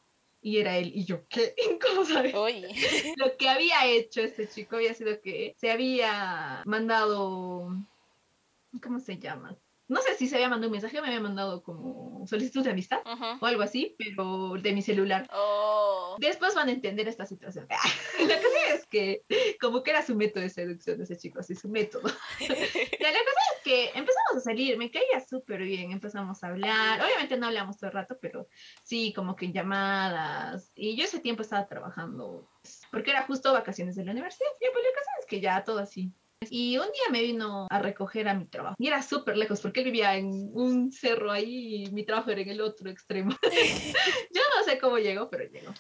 Y 0.45 0.59
era 0.59 0.77
él, 0.77 0.91
y 0.93 1.05
yo, 1.05 1.25
¿qué? 1.29 1.55
¿Cómo 1.81 2.05
sabes? 2.05 2.35
Lo 3.17 3.37
que 3.37 3.49
había 3.49 3.87
hecho 3.87 4.23
este 4.23 4.49
chico 4.49 4.77
había 4.77 4.93
sido 4.93 5.21
que 5.21 5.55
se 5.57 5.71
había 5.71 6.63
mandado, 6.67 7.69
¿cómo 8.81 8.99
se 9.01 9.19
llama? 9.19 9.59
No 9.89 10.01
sé 10.01 10.15
si 10.15 10.27
se 10.27 10.37
había 10.37 10.49
mandado 10.49 10.69
un 10.69 10.73
mensaje 10.73 11.01
me 11.03 11.09
había 11.09 11.21
mandado 11.21 11.63
como 11.63 12.27
solicitud 12.27 12.65
de 12.65 12.71
amistad 12.71 13.03
o 13.41 13.45
algo 13.45 13.63
así, 13.63 13.95
pero 13.99 14.55
de 14.59 14.73
mi 14.73 14.81
celular. 14.81 15.29
Oh. 15.33 16.17
Después 16.19 16.55
van 16.55 16.69
a 16.69 16.73
entender 16.73 17.09
esta 17.09 17.27
situación. 17.27 17.67
La 18.27 18.37
cosa 18.37 18.75
es 18.75 18.87
que, 18.87 19.23
como 19.61 19.83
que 19.83 19.91
era 19.91 20.03
su 20.03 20.15
método 20.15 20.45
de 20.45 20.49
seducción 20.49 20.97
de 20.97 21.05
ese 21.05 21.19
chico, 21.19 21.41
así 21.41 21.55
su 21.55 21.69
método. 21.69 22.09
Ya, 22.41 23.11
la 23.11 23.19
cosa 23.19 23.41
es 23.57 23.63
que 23.65 23.85
empezamos 23.89 24.37
a 24.37 24.41
salir, 24.41 24.79
me 24.79 24.91
caía 24.91 25.21
súper 25.29 25.63
bien, 25.63 25.91
empezamos 25.91 26.43
a 26.45 26.49
hablar. 26.49 27.01
Obviamente 27.03 27.37
no 27.37 27.49
hablamos 27.49 27.77
todo 27.77 27.89
el 27.89 27.95
rato, 27.95 28.17
pero 28.21 28.47
sí, 28.85 29.13
como 29.13 29.35
que 29.35 29.47
en 29.47 29.53
llamadas. 29.53 30.71
Y 30.77 30.97
yo 30.97 31.05
ese 31.05 31.19
tiempo 31.19 31.43
estaba 31.43 31.67
trabajando, 31.67 32.49
porque 32.93 33.11
era 33.11 33.27
justo 33.27 33.53
vacaciones 33.53 33.97
de 33.97 34.05
la 34.05 34.13
universidad. 34.13 34.51
Y 34.61 34.73
pues 34.73 34.85
la 34.85 34.99
cosa 34.99 35.11
es 35.21 35.27
que 35.27 35.41
ya 35.41 35.65
todo 35.65 35.81
así. 35.81 36.13
Y 36.51 36.79
un 36.79 36.87
día 36.87 37.05
me 37.11 37.23
vino 37.23 37.67
a 37.71 37.79
recoger 37.79 38.29
a 38.29 38.35
mi 38.35 38.47
trabajo. 38.47 38.77
Y 38.79 38.89
era 38.89 39.03
súper 39.03 39.37
lejos, 39.37 39.61
porque 39.61 39.81
él 39.81 39.87
vivía 39.87 40.17
en 40.17 40.51
un 40.53 40.93
cerro 40.93 41.31
ahí 41.31 41.85
y 41.85 41.91
mi 41.93 42.05
trabajo 42.05 42.31
era 42.31 42.41
en 42.41 42.49
el 42.49 42.61
otro 42.61 42.91
extremo. 42.91 43.31
Yo 44.33 44.41
no 44.57 44.65
sé 44.65 44.79
cómo 44.79 44.99
llegó, 44.99 45.31
pero 45.31 45.45
llegó. 45.45 45.73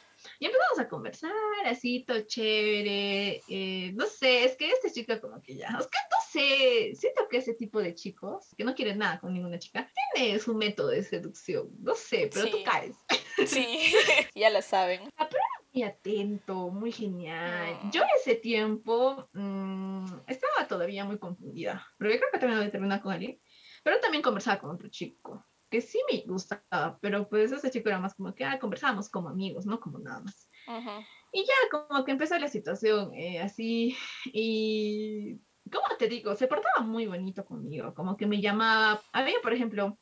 Y 0.43 0.47
empezamos 0.47 0.81
a 0.81 0.89
conversar, 0.89 1.31
así, 1.67 2.03
todo 2.05 2.21
chévere. 2.23 3.41
eh, 3.47 3.93
no 3.95 4.07
sé, 4.07 4.43
es 4.43 4.57
que 4.57 4.69
este 4.73 4.91
chico 4.91 5.21
como 5.21 5.41
que 5.41 5.55
ya, 5.55 5.69
es 5.69 5.87
que 5.87 5.99
no 6.11 6.17
sé, 6.33 6.97
siento 6.97 7.29
que 7.31 7.37
ese 7.37 7.55
tipo 7.55 7.81
de 7.81 7.95
chicos, 7.95 8.53
que 8.57 8.65
no 8.65 8.75
quieren 8.75 8.99
nada 8.99 9.21
con 9.21 9.33
ninguna 9.33 9.61
chica, 9.61 9.89
tiene 10.17 10.41
su 10.41 10.53
método 10.57 10.89
de 10.89 11.05
seducción. 11.05 11.69
No 11.79 11.95
sé, 11.95 12.29
pero 12.35 12.51
tú 12.51 12.59
caes. 12.65 12.97
Sí, 13.47 13.93
ya 14.35 14.51
lo 14.51 14.61
saben. 14.63 15.09
Muy 15.73 15.85
atento, 15.85 16.71
muy 16.71 16.91
genial. 16.91 17.79
Mm. 17.85 17.91
Yo 17.93 18.03
ese 18.19 18.35
tiempo 18.35 19.29
mm, 19.35 20.23
estaba 20.27 20.67
todavía 20.67 21.05
muy 21.05 21.21
confundida, 21.21 21.87
pero 21.99 22.11
yo 22.11 22.19
creo 22.19 22.31
que 22.33 22.39
también 22.41 22.59
había 22.59 22.73
terminado 22.73 23.01
con 23.01 23.13
alguien, 23.13 23.41
pero 23.85 24.01
también 24.01 24.23
conversaba 24.25 24.59
con 24.59 24.71
otro 24.71 24.89
chico, 24.89 25.47
que 25.73 25.81
sí 25.81 25.99
me 26.13 26.23
gustaba, 26.27 26.99
pero 27.01 27.29
pues 27.29 27.51
ese 27.51 27.71
chico 27.71 27.89
era 27.89 27.99
más 27.99 28.15
como 28.15 28.35
que 28.35 28.45
ah, 28.45 28.59
conversábamos 28.61 29.09
como 29.09 29.31
amigos, 29.31 29.67
no 29.67 29.81
como 29.81 29.99
nada 29.99 30.21
más. 30.21 30.49
Ujú. 30.69 30.91
Y 31.33 31.45
ya 31.45 31.55
como 31.89 32.05
que 32.05 32.13
empezó 32.13 32.39
la 32.39 32.49
situación 32.49 33.13
eh, 33.15 33.41
así 33.41 33.97
y, 34.27 35.41
¿cómo 35.73 35.87
te 35.99 36.07
digo? 36.09 36.37
Se 36.37 36.47
portaba 36.47 36.85
muy 36.85 37.07
bonito 37.07 37.45
conmigo, 37.45 37.95
como 37.95 38.17
que 38.19 38.27
me 38.27 38.41
llamaba, 38.41 39.03
había 39.15 39.41
por 39.43 39.55
ejemplo 39.55 39.99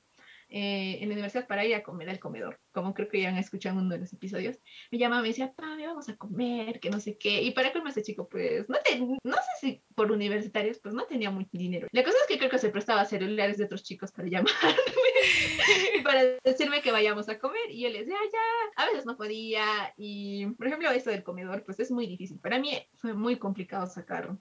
eh, 0.53 0.99
en 1.01 1.09
la 1.09 1.13
universidad 1.15 1.47
para 1.47 1.65
ir 1.65 1.77
a 1.77 1.85
comer 1.85 2.11
al 2.11 2.19
comedor, 2.19 2.59
como 2.73 2.93
creo 2.93 3.09
que 3.09 3.23
ya 3.23 3.29
han 3.29 3.39
escuchado 3.39 3.79
en 3.79 3.85
uno 3.87 3.95
de 3.95 4.01
los 4.01 4.13
episodios, 4.13 4.59
me 4.91 4.99
llamaba, 4.99 5.23
me 5.23 5.29
decía, 5.29 5.53
Pame, 5.55 5.87
vamos 5.87 6.09
a 6.09 6.17
comer, 6.17 6.81
que 6.81 6.91
no 6.91 6.99
sé 6.99 7.17
qué, 7.17 7.41
y 7.43 7.53
para 7.53 7.73
colmo 7.73 7.89
ese 7.89 8.03
chico 8.03 8.29
pues, 8.29 8.69
no, 8.69 8.79
te- 8.85 8.99
no 8.99 9.37
sé 9.37 9.51
si 9.61 9.85
por 9.95 10.11
universitarios, 10.11 10.81
pues 10.81 10.93
no 10.93 11.05
tenía 11.05 11.31
mucho 11.31 11.51
dinero. 11.53 11.87
La 11.93 12.03
cosa 12.03 12.17
es 12.23 12.27
que 12.27 12.39
creo 12.39 12.51
que 12.51 12.59
se 12.59 12.71
prestaba 12.71 13.05
celulares 13.05 13.59
de 13.59 13.67
otros 13.67 13.85
chicos 13.85 14.11
para 14.11 14.27
llamarme 14.33 14.75
y 14.97 15.00
para 16.05 16.25
decirme 16.45 16.83
que 16.83 16.93
vayamos 16.93 17.29
a 17.29 17.39
comer. 17.39 17.71
Y 17.71 17.83
yo 17.83 17.89
les 17.89 18.07
decía, 18.07 18.17
"Ah, 18.21 18.31
ya, 18.33 18.83
a 18.85 18.87
veces 18.87 19.07
no 19.07 19.17
podía. 19.17 19.95
Y 19.97 20.47
por 20.59 20.67
ejemplo 20.67 20.91
esto 20.91 21.11
del 21.11 21.23
comedor 21.23 21.65
pues 21.65 21.81
es 21.81 21.91
muy 21.91 22.07
difícil. 22.07 22.39
Para 22.41 22.59
mí 22.59 22.71
fue 22.97 23.15
muy 23.15 23.39
complicado 23.39 23.87
sacar 23.87 24.37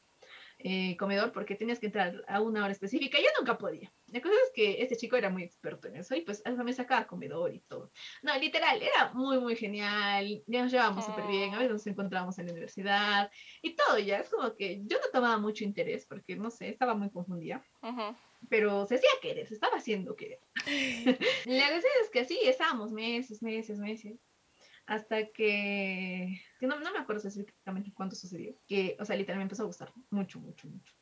eh, 0.62 0.98
comedor 0.98 1.32
porque 1.32 1.56
tenías 1.56 1.80
que 1.80 1.86
entrar 1.86 2.24
a 2.28 2.42
una 2.42 2.64
hora 2.64 2.72
específica. 2.72 3.18
Yo 3.18 3.28
nunca 3.40 3.58
podía. 3.58 3.92
La 4.08 4.22
cosa 4.22 4.36
es 4.46 4.52
que 4.54 4.82
este 4.82 4.98
chico 4.98 5.16
era 5.16 5.30
muy 5.30 5.44
experto 5.44 5.88
en 5.88 5.96
eso 5.96 6.16
y 6.16 6.22
pues 6.22 6.42
hasta 6.44 6.64
me 6.64 6.74
sacaba 6.74 7.08
comedor 7.08 7.54
y 7.54 7.60
todo. 7.62 7.92
No, 8.22 8.38
literal, 8.38 8.82
era 8.82 9.14
muy, 9.14 9.40
muy 9.40 9.56
genial. 9.56 10.44
Ya 10.48 10.64
nos 10.64 10.72
llevábamos 10.72 11.06
súper 11.06 11.28
bien. 11.28 11.54
A 11.54 11.60
veces 11.60 11.72
nos 11.72 11.88
encontrábamos 11.88 12.38
en 12.40 12.48
la 12.48 12.52
universidad 12.52 13.32
y 13.62 13.76
todo 13.76 13.98
ya. 14.00 14.20
Es 14.20 14.30
como 14.30 14.54
que 14.56 14.82
yo 14.86 14.98
no 14.98 15.10
tomaba 15.14 15.38
mucho 15.38 15.64
interés 15.64 16.06
porque, 16.06 16.36
no 16.36 16.52
sé, 16.52 16.70
estaba 16.70 16.94
muy 16.94 17.10
confundida 17.10 17.64
pero 18.48 18.86
se 18.86 18.96
hacía 18.96 19.10
querer, 19.22 19.48
se 19.48 19.56
estaba 19.56 19.78
haciendo 19.78 20.16
querer. 20.16 20.40
La 21.46 21.68
cosa 21.68 21.88
es 22.02 22.10
que 22.12 22.22
así 22.22 22.40
estábamos 22.44 22.92
meses, 22.92 23.42
meses, 23.42 23.80
meses, 23.80 24.20
hasta 24.90 25.28
que, 25.28 26.42
que 26.60 26.68
no, 26.68 26.80
no 26.80 26.92
me 26.92 27.00
acuerdo 27.00 27.20
específicamente 27.28 27.94
cuándo 27.94 28.16
sucedió, 28.16 28.56
que, 28.68 28.98
o 29.00 29.06
sea, 29.06 29.16
literalmente 29.16 29.38
me 29.38 29.44
empezó 29.44 29.64
a 29.64 29.68
gustar 29.68 29.94
mucho, 30.10 30.40
mucho, 30.40 30.68
mucho. 30.68 30.94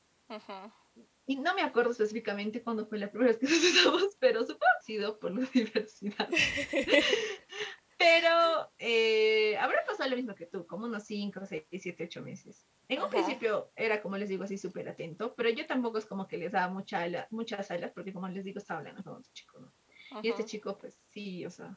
Y 1.26 1.36
no 1.38 1.54
me 1.56 1.62
acuerdo 1.62 1.91
específicamente 1.91 2.62
cuándo 2.63 2.86
fue 2.88 2.97
la 3.00 3.10
primera 3.10 3.32
vez 3.32 3.39
que 3.39 3.45
nos 3.50 3.62
besamos, 3.62 4.17
pero 4.19 4.41
supongo 4.41 4.60
que 4.60 4.65
ha 4.78 4.82
sido 4.82 5.19
por 5.19 5.32
la 5.32 5.47
universidad. 5.56 6.30
Pero 8.00 8.71
eh, 8.78 9.58
habrá 9.58 9.84
pasado 9.84 10.08
lo 10.12 10.15
mismo 10.15 10.36
que 10.36 10.45
tú, 10.45 10.67
como 10.67 10.86
unos 10.86 11.04
5, 11.06 11.45
6, 11.47 11.63
7, 11.71 12.04
8 12.04 12.21
meses. 12.21 12.67
En 12.89 13.02
un 13.02 13.10
principio 13.10 13.71
era, 13.76 14.02
como 14.04 14.17
les 14.17 14.30
digo, 14.30 14.43
así 14.43 14.56
súper 14.58 14.88
atento, 14.88 15.34
pero 15.36 15.50
yo 15.50 15.65
tampoco 15.65 15.97
es 15.97 16.06
como 16.06 16.28
que 16.28 16.38
les 16.38 16.52
daba 16.52 16.71
mucha 16.71 17.02
ala- 17.02 17.28
muchas 17.32 17.71
alas, 17.71 17.91
porque 17.93 18.13
como 18.13 18.28
les 18.30 18.43
digo, 18.43 18.60
estaba 18.60 18.80
hablando 18.82 19.04
con 19.04 19.13
otro 19.13 19.32
chico, 19.34 19.60
¿no? 19.60 19.73
Y 20.21 20.30
este 20.30 20.43
chico, 20.45 20.78
pues 20.78 21.00
sí, 21.10 21.43
o 21.45 21.50
sea, 21.50 21.76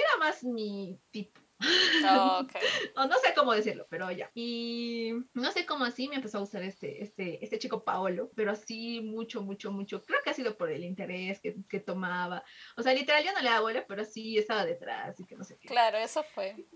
era 0.00 0.16
más 0.18 0.44
mi 0.44 0.98
tipo. 1.10 1.40
Oh, 2.04 2.46
o 2.96 3.06
no 3.06 3.18
sé 3.18 3.32
cómo 3.34 3.52
decirlo, 3.54 3.86
pero 3.88 4.10
ya. 4.10 4.30
Y 4.34 5.12
no 5.34 5.50
sé 5.52 5.64
cómo 5.64 5.84
así 5.84 6.08
me 6.08 6.16
empezó 6.16 6.38
a 6.38 6.40
gustar 6.40 6.62
este, 6.62 7.02
este, 7.02 7.42
este 7.42 7.58
chico 7.58 7.84
Paolo, 7.84 8.30
pero 8.34 8.50
así 8.50 9.00
mucho, 9.00 9.42
mucho, 9.42 9.70
mucho. 9.72 10.02
Creo 10.02 10.20
que 10.22 10.30
ha 10.30 10.34
sido 10.34 10.56
por 10.56 10.70
el 10.70 10.84
interés 10.84 11.40
que, 11.40 11.56
que 11.68 11.80
tomaba. 11.80 12.44
O 12.76 12.82
sea, 12.82 12.92
literal, 12.92 13.24
yo 13.24 13.32
no 13.32 13.40
le 13.40 13.48
daba 13.48 13.60
bola, 13.60 13.86
pero 13.86 14.04
sí 14.04 14.36
estaba 14.36 14.66
detrás 14.66 15.18
y 15.20 15.24
que 15.24 15.36
no 15.36 15.44
sé 15.44 15.56
qué. 15.58 15.68
Claro, 15.68 15.98
eso 15.98 16.22
fue. 16.34 16.66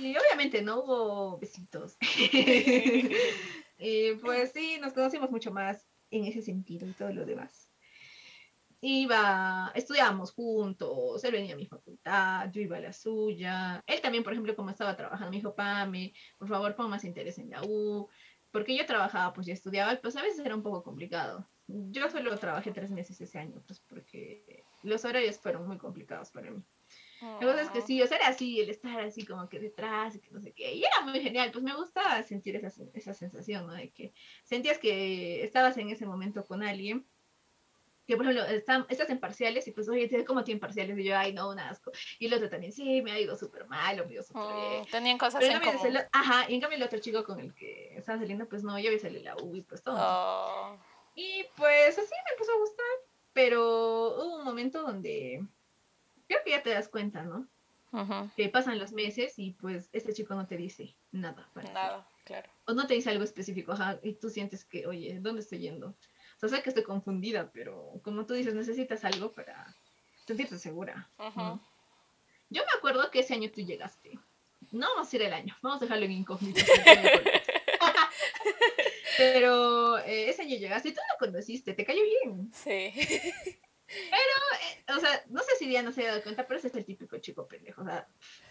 Y 0.00 0.16
obviamente 0.16 0.62
no 0.62 0.80
hubo 0.80 1.38
besitos. 1.38 1.96
y 3.78 4.12
pues 4.14 4.52
sí, 4.52 4.78
nos 4.80 4.92
conocimos 4.92 5.30
mucho 5.30 5.50
más 5.50 5.86
en 6.10 6.24
ese 6.24 6.42
sentido 6.42 6.88
y 6.88 6.92
todo 6.92 7.12
lo 7.12 7.24
demás. 7.24 7.69
Iba, 8.82 9.72
estudiábamos 9.74 10.32
juntos, 10.32 11.22
él 11.24 11.32
venía 11.32 11.54
a 11.54 11.56
mi 11.56 11.66
facultad, 11.66 12.50
yo 12.50 12.62
iba 12.62 12.78
a 12.78 12.80
la 12.80 12.92
suya. 12.92 13.82
Él 13.86 14.00
también, 14.00 14.24
por 14.24 14.32
ejemplo, 14.32 14.56
como 14.56 14.70
estaba 14.70 14.96
trabajando, 14.96 15.30
me 15.30 15.36
dijo, 15.36 15.54
Pame, 15.54 16.14
por 16.38 16.48
favor, 16.48 16.74
pon 16.74 16.88
más 16.88 17.04
interés 17.04 17.38
en 17.38 17.50
la 17.50 17.62
U. 17.62 18.08
Porque 18.50 18.76
yo 18.76 18.84
trabajaba, 18.86 19.32
pues 19.32 19.46
ya 19.46 19.52
estudiaba, 19.52 19.96
pues 20.00 20.16
a 20.16 20.22
veces 20.22 20.44
era 20.44 20.56
un 20.56 20.62
poco 20.62 20.82
complicado. 20.82 21.48
Yo 21.66 22.10
solo 22.10 22.36
trabajé 22.38 22.72
tres 22.72 22.90
meses 22.90 23.20
ese 23.20 23.38
año, 23.38 23.62
pues 23.66 23.80
porque 23.80 24.64
los 24.82 25.04
horarios 25.04 25.38
fueron 25.38 25.68
muy 25.68 25.78
complicados 25.78 26.30
para 26.30 26.50
mí. 26.50 26.62
La 27.20 27.38
cosa 27.38 27.62
es 27.62 27.70
que 27.70 27.82
sí, 27.82 28.02
o 28.02 28.06
sea, 28.06 28.16
era 28.16 28.28
así, 28.28 28.60
el 28.60 28.70
estar 28.70 28.98
así 29.00 29.24
como 29.24 29.48
que 29.48 29.60
detrás 29.60 30.16
y 30.16 30.20
que 30.20 30.30
no 30.30 30.40
sé 30.40 30.52
qué. 30.52 30.74
Y 30.74 30.82
era 30.82 31.02
muy 31.02 31.20
genial, 31.20 31.50
pues 31.52 31.62
me 31.62 31.76
gustaba 31.76 32.22
sentir 32.22 32.56
esa, 32.56 32.82
esa 32.94 33.14
sensación, 33.14 33.66
¿no? 33.66 33.74
De 33.74 33.90
que 33.90 34.12
sentías 34.42 34.78
que 34.78 35.44
estabas 35.44 35.76
en 35.76 35.90
ese 35.90 36.06
momento 36.06 36.44
con 36.44 36.62
alguien. 36.62 37.06
Que, 38.10 38.16
por 38.16 38.26
ejemplo, 38.26 38.44
están- 38.52 38.86
estás 38.88 39.08
en 39.10 39.20
parciales 39.20 39.68
y 39.68 39.70
pues, 39.70 39.88
oye, 39.88 40.08
¿tienes- 40.08 40.26
¿cómo 40.26 40.42
tienen 40.42 40.58
parciales? 40.58 40.98
Y 40.98 41.04
yo, 41.04 41.16
ay, 41.16 41.32
no, 41.32 41.48
un 41.48 41.60
asco. 41.60 41.92
Y 42.18 42.26
el 42.26 42.34
otro 42.34 42.48
también, 42.50 42.72
sí, 42.72 43.02
me 43.02 43.12
ha 43.12 43.20
ido 43.20 43.36
súper 43.36 43.68
mal, 43.68 44.00
o 44.00 44.04
me 44.04 44.10
ha 44.10 44.14
ido 44.14 44.22
súper 44.24 44.42
bien. 44.52 44.82
Mm, 44.82 44.86
Tenían 44.90 45.16
cosas 45.16 45.38
Pero 45.40 45.54
en 45.54 45.60
común. 45.62 45.86
el- 45.96 46.06
ajá, 46.10 46.50
y 46.50 46.54
en 46.56 46.60
cambio 46.60 46.76
el 46.76 46.82
otro 46.82 46.98
chico 46.98 47.22
con 47.22 47.38
el 47.38 47.54
que 47.54 47.96
estaba 47.96 48.18
saliendo, 48.18 48.48
pues 48.48 48.64
no, 48.64 48.76
yo 48.80 48.88
había 48.88 48.98
salido 48.98 49.22
la 49.22 49.36
U 49.36 49.54
y 49.54 49.62
pues 49.62 49.80
todo. 49.84 49.94
Oh, 49.96 50.76
Y 51.14 51.44
pues 51.56 51.96
así 51.96 52.10
me 52.24 52.32
empezó 52.32 52.50
a 52.52 52.58
gustar, 52.58 52.86
pero 53.32 53.62
hubo 54.16 54.38
un 54.38 54.44
momento 54.44 54.82
donde 54.82 55.44
creo 56.26 56.40
que 56.44 56.50
ya 56.50 56.64
te 56.64 56.70
das 56.70 56.88
cuenta, 56.88 57.22
¿no? 57.22 57.46
ujú. 57.92 58.28
que 58.36 58.48
pasan 58.48 58.78
los 58.80 58.90
meses 58.92 59.34
y 59.38 59.52
pues 59.52 59.88
este 59.92 60.12
chico 60.14 60.34
no 60.34 60.48
te 60.48 60.56
dice 60.56 60.96
nada. 61.12 61.48
para. 61.54 61.72
Nada, 61.72 62.08
claro. 62.24 62.50
O 62.66 62.72
no 62.72 62.88
te 62.88 62.94
dice 62.94 63.10
algo 63.10 63.22
específico, 63.22 63.70
ajá, 63.70 64.00
y 64.02 64.14
tú 64.14 64.30
sientes 64.30 64.64
que, 64.64 64.86
oye, 64.88 65.18
¿dónde 65.20 65.42
estoy 65.42 65.58
yendo? 65.60 65.94
O 66.42 66.48
sea, 66.48 66.56
sé 66.56 66.62
que 66.62 66.70
estoy 66.70 66.84
confundida, 66.84 67.50
pero 67.52 68.00
como 68.02 68.24
tú 68.24 68.32
dices, 68.32 68.54
necesitas 68.54 69.04
algo 69.04 69.30
para 69.32 69.76
sentirte 70.26 70.58
segura. 70.58 71.10
Yo 72.48 72.62
me 72.62 72.78
acuerdo 72.78 73.10
que 73.10 73.20
ese 73.20 73.34
año 73.34 73.50
tú 73.50 73.60
llegaste. 73.60 74.18
No 74.72 74.88
vamos 74.94 75.12
a 75.12 75.16
ir 75.16 75.22
el 75.22 75.34
año, 75.34 75.54
vamos 75.62 75.82
a 75.82 75.84
dejarlo 75.84 76.06
en 76.06 76.12
incógnito. 76.12 76.60
Pero 79.18 79.98
eh, 79.98 80.30
ese 80.30 80.42
año 80.42 80.56
llegaste 80.56 80.88
y 80.88 80.94
tú 80.94 81.00
lo 81.12 81.26
conociste, 81.26 81.74
te 81.74 81.84
cayó 81.84 82.00
bien. 82.02 82.50
Sí. 82.54 82.92
Eh, 83.92 84.84
o 84.96 85.00
sea, 85.00 85.22
no 85.28 85.42
sé 85.42 85.56
si 85.58 85.66
Diana 85.66 85.92
se 85.92 86.06
ha 86.06 86.10
dado 86.10 86.22
cuenta, 86.22 86.46
pero 86.46 86.58
ese 86.58 86.68
es 86.68 86.74
el 86.76 86.84
típico 86.84 87.18
chico 87.18 87.48
pendejo. 87.48 87.82
O 87.82 87.84
sea, 87.84 88.06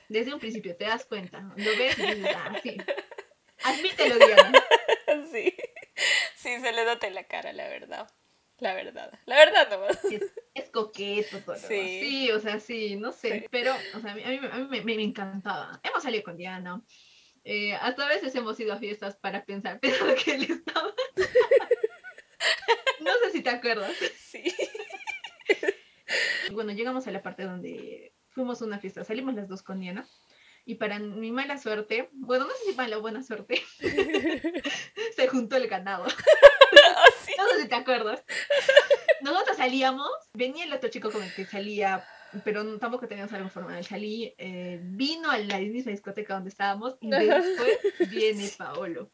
desde 0.09 0.33
un 0.33 0.39
principio 0.39 0.75
te 0.75 0.85
das 0.85 1.05
cuenta, 1.05 1.39
lo 1.55 1.77
ves 1.77 1.97
y 1.97 2.01
dices, 2.01 2.35
ah, 2.35 2.59
sí. 2.61 2.77
Admítelo, 3.63 4.17
Diana. 4.17 4.63
Sí. 6.55 6.61
Se 6.61 6.71
le 6.71 6.85
nota 6.85 7.07
en 7.07 7.15
la 7.15 7.23
cara, 7.25 7.53
la 7.53 7.67
verdad. 7.67 8.09
La 8.59 8.73
verdad, 8.73 9.17
la 9.25 9.35
verdad 9.37 9.69
no. 9.69 9.87
Es, 9.87 10.33
es 10.53 10.69
coqueto 10.69 11.39
todo. 11.39 11.55
Sí. 11.55 12.01
sí, 12.01 12.31
o 12.31 12.39
sea, 12.39 12.59
sí, 12.59 12.97
no 12.97 13.11
sé. 13.11 13.47
Pero, 13.51 13.73
o 13.95 13.99
sea, 14.01 14.11
a 14.11 14.15
mí, 14.15 14.23
a 14.23 14.29
mí, 14.29 14.39
a 14.51 14.57
mí 14.57 14.67
me, 14.69 14.81
me, 14.81 15.01
encantaba. 15.01 15.79
Hemos 15.83 16.03
salido 16.03 16.23
con 16.23 16.35
Diana. 16.35 16.81
Eh, 17.45 17.73
hasta 17.75 18.05
a 18.05 18.09
veces 18.09 18.35
hemos 18.35 18.59
ido 18.59 18.73
a 18.73 18.77
fiestas 18.77 19.15
para 19.15 19.45
pensar, 19.45 19.79
pero 19.81 20.13
que 20.15 20.35
él 20.35 20.43
estaba. 20.43 20.93
no 22.99 23.11
sé 23.23 23.31
si 23.31 23.41
te 23.41 23.49
acuerdas. 23.49 23.95
Sí. 24.17 24.43
bueno, 26.51 26.73
llegamos 26.73 27.07
a 27.07 27.11
la 27.11 27.21
parte 27.21 27.43
donde 27.43 28.13
fuimos 28.27 28.61
a 28.61 28.65
una 28.65 28.79
fiesta. 28.79 29.03
Salimos 29.03 29.35
las 29.35 29.47
dos 29.47 29.63
con 29.63 29.79
Diana. 29.79 30.07
Y 30.65 30.75
para 30.75 30.99
mi 30.99 31.31
mala 31.31 31.57
suerte, 31.57 32.09
bueno, 32.11 32.45
no 32.45 32.51
sé 32.51 32.65
si 32.67 32.73
para 32.73 32.89
la 32.89 32.97
buena 32.97 33.23
suerte, 33.23 33.63
se 35.15 35.27
juntó 35.27 35.55
el 35.55 35.67
ganado. 35.67 36.05
No 37.37 37.47
sé 37.47 37.61
si 37.61 37.67
te 37.69 37.75
acuerdas. 37.75 38.23
Nosotros 39.21 39.57
salíamos, 39.57 40.09
venía 40.33 40.65
el 40.65 40.73
otro 40.73 40.89
chico 40.89 41.09
con 41.09 41.23
el 41.23 41.33
que 41.33 41.45
salía, 41.45 42.05
pero 42.43 42.77
tampoco 42.79 43.07
teníamos 43.07 43.33
algo 43.33 43.49
formal. 43.49 43.83
Salí, 43.83 44.33
eh, 44.37 44.79
vino 44.81 45.31
a 45.31 45.37
la 45.37 45.59
misma 45.59 45.91
discoteca 45.91 46.35
donde 46.35 46.49
estábamos 46.49 46.97
y 47.01 47.09
después 47.09 47.79
viene 48.11 48.49
Paolo. 48.57 49.11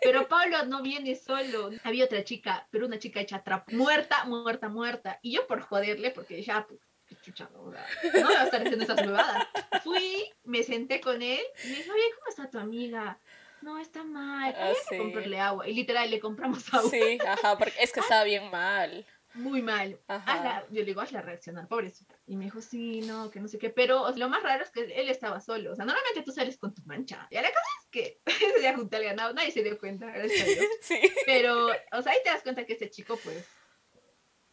Pero 0.00 0.28
Paolo 0.28 0.64
no 0.66 0.82
viene 0.82 1.16
solo. 1.16 1.70
Había 1.82 2.04
otra 2.04 2.24
chica, 2.24 2.68
pero 2.70 2.86
una 2.86 2.98
chica 2.98 3.20
hecha 3.20 3.42
trapo. 3.42 3.72
Muerta, 3.72 4.24
muerta, 4.24 4.68
muerta. 4.68 5.18
Y 5.22 5.32
yo 5.32 5.46
por 5.46 5.60
joderle, 5.60 6.10
porque 6.10 6.42
ya, 6.42 6.66
pues, 6.68 6.80
chucha, 7.20 7.48
no, 7.52 7.64
no 7.64 7.70
voy 7.70 8.34
a 8.34 8.44
estar 8.44 8.62
haciendo 8.62 8.84
esas 8.84 9.00
huevadas. 9.00 9.48
Fui, 9.82 10.30
me 10.44 10.62
senté 10.62 11.00
con 11.00 11.22
él 11.22 11.40
y 11.64 11.68
me 11.68 11.76
dijo, 11.76 11.92
oye, 11.92 12.04
¿cómo 12.16 12.28
está 12.28 12.50
tu 12.50 12.58
amiga? 12.58 13.18
No, 13.62 13.78
está 13.78 14.02
mal, 14.02 14.54
ah, 14.58 14.66
hay 14.66 14.74
que 14.88 14.98
comprarle 14.98 15.38
agua. 15.38 15.68
Y 15.68 15.74
literal, 15.74 16.10
le 16.10 16.18
compramos 16.18 16.72
agua. 16.74 16.90
Sí, 16.90 17.18
ajá, 17.24 17.56
porque 17.56 17.74
es 17.80 17.92
que 17.92 18.00
estaba 18.14 18.24
bien 18.24 18.50
mal. 18.50 19.06
Muy 19.34 19.62
mal. 19.62 19.98
Ajá. 20.08 20.64
yo 20.70 20.80
le 20.80 20.84
digo, 20.84 21.00
hazla 21.00 21.22
reaccionar, 21.22 21.66
pobrecita. 21.66 22.18
Y 22.26 22.36
me 22.36 22.44
dijo, 22.44 22.60
sí, 22.60 23.00
no, 23.02 23.30
que 23.30 23.40
no 23.40 23.48
sé 23.48 23.58
qué. 23.58 23.70
Pero 23.70 24.10
lo 24.16 24.28
más 24.28 24.42
raro 24.42 24.62
es 24.62 24.70
que 24.70 24.82
él 24.82 25.08
estaba 25.08 25.40
solo. 25.40 25.72
O 25.72 25.76
sea, 25.76 25.84
normalmente 25.84 26.22
tú 26.22 26.32
sales 26.32 26.58
con 26.58 26.74
tu 26.74 26.82
mancha. 26.82 27.26
Y 27.30 27.36
la 27.36 27.42
cosa 27.42 27.66
es 27.80 27.88
que 27.90 28.20
ese 28.26 28.60
día 28.60 28.74
junté 28.74 28.96
al 28.96 29.04
ganado, 29.04 29.32
nadie 29.32 29.50
se 29.50 29.62
dio 29.62 29.78
cuenta, 29.78 30.06
gracias 30.06 30.42
a 30.42 30.44
Dios. 30.44 30.66
Sí. 30.82 31.00
Pero, 31.24 31.68
o 31.92 32.02
sea, 32.02 32.12
ahí 32.12 32.18
te 32.24 32.30
das 32.30 32.42
cuenta 32.42 32.66
que 32.66 32.74
este 32.74 32.90
chico, 32.90 33.18
pues, 33.22 33.46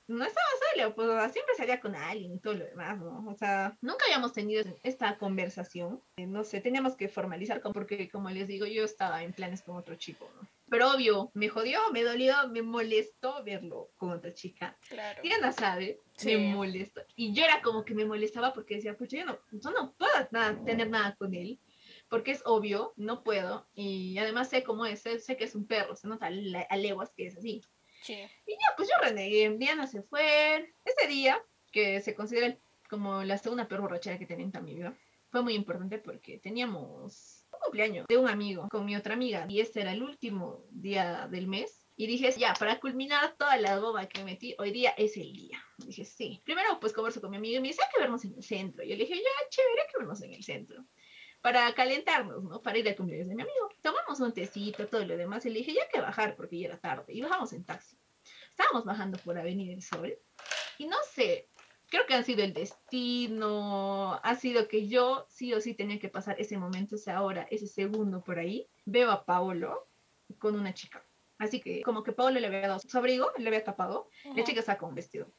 no 0.09 0.25
estaba 0.25 0.47
solo, 0.73 0.95
pues 0.95 1.31
siempre 1.31 1.55
salía 1.55 1.79
con 1.79 1.95
alguien 1.95 2.33
y 2.33 2.39
todo 2.39 2.55
lo 2.55 2.65
demás, 2.65 2.99
¿no? 2.99 3.25
O 3.27 3.35
sea, 3.35 3.77
nunca 3.81 4.05
habíamos 4.05 4.33
tenido 4.33 4.63
esta 4.83 5.17
conversación, 5.17 6.01
eh, 6.17 6.25
no 6.25 6.43
sé, 6.43 6.61
teníamos 6.61 6.95
que 6.95 7.07
formalizar, 7.07 7.61
porque 7.61 8.09
como 8.09 8.29
les 8.29 8.47
digo, 8.47 8.65
yo 8.65 8.83
estaba 8.83 9.23
en 9.23 9.33
planes 9.33 9.61
con 9.61 9.77
otro 9.77 9.95
chico, 9.95 10.29
¿no? 10.35 10.47
Pero 10.67 10.91
obvio, 10.91 11.31
me 11.33 11.49
jodió, 11.49 11.79
me 11.91 12.03
dolió, 12.03 12.33
me 12.49 12.61
molestó 12.61 13.43
verlo 13.43 13.89
con 13.97 14.11
otra 14.11 14.33
chica. 14.33 14.77
Claro. 14.87 15.21
Diana 15.23 15.51
sabe, 15.51 15.99
me 16.23 16.53
molestó. 16.53 17.01
Y 17.15 17.33
yo 17.33 17.43
era 17.43 17.61
como 17.61 17.83
que 17.83 17.95
me 17.95 18.05
molestaba 18.05 18.53
porque 18.53 18.75
decía, 18.75 18.95
pues 18.95 19.09
yo 19.09 19.25
no, 19.25 19.39
yo 19.51 19.71
no 19.71 19.93
puedo 19.93 20.11
nada, 20.31 20.63
tener 20.65 20.89
nada 20.89 21.15
con 21.15 21.33
él 21.33 21.59
porque 22.07 22.31
es 22.31 22.41
obvio, 22.45 22.93
no 22.97 23.23
puedo, 23.23 23.67
y 23.75 24.17
además 24.17 24.49
sé 24.49 24.63
cómo 24.63 24.85
es, 24.85 25.01
sé, 25.01 25.37
que 25.37 25.43
es 25.43 25.53
un 25.53 25.67
perro, 25.67 25.95
se 25.95 26.07
nota 26.07 26.27
a 26.27 26.77
leguas 26.77 27.11
que 27.15 27.27
es 27.27 27.37
así. 27.37 27.61
Y 28.13 28.51
ya, 28.51 28.73
pues 28.75 28.89
yo 28.89 28.95
renegué. 29.01 29.49
Diana 29.57 29.87
se 29.87 30.01
fue. 30.01 30.73
Ese 30.83 31.07
día, 31.07 31.41
que 31.71 32.01
se 32.01 32.15
considera 32.15 32.57
como 32.89 33.23
la 33.23 33.37
segunda 33.37 33.67
peor 33.67 33.81
borrachera 33.81 34.17
que 34.17 34.25
tenía 34.25 34.49
en 34.51 34.65
mi 34.65 34.75
vida, 34.75 34.97
fue 35.29 35.43
muy 35.43 35.53
importante 35.53 35.99
porque 35.99 36.39
teníamos 36.39 37.45
un 37.51 37.59
cumpleaños 37.59 38.07
de 38.07 38.17
un 38.17 38.27
amigo 38.27 38.67
con 38.69 38.85
mi 38.85 38.95
otra 38.95 39.13
amiga 39.13 39.45
y 39.47 39.59
este 39.59 39.81
era 39.81 39.91
el 39.91 40.01
último 40.01 40.65
día 40.71 41.27
del 41.29 41.47
mes. 41.47 41.85
Y 41.95 42.07
dije, 42.07 42.31
ya, 42.37 42.53
para 42.53 42.79
culminar 42.79 43.35
toda 43.37 43.57
la 43.57 43.77
boba 43.77 44.07
que 44.07 44.23
metí, 44.23 44.55
hoy 44.57 44.71
día 44.71 44.91
es 44.91 45.17
el 45.17 45.33
día. 45.33 45.61
Dije, 45.77 46.05
sí. 46.05 46.41
Primero, 46.45 46.79
pues 46.79 46.93
converso 46.93 47.19
con 47.19 47.29
mi 47.29 47.37
amigo 47.37 47.57
y 47.57 47.61
me 47.61 47.67
dice, 47.67 47.81
hay 47.83 47.89
que 47.93 47.99
vernos 47.99 48.23
en 48.23 48.35
el 48.35 48.43
centro. 48.43 48.83
Yo 48.83 48.95
le 48.95 49.03
dije, 49.03 49.15
ya, 49.15 49.49
chévere, 49.49 49.81
hay 49.81 49.87
que 49.91 49.97
vernos 49.97 50.21
en 50.21 50.33
el 50.33 50.43
centro 50.43 50.85
para 51.41 51.73
calentarnos, 51.73 52.43
¿no? 52.43 52.61
Para 52.61 52.77
ir 52.77 52.87
al 52.87 52.95
cumpleaños 52.95 53.27
de 53.27 53.35
mi 53.35 53.43
amigo. 53.43 53.69
Tomamos 53.81 54.19
un 54.19 54.33
tecito, 54.33 54.87
todo 54.87 55.05
lo 55.05 55.17
demás, 55.17 55.45
y 55.45 55.49
le 55.49 55.59
dije, 55.59 55.73
ya 55.73 55.87
que 55.91 56.01
bajar, 56.01 56.35
porque 56.35 56.59
ya 56.59 56.67
era 56.67 56.79
tarde, 56.79 57.13
y 57.13 57.21
bajamos 57.21 57.53
en 57.53 57.63
taxi. 57.63 57.97
Estábamos 58.59 58.83
bajando 58.83 59.17
por 59.19 59.37
Avenida 59.37 59.71
del 59.71 59.81
Sol, 59.81 60.19
y 60.77 60.87
no 60.87 60.97
sé, 61.13 61.47
creo 61.87 62.05
que 62.05 62.13
ha 62.13 62.23
sido 62.23 62.43
el 62.43 62.53
destino, 62.53 64.19
ha 64.21 64.35
sido 64.35 64.67
que 64.67 64.89
yo 64.89 65.25
sí 65.29 65.53
o 65.53 65.61
sí 65.61 65.75
tenía 65.75 65.97
que 65.97 66.09
pasar 66.09 66.35
ese 66.41 66.57
momento, 66.57 66.97
esa 66.97 67.21
hora, 67.21 67.47
ese 67.51 67.67
segundo 67.67 68.21
por 68.21 68.37
ahí. 68.37 68.67
Veo 68.83 69.11
a 69.11 69.23
Paolo 69.23 69.87
con 70.39 70.59
una 70.59 70.73
chica. 70.73 71.05
Así 71.37 71.61
que 71.61 71.81
como 71.83 72.03
que 72.03 72.11
Paolo 72.11 72.37
le 72.37 72.47
había 72.47 72.67
dado 72.67 72.79
su 72.79 72.97
abrigo, 72.97 73.31
le 73.37 73.47
había 73.47 73.63
tapado, 73.63 74.09
la 74.35 74.43
chica 74.43 74.61
saca 74.61 74.85
un 74.85 74.93
vestido 74.93 75.31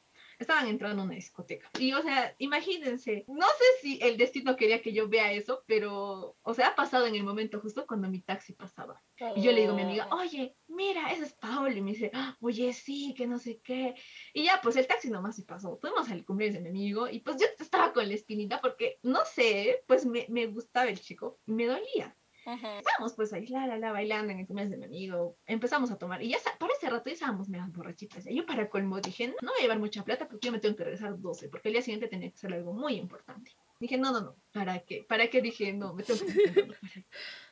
estaban 0.43 0.67
entrando 0.67 1.01
en 1.01 1.07
una 1.07 1.15
discoteca. 1.15 1.69
Y, 1.79 1.93
o 1.93 2.01
sea, 2.01 2.35
imagínense, 2.37 3.25
no 3.27 3.45
sé 3.45 3.63
si 3.81 3.99
el 4.01 4.17
destino 4.17 4.55
quería 4.55 4.81
que 4.81 4.93
yo 4.93 5.07
vea 5.07 5.31
eso, 5.31 5.63
pero, 5.67 6.37
o 6.41 6.53
sea, 6.53 6.69
ha 6.69 6.75
pasado 6.75 7.05
en 7.07 7.15
el 7.15 7.23
momento 7.23 7.59
justo 7.59 7.85
cuando 7.87 8.09
mi 8.09 8.21
taxi 8.21 8.53
pasaba. 8.53 9.01
Y 9.35 9.41
yo 9.41 9.51
le 9.51 9.61
digo 9.61 9.73
a 9.73 9.75
mi 9.75 9.83
amiga, 9.83 10.07
oye, 10.11 10.55
mira, 10.67 11.11
ese 11.11 11.25
es 11.25 11.33
Paolo. 11.33 11.71
Y 11.71 11.81
me 11.81 11.91
dice, 11.91 12.11
oye, 12.39 12.73
sí, 12.73 13.13
que 13.15 13.27
no 13.27 13.37
sé 13.37 13.61
qué. 13.61 13.95
Y 14.33 14.45
ya, 14.45 14.59
pues 14.61 14.75
el 14.75 14.87
taxi 14.87 15.09
nomás 15.09 15.35
se 15.35 15.43
pasó. 15.43 15.77
Fuimos 15.79 16.09
al 16.09 16.25
cumpleaños 16.25 16.55
de 16.55 16.61
mi 16.61 16.69
amigo 16.69 17.07
y 17.07 17.19
pues 17.19 17.37
yo 17.37 17.45
estaba 17.59 17.93
con 17.93 18.07
la 18.07 18.15
espinita 18.15 18.59
porque, 18.61 18.99
no 19.03 19.23
sé, 19.25 19.83
pues 19.87 20.05
me, 20.05 20.25
me 20.29 20.47
gustaba 20.47 20.89
el 20.89 20.99
chico, 20.99 21.39
me 21.45 21.65
dolía. 21.67 22.15
Estábamos 22.45 23.13
pues 23.15 23.33
ahí, 23.33 23.45
la, 23.47 23.67
la, 23.67 23.77
la, 23.77 23.91
bailando 23.91 24.31
en 24.33 24.39
el 24.39 24.47
cumpleaños 24.47 24.71
de 24.71 24.77
mi 24.77 24.85
amigo. 24.85 25.37
Empezamos 25.45 25.91
a 25.91 25.97
tomar. 25.97 26.23
Y 26.23 26.29
ya 26.29 26.37
para 26.57 26.73
ese 26.73 26.89
rato 26.89 27.03
ya 27.05 27.13
estábamos 27.13 27.49
medio 27.49 27.65
borrachitas. 27.69 28.25
Y 28.25 28.35
yo 28.35 28.45
para 28.45 28.69
colmo 28.69 28.99
dije, 28.99 29.27
no 29.41 29.51
voy 29.51 29.59
a 29.59 29.61
llevar 29.61 29.79
mucha 29.79 30.03
plata 30.03 30.27
porque 30.27 30.47
yo 30.47 30.51
me 30.51 30.59
tengo 30.59 30.75
que 30.75 30.83
regresar 30.83 31.19
12. 31.19 31.49
Porque 31.49 31.69
el 31.69 31.73
día 31.73 31.81
siguiente 31.81 32.07
tenía 32.07 32.29
que 32.29 32.35
hacer 32.35 32.53
algo 32.53 32.73
muy 32.73 32.95
importante. 32.95 33.51
Dije, 33.79 33.97
no, 33.97 34.11
no, 34.11 34.21
no. 34.21 34.35
¿Para 34.51 34.79
qué? 34.79 35.05
¿Para 35.07 35.29
qué? 35.29 35.41
Dije, 35.41 35.73
no, 35.73 35.93
me 35.93 36.03
tengo 36.03 36.19
que... 36.19 36.67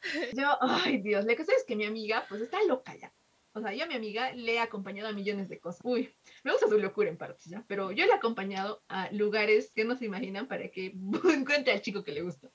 yo, 0.36 0.58
ay 0.62 1.02
Dios, 1.02 1.26
la 1.26 1.36
cosa 1.36 1.54
es 1.56 1.64
que 1.66 1.76
mi 1.76 1.86
amiga 1.86 2.26
pues 2.28 2.42
está 2.42 2.64
loca 2.64 2.96
ya. 2.96 3.12
O 3.54 3.62
sea, 3.62 3.74
yo 3.74 3.84
a 3.84 3.88
mi 3.88 3.96
amiga 3.96 4.32
le 4.34 4.54
he 4.54 4.60
acompañado 4.60 5.10
a 5.10 5.14
millones 5.14 5.50
de 5.50 5.60
cosas. 5.60 5.82
Uy, 5.84 6.14
me 6.44 6.52
gusta 6.52 6.68
su 6.68 6.78
locura 6.78 7.10
en 7.10 7.18
partes, 7.18 7.46
¿ya? 7.46 7.64
Pero 7.68 7.92
yo 7.92 8.06
le 8.06 8.12
he 8.12 8.16
acompañado 8.16 8.84
a 8.88 9.12
lugares 9.12 9.72
que 9.74 9.86
no 9.86 9.96
se 9.98 10.06
imaginan 10.06 10.48
para 10.48 10.70
que 10.70 10.94
encuentre 11.34 11.74
al 11.74 11.82
chico 11.82 12.04
que 12.04 12.12
le 12.12 12.22
gusta. 12.22 12.52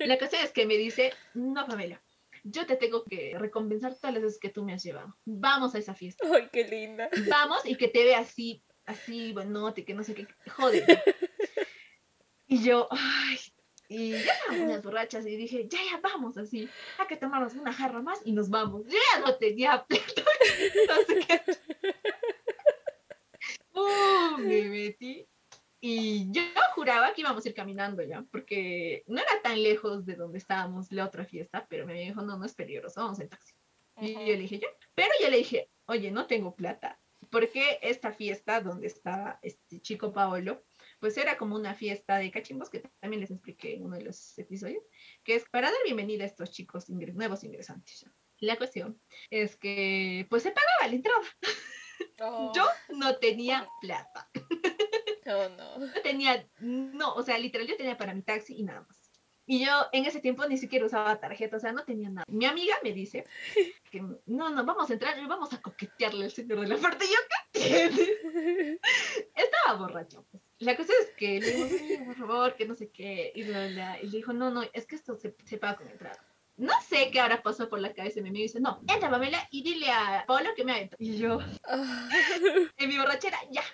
La 0.00 0.18
cosa 0.18 0.42
es 0.42 0.52
que 0.52 0.66
me 0.66 0.76
dice, 0.76 1.12
no, 1.34 1.66
Pamela, 1.66 2.02
yo 2.44 2.66
te 2.66 2.76
tengo 2.76 3.04
que 3.04 3.36
recompensar 3.38 3.94
todas 3.94 4.14
las 4.14 4.22
veces 4.22 4.38
que 4.38 4.50
tú 4.50 4.64
me 4.64 4.74
has 4.74 4.82
llevado. 4.82 5.16
Vamos 5.24 5.74
a 5.74 5.78
esa 5.78 5.94
fiesta. 5.94 6.26
Ay, 6.32 6.48
qué 6.52 6.64
linda. 6.64 7.08
Vamos 7.28 7.64
y 7.64 7.76
que 7.76 7.88
te 7.88 8.04
vea 8.04 8.20
así, 8.20 8.62
así, 8.86 9.32
bueno, 9.32 9.72
que 9.74 9.94
no 9.94 10.04
sé 10.04 10.14
qué, 10.14 10.26
joder. 10.50 10.84
Y 12.52 12.62
yo, 12.62 12.86
ay, 12.90 13.38
y 13.92 14.10
ya 14.12 14.32
estábamos 14.32 14.60
unas 14.60 14.82
borrachas 14.82 15.26
y 15.26 15.36
dije, 15.36 15.68
ya, 15.68 15.78
ya, 15.90 16.00
vamos 16.00 16.36
así, 16.38 16.68
hay 16.98 17.06
que 17.06 17.16
tomarnos 17.16 17.54
una 17.54 17.72
jarra 17.72 18.00
más 18.02 18.20
y 18.24 18.32
nos 18.32 18.48
vamos. 18.50 18.84
Yo 18.86 18.98
ya 19.12 19.20
no 19.20 19.34
tenía 19.36 19.84
plata. 19.84 20.04
Uh, 23.74 24.36
me 24.38 24.64
metí 24.64 25.26
y 25.80 26.30
yo 26.30 26.42
juraba 26.74 27.12
que 27.12 27.22
íbamos 27.22 27.44
a 27.44 27.48
ir 27.48 27.54
caminando 27.54 28.02
ya, 28.02 28.24
porque 28.30 29.02
no 29.06 29.20
era 29.20 29.42
tan 29.42 29.62
lejos 29.62 30.06
de 30.06 30.14
donde 30.14 30.38
estábamos 30.38 30.92
la 30.92 31.06
otra 31.06 31.24
fiesta, 31.24 31.66
pero 31.68 31.86
me 31.86 31.94
dijo, 31.94 32.22
no, 32.22 32.36
no 32.38 32.44
es 32.44 32.54
peligroso, 32.54 33.00
vamos 33.00 33.18
en 33.18 33.28
taxi. 33.28 33.54
Y 34.00 34.12
yo 34.12 34.20
le 34.20 34.38
dije, 34.38 34.58
ya. 34.58 34.68
Pero 34.94 35.10
yo 35.20 35.30
le 35.30 35.38
dije, 35.38 35.70
oye, 35.86 36.10
no 36.10 36.26
tengo 36.26 36.54
plata, 36.54 37.00
porque 37.30 37.78
esta 37.82 38.12
fiesta 38.12 38.60
donde 38.60 38.86
estaba 38.86 39.38
este 39.42 39.80
chico 39.80 40.12
Paolo 40.12 40.62
pues 41.02 41.16
era 41.16 41.36
como 41.36 41.56
una 41.56 41.74
fiesta 41.74 42.18
de 42.18 42.30
cachimbos 42.30 42.70
que 42.70 42.78
también 43.00 43.22
les 43.22 43.32
expliqué 43.32 43.74
en 43.74 43.82
uno 43.82 43.96
de 43.96 44.04
los 44.04 44.38
episodios, 44.38 44.84
que 45.24 45.34
es 45.34 45.44
para 45.50 45.68
dar 45.68 45.80
bienvenida 45.84 46.22
a 46.22 46.28
estos 46.28 46.52
chicos 46.52 46.88
nuevos 46.88 47.42
ingresantes. 47.42 48.06
La 48.38 48.56
cuestión 48.56 49.00
es 49.28 49.56
que 49.56 50.28
pues 50.30 50.44
se 50.44 50.52
pagaba 50.52 50.86
la 50.86 50.94
entrada. 50.94 51.22
Oh. 52.20 52.52
Yo 52.54 52.64
no 52.90 53.16
tenía 53.16 53.68
plata. 53.80 54.28
Oh, 55.26 55.48
no. 55.56 55.78
No 55.78 56.02
tenía, 56.02 56.48
no, 56.60 57.14
o 57.14 57.22
sea, 57.22 57.38
literal 57.38 57.66
yo 57.66 57.76
tenía 57.76 57.96
para 57.96 58.14
mi 58.14 58.22
taxi 58.22 58.54
y 58.56 58.62
nada 58.62 58.82
más. 58.82 59.10
Y 59.44 59.64
yo 59.64 59.72
en 59.92 60.04
ese 60.04 60.20
tiempo 60.20 60.46
ni 60.46 60.56
siquiera 60.56 60.86
usaba 60.86 61.18
tarjeta, 61.18 61.56
o 61.56 61.60
sea, 61.60 61.72
no 61.72 61.84
tenía 61.84 62.10
nada. 62.10 62.24
Mi 62.28 62.44
amiga 62.44 62.76
me 62.82 62.92
dice 62.92 63.26
que 63.90 64.00
no, 64.00 64.50
no, 64.50 64.64
vamos 64.64 64.88
a 64.88 64.92
entrar 64.92 65.18
y 65.18 65.26
vamos 65.26 65.52
a 65.52 65.60
coquetearle 65.60 66.26
al 66.26 66.30
señor 66.30 66.60
de 66.60 66.68
la. 66.68 66.76
Y 66.76 66.78
yo, 66.78 66.88
¿qué 67.52 67.60
tiene? 67.60 68.78
Estaba 69.34 69.78
borracho, 69.78 70.24
pues. 70.30 70.42
La 70.62 70.76
cosa 70.76 70.92
es 71.02 71.10
que 71.16 71.40
le 71.40 71.50
digo, 71.50 72.04
por 72.04 72.14
favor, 72.14 72.54
que 72.54 72.66
no 72.66 72.76
sé 72.76 72.90
qué. 72.90 73.32
Y, 73.34 73.42
le 73.42 73.98
dijo, 74.04 74.32
no, 74.32 74.50
no, 74.50 74.62
es 74.72 74.86
que 74.86 74.94
esto 74.94 75.16
se, 75.16 75.34
se 75.44 75.58
paga 75.58 75.78
con 75.78 75.88
entrada. 75.88 76.24
No 76.56 76.72
sé 76.88 77.10
qué 77.10 77.18
ahora 77.18 77.42
pasó 77.42 77.68
por 77.68 77.80
la 77.80 77.92
cabeza 77.92 78.16
de 78.16 78.22
mi 78.22 78.28
amigo 78.28 78.44
y 78.44 78.46
dice, 78.46 78.60
no, 78.60 78.80
entra 78.86 79.10
Pamela 79.10 79.48
y 79.50 79.64
dile 79.64 79.90
a 79.90 80.24
Pablo 80.24 80.50
que 80.54 80.64
me 80.64 80.72
aventó. 80.72 80.96
Y 81.00 81.18
yo, 81.18 81.40
ah. 81.68 82.08
en 82.76 82.88
mi 82.88 82.96
borrachera, 82.96 83.38
ya. 83.50 83.64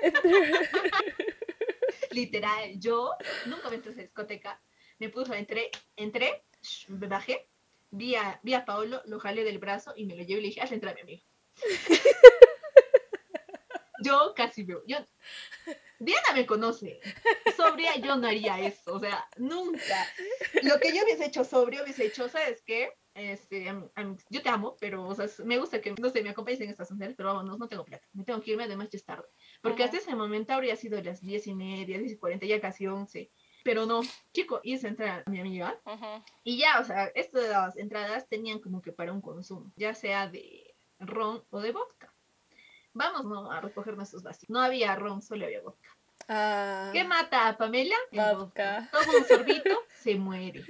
Literal, 2.10 2.80
yo 2.80 3.12
nunca 3.44 3.68
me 3.68 3.76
entré 3.76 3.90
a 3.90 3.92
esa 3.92 4.02
discoteca. 4.02 4.62
Me 4.98 5.10
puso, 5.10 5.34
entré, 5.34 5.70
entré, 5.96 6.42
me 6.88 7.06
bajé, 7.06 7.48
vi 7.90 8.14
a, 8.14 8.40
vi 8.42 8.54
a 8.54 8.64
Paolo, 8.64 9.02
lo 9.04 9.20
jalé 9.20 9.44
del 9.44 9.58
brazo 9.58 9.92
y 9.94 10.06
me 10.06 10.16
lo 10.16 10.22
llevé 10.22 10.40
y 10.40 10.42
le 10.42 10.48
dije, 10.48 10.62
haz 10.62 10.72
entrar 10.72 10.92
a 10.92 10.94
mi 10.94 11.02
amigo. 11.02 11.22
yo 14.02 14.32
casi 14.34 14.62
veo, 14.62 14.82
yo, 14.86 14.98
Diana 15.98 16.28
me 16.34 16.46
conoce, 16.46 17.00
sobria 17.56 17.96
yo 17.96 18.16
no 18.16 18.28
haría 18.28 18.60
eso, 18.60 18.94
o 18.94 19.00
sea, 19.00 19.26
nunca. 19.36 20.06
Lo 20.62 20.78
que 20.80 20.94
yo 20.94 21.02
hubiese 21.04 21.26
hecho 21.26 21.44
sobrio, 21.44 21.82
hubiese 21.84 22.06
hecho, 22.06 22.28
¿sabes 22.28 22.62
qué? 22.66 22.92
Este, 23.14 23.70
yo 24.30 24.42
te 24.42 24.48
amo, 24.48 24.76
pero 24.80 25.06
o 25.06 25.14
sea, 25.14 25.26
me 25.44 25.58
gusta 25.58 25.80
que, 25.80 25.92
no 25.92 26.10
sé, 26.10 26.22
me 26.22 26.30
acompañes 26.30 26.60
en 26.62 26.70
estas 26.70 26.90
mujeres, 26.90 27.14
pero 27.16 27.28
vámonos, 27.28 27.58
no 27.58 27.68
tengo 27.68 27.84
plata, 27.84 28.06
me 28.14 28.24
tengo 28.24 28.40
que 28.40 28.52
irme, 28.52 28.64
además 28.64 28.88
ya 28.90 28.96
es 28.96 29.04
tarde. 29.04 29.28
Porque 29.60 29.84
hasta 29.84 29.98
ese 29.98 30.14
momento 30.14 30.54
habría 30.54 30.76
sido 30.76 31.00
las 31.02 31.20
diez 31.20 31.46
y 31.46 31.54
media, 31.54 31.98
diez 31.98 32.12
y 32.12 32.16
cuarenta, 32.16 32.46
ya 32.46 32.60
casi 32.60 32.86
once. 32.86 33.30
Pero 33.64 33.86
no, 33.86 34.00
chico, 34.32 34.60
hice 34.64 34.88
entrar 34.88 35.22
a 35.24 35.30
mi 35.30 35.40
amiga. 35.40 35.80
Y 36.42 36.58
ya, 36.58 36.80
o 36.80 36.84
sea, 36.84 37.06
estas 37.14 37.76
entradas 37.76 38.28
tenían 38.28 38.58
como 38.58 38.82
que 38.82 38.92
para 38.92 39.12
un 39.12 39.20
consumo, 39.20 39.70
ya 39.76 39.94
sea 39.94 40.28
de 40.28 40.74
ron 40.98 41.44
o 41.50 41.60
de 41.60 41.72
vodka. 41.72 42.11
Vamos 42.94 43.24
¿no? 43.24 43.50
a 43.50 43.60
recoger 43.60 43.96
nuestros 43.96 44.22
vasitos. 44.22 44.50
No 44.50 44.60
había 44.60 44.94
ron, 44.96 45.22
solo 45.22 45.46
había 45.46 45.62
vodka. 45.62 45.88
Ah. 46.28 46.90
¿Qué 46.92 47.04
mata 47.04 47.48
a 47.48 47.56
Pamela? 47.56 47.96
vodka. 48.12 48.88
Toma 48.92 49.18
un 49.18 49.24
sorbito, 49.24 49.78
se 49.94 50.14
muere. 50.16 50.64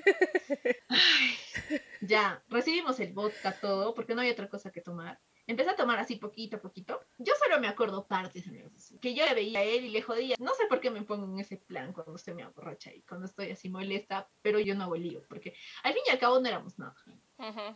ya, 2.01 2.43
recibimos 2.49 3.01
el 3.01 3.13
vodka 3.13 3.53
todo, 3.61 3.95
porque 3.95 4.15
no 4.15 4.21
había 4.21 4.33
otra 4.33 4.49
cosa 4.49 4.71
que 4.71 4.81
tomar. 4.81 5.19
Empecé 5.47 5.71
a 5.71 5.77
tomar 5.77 5.99
así 5.99 6.17
poquito 6.17 6.57
a 6.57 6.61
poquito. 6.61 7.01
Yo 7.19 7.35
solo 7.43 7.61
me 7.61 7.67
acuerdo 7.67 8.07
partes, 8.07 8.47
amigos. 8.47 8.95
Que 9.01 9.13
yo 9.13 9.27
le 9.27 9.35
veía 9.35 9.59
a 9.59 9.65
él 9.65 9.85
y 9.85 9.91
le 9.91 10.01
jodía. 10.01 10.37
No 10.39 10.55
sé 10.55 10.67
por 10.69 10.81
qué 10.81 10.91
me 10.91 11.03
pongo 11.03 11.27
en 11.27 11.41
ese 11.41 11.57
plan 11.57 11.93
cuando 11.93 12.13
usted 12.13 12.35
me 12.35 12.45
aborracha 12.45 12.95
y 12.95 13.03
cuando 13.03 13.27
estoy 13.27 13.51
así 13.51 13.69
molesta, 13.69 14.31
pero 14.41 14.61
yo 14.61 14.77
no 14.77 14.85
hago 14.85 14.97
lío, 14.97 15.23
porque 15.29 15.55
al 15.83 15.95
fin 15.95 16.03
y 16.07 16.11
al 16.11 16.19
cabo 16.19 16.39
no 16.39 16.47
éramos 16.47 16.79
nada. 16.79 16.95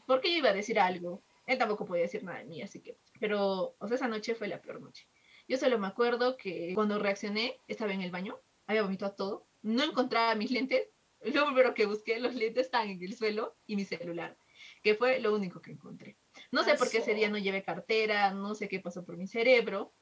Porque 0.07 0.31
yo 0.31 0.39
iba 0.39 0.51
a 0.51 0.55
decir 0.55 0.79
algo. 0.79 1.25
Él 1.47 1.59
tampoco 1.59 1.87
podía 1.87 2.03
decir 2.03 2.25
nada 2.25 2.39
de 2.39 2.45
mí, 2.45 2.61
así 2.61 2.81
que. 2.81 2.99
Pero, 3.21 3.77
o 3.79 3.89
sea, 3.89 3.95
esa 3.95 4.09
noche 4.09 4.35
fue 4.35 4.49
la 4.49 4.61
peor 4.61 4.81
noche. 4.81 5.09
Yo 5.49 5.57
solo 5.57 5.79
me 5.79 5.87
acuerdo 5.87 6.37
que 6.37 6.73
cuando 6.75 6.99
reaccioné, 6.99 7.61
estaba 7.69 7.93
en 7.93 8.03
el 8.03 8.11
baño, 8.11 8.39
había 8.67 8.83
vomitado 8.83 9.13
todo, 9.15 9.47
no 9.63 9.85
encontraba 9.85 10.35
mis 10.35 10.51
lentes. 10.51 10.89
Lo 11.23 11.47
primero 11.47 11.75
que 11.75 11.87
busqué, 11.87 12.21
los 12.21 12.35
lentes 12.35 12.67
estaban 12.67 12.89
en 12.89 13.03
el 13.03 13.15
suelo 13.15 13.57
y 13.67 13.77
mi 13.77 13.85
celular, 13.85 14.37
que 14.83 14.95
fue 14.95 15.21
lo 15.21 15.35
único 15.35 15.63
que 15.63 15.73
encontré. 15.73 16.17
No 16.51 16.63
sé 16.65 16.75
por 16.75 16.91
qué 16.91 16.99
ese 16.99 17.15
día 17.15 17.31
no 17.31 17.39
llevé 17.39 17.63
cartera, 17.63 18.33
no 18.33 18.55
sé 18.55 18.69
qué 18.69 18.81
pasó 18.81 19.05
por 19.05 19.17
mi 19.17 19.27
cerebro. 19.27 19.93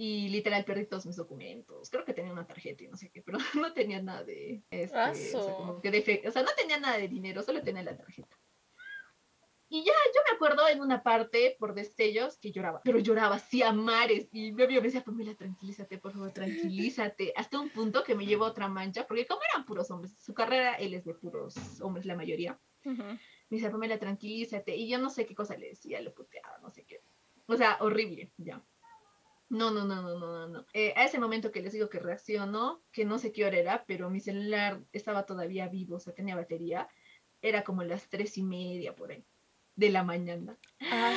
Y 0.00 0.28
literal 0.28 0.64
perdí 0.64 0.86
todos 0.86 1.06
mis 1.06 1.16
documentos. 1.16 1.90
Creo 1.90 2.04
que 2.04 2.14
tenía 2.14 2.32
una 2.32 2.46
tarjeta 2.46 2.84
y 2.84 2.88
no 2.88 2.96
sé 2.96 3.10
qué, 3.10 3.20
pero 3.20 3.38
no 3.54 3.72
tenía 3.72 4.00
nada 4.00 4.22
de, 4.22 4.62
este, 4.70 5.36
o 5.36 5.42
sea, 5.42 5.54
como 5.54 5.80
que 5.80 5.90
de 5.90 6.22
o 6.28 6.30
sea, 6.30 6.42
no 6.42 6.50
tenía 6.56 6.78
nada 6.78 6.98
de 6.98 7.08
dinero, 7.08 7.42
solo 7.42 7.62
tenía 7.62 7.82
la 7.82 7.96
tarjeta. 7.96 8.37
Y 9.70 9.84
ya, 9.84 9.92
yo 10.14 10.20
me 10.26 10.34
acuerdo 10.34 10.66
en 10.66 10.80
una 10.80 11.02
parte, 11.02 11.54
por 11.58 11.74
destellos, 11.74 12.38
que 12.38 12.52
lloraba, 12.52 12.80
pero 12.82 12.98
lloraba 12.98 13.36
así 13.36 13.62
a 13.62 13.70
mares. 13.70 14.28
Y 14.32 14.52
mi 14.52 14.62
amigo 14.62 14.80
me 14.80 14.86
decía, 14.86 15.04
Pamela, 15.04 15.34
tranquilízate, 15.34 15.98
por 15.98 16.12
favor, 16.12 16.32
tranquilízate. 16.32 17.34
Hasta 17.36 17.60
un 17.60 17.68
punto 17.68 18.02
que 18.02 18.14
me 18.14 18.24
llevó 18.24 18.46
a 18.46 18.50
otra 18.50 18.68
mancha, 18.68 19.06
porque 19.06 19.26
como 19.26 19.42
eran 19.52 19.66
puros 19.66 19.90
hombres, 19.90 20.18
su 20.18 20.32
carrera, 20.32 20.76
él 20.76 20.94
es 20.94 21.04
de 21.04 21.12
puros 21.12 21.54
hombres, 21.82 22.06
la 22.06 22.16
mayoría. 22.16 22.58
Me 22.82 23.18
decía, 23.50 23.70
Pamela, 23.70 23.98
tranquilízate. 23.98 24.74
Y 24.74 24.88
yo 24.88 24.98
no 24.98 25.10
sé 25.10 25.26
qué 25.26 25.34
cosa 25.34 25.54
le 25.58 25.68
decía, 25.68 26.00
lo 26.00 26.14
puteaba, 26.14 26.58
no 26.62 26.70
sé 26.70 26.84
qué. 26.84 27.02
O 27.46 27.54
sea, 27.54 27.76
horrible, 27.80 28.32
ya. 28.38 28.64
No, 29.50 29.70
no, 29.70 29.84
no, 29.84 30.00
no, 30.00 30.18
no, 30.18 30.32
no, 30.32 30.48
no. 30.48 30.66
Eh, 30.72 30.94
a 30.96 31.04
ese 31.04 31.18
momento 31.18 31.50
que 31.50 31.60
les 31.60 31.74
digo 31.74 31.90
que 31.90 31.98
reaccionó, 31.98 32.82
que 32.90 33.04
no 33.04 33.18
sé 33.18 33.32
qué 33.32 33.44
hora 33.44 33.58
era, 33.58 33.84
pero 33.86 34.08
mi 34.08 34.20
celular 34.20 34.82
estaba 34.92 35.26
todavía 35.26 35.68
vivo, 35.68 35.96
o 35.96 36.00
sea, 36.00 36.14
tenía 36.14 36.36
batería. 36.36 36.88
Era 37.42 37.64
como 37.64 37.82
las 37.82 38.08
tres 38.08 38.38
y 38.38 38.42
media 38.42 38.94
por 38.94 39.10
ahí 39.12 39.26
de 39.78 39.90
la 39.90 40.02
mañana. 40.02 40.58
Ah, 40.90 41.14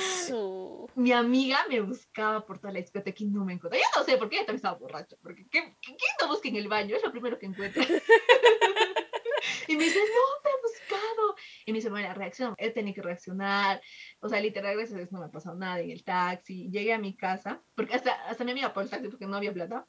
Mi 0.94 1.12
amiga 1.12 1.66
me 1.68 1.82
buscaba 1.82 2.46
por 2.46 2.60
toda 2.60 2.72
la 2.72 2.80
discoteca 2.80 3.24
y 3.24 3.26
no 3.28 3.44
me 3.44 3.54
encontraba. 3.54 3.84
Yo 3.84 4.00
no 4.00 4.06
sé 4.06 4.20
por 4.20 4.30
qué 4.30 4.36
ella 4.36 4.46
también 4.46 4.58
estaba 4.58 4.78
borracha, 4.78 5.16
porque 5.24 5.48
¿qué, 5.50 5.76
qué, 5.82 5.96
no 6.22 6.28
busca 6.28 6.48
en 6.48 6.58
el 6.58 6.68
baño? 6.68 6.96
Es 6.96 7.04
lo 7.04 7.12
primero 7.12 7.40
que 7.40 7.48
encuentra. 7.48 7.84
y 9.68 9.76
me 9.76 9.84
dice, 9.84 9.98
no, 9.98 10.42
te 10.44 10.50
he 10.50 10.62
buscado. 10.62 11.36
Y 11.66 11.72
me 11.72 11.80
dice, 11.80 11.90
bueno, 11.90 12.14
reacción, 12.14 12.54
él 12.60 12.72
tenía 12.72 12.94
que 12.94 13.02
reaccionar. 13.02 13.82
O 14.20 14.30
sea, 14.30 14.40
literal, 14.40 14.76
gracias 14.76 14.94
a 14.94 14.98
Dios 15.00 15.12
no 15.12 15.22
me 15.22 15.26
ha 15.26 15.32
pasado 15.32 15.56
nada 15.56 15.80
en 15.80 15.90
el 15.90 16.04
taxi. 16.04 16.70
Llegué 16.70 16.94
a 16.94 17.00
mi 17.00 17.18
casa, 17.18 17.64
porque 17.74 17.96
hasta, 17.96 18.12
hasta 18.30 18.44
mi 18.44 18.52
amiga 18.52 18.74
por 18.74 18.84
el 18.84 18.92
taxi 18.92 19.08
porque 19.08 19.26
no 19.26 19.38
había 19.38 19.54
plata. 19.54 19.88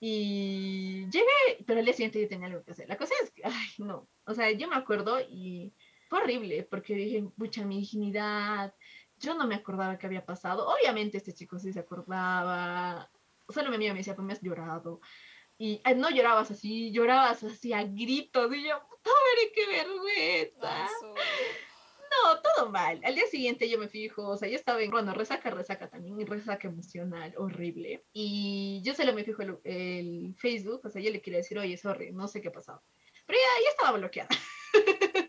Y 0.00 1.10
llegué, 1.10 1.62
pero 1.66 1.80
al 1.80 1.84
día 1.84 1.94
siguiente 1.94 2.22
yo 2.22 2.26
tenía 2.26 2.46
algo 2.46 2.64
que 2.64 2.70
hacer. 2.70 2.88
La 2.88 2.96
cosa 2.96 3.12
es 3.22 3.30
que, 3.32 3.42
ay, 3.44 3.68
no. 3.76 4.08
O 4.24 4.32
sea, 4.32 4.50
yo 4.50 4.66
me 4.66 4.76
acuerdo 4.76 5.20
y 5.20 5.74
horrible 6.18 6.62
porque 6.64 6.94
dije, 6.94 7.24
mucha 7.36 7.64
mi 7.64 7.80
dignidad. 7.80 8.74
Yo 9.18 9.34
no 9.34 9.46
me 9.46 9.54
acordaba 9.54 9.98
que 9.98 10.06
había 10.06 10.24
pasado. 10.24 10.68
Obviamente 10.68 11.18
este 11.18 11.32
chico 11.32 11.58
sí 11.58 11.72
se 11.72 11.80
acordaba. 11.80 13.10
Solo 13.48 13.70
mi 13.70 13.76
amiga 13.76 13.92
me 13.92 14.00
decía, 14.00 14.16
pues 14.16 14.26
me 14.26 14.32
has 14.32 14.42
llorado. 14.42 15.00
Y 15.58 15.80
no 15.96 16.10
llorabas 16.10 16.50
así, 16.50 16.90
llorabas 16.90 17.42
así 17.44 17.72
a 17.72 17.84
gritos. 17.84 18.52
Y 18.54 18.64
yo, 18.64 18.74
madre, 18.78 19.52
qué 19.54 19.66
vergüenza. 19.66 20.88
No, 22.12 22.40
todo 22.42 22.70
mal. 22.70 23.00
Al 23.04 23.14
día 23.14 23.26
siguiente 23.26 23.70
yo 23.70 23.78
me 23.78 23.88
fijo, 23.88 24.28
o 24.28 24.36
sea, 24.36 24.48
yo 24.48 24.56
estaba 24.56 24.82
en, 24.82 24.90
bueno, 24.90 25.14
resaca, 25.14 25.50
resaca 25.50 25.88
también, 25.88 26.26
resaca 26.26 26.68
emocional, 26.68 27.32
horrible. 27.38 28.04
Y 28.12 28.82
yo 28.84 28.94
solo 28.94 29.12
me 29.14 29.24
fijo 29.24 29.42
el, 29.42 29.58
el 29.64 30.34
Facebook, 30.36 30.82
o 30.84 30.90
sea, 30.90 31.00
yo 31.00 31.10
le 31.10 31.22
quería 31.22 31.38
decir, 31.38 31.58
oye, 31.58 31.76
sorry, 31.76 32.12
no 32.12 32.28
sé 32.28 32.42
qué 32.42 32.48
ha 32.48 32.52
pasado. 32.52 32.82
Pero 33.26 33.38
ya, 33.38 33.64
ya 33.64 33.70
estaba 33.70 33.98
bloqueada. 33.98 34.28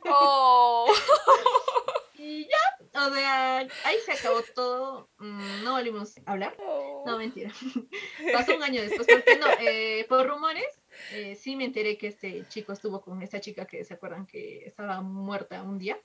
Oh. 0.06 0.94
y 2.16 2.48
ya, 2.48 3.02
o 3.06 3.14
sea, 3.14 3.58
ahí 3.58 3.98
se 4.06 4.12
acabó 4.14 4.42
todo. 4.56 5.10
Mm, 5.18 5.64
no 5.64 5.74
volvimos 5.74 6.18
a 6.26 6.32
hablar. 6.32 6.56
Oh. 6.60 7.04
No, 7.06 7.18
mentira. 7.18 7.52
Pasó 8.34 8.56
un 8.56 8.64
año 8.64 8.82
después, 8.82 9.08
porque 9.08 9.38
no, 9.38 9.48
eh, 9.60 10.06
por 10.10 10.28
rumores, 10.28 10.82
eh, 11.12 11.36
sí 11.36 11.56
me 11.56 11.66
enteré 11.66 11.98
que 11.98 12.08
este 12.08 12.46
chico 12.50 12.74
estuvo 12.74 13.02
con 13.02 13.22
esta 13.22 13.40
chica 13.40 13.66
que 13.66 13.84
se 13.84 13.94
acuerdan 13.94 14.26
que 14.26 14.66
estaba 14.66 15.02
muerta 15.02 15.64
un 15.64 15.80
día. 15.80 16.00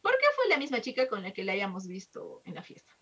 Porque 0.00 0.24
fue 0.34 0.48
la 0.48 0.58
misma 0.58 0.80
chica 0.80 1.06
con 1.06 1.22
la 1.22 1.32
que 1.32 1.44
la 1.44 1.52
habíamos 1.52 1.86
visto 1.86 2.42
en 2.44 2.56
la 2.56 2.62
fiesta 2.62 2.92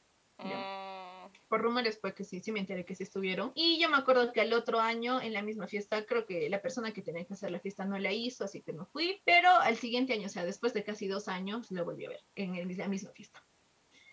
por 1.49 1.63
rumores 1.63 1.99
fue 2.01 2.15
que 2.15 2.25
sí, 2.25 2.41
sí 2.41 2.53
me 2.53 2.61
enteré 2.61 2.85
que 2.85 2.95
sí 2.95 3.03
estuvieron. 3.03 3.53
Y 3.55 3.81
yo 3.81 3.89
me 3.89 3.97
acuerdo 3.97 4.33
que 4.33 4.41
al 4.41 4.53
otro 4.53 4.81
año, 4.81 5.21
en 5.21 5.33
la 5.33 5.43
misma 5.43 5.67
fiesta, 5.67 6.05
creo 6.05 6.27
que 6.27 6.49
la 6.49 6.63
persona 6.63 6.93
que 6.93 7.03
tenía 7.03 7.25
que 7.25 7.35
hacer 7.35 7.51
la 7.51 7.61
fiesta 7.61 7.85
no 7.85 7.99
la 7.99 8.13
hizo, 8.13 8.45
así 8.45 8.63
que 8.63 8.73
no 8.73 8.87
fui. 8.87 9.21
Pero 9.25 9.51
al 9.51 9.77
siguiente 9.77 10.13
año, 10.13 10.27
o 10.27 10.31
sea, 10.31 10.45
después 10.45 10.73
de 10.75 10.85
casi 10.85 11.09
dos 11.09 11.29
años, 11.29 11.71
lo 11.71 11.85
volví 11.85 12.07
a 12.07 12.11
ver 12.11 12.25
en 12.37 12.77
la 12.79 12.89
misma 12.89 13.11
fiesta. 13.11 13.43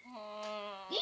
Mm. 0.06 0.94
Y 0.94 0.98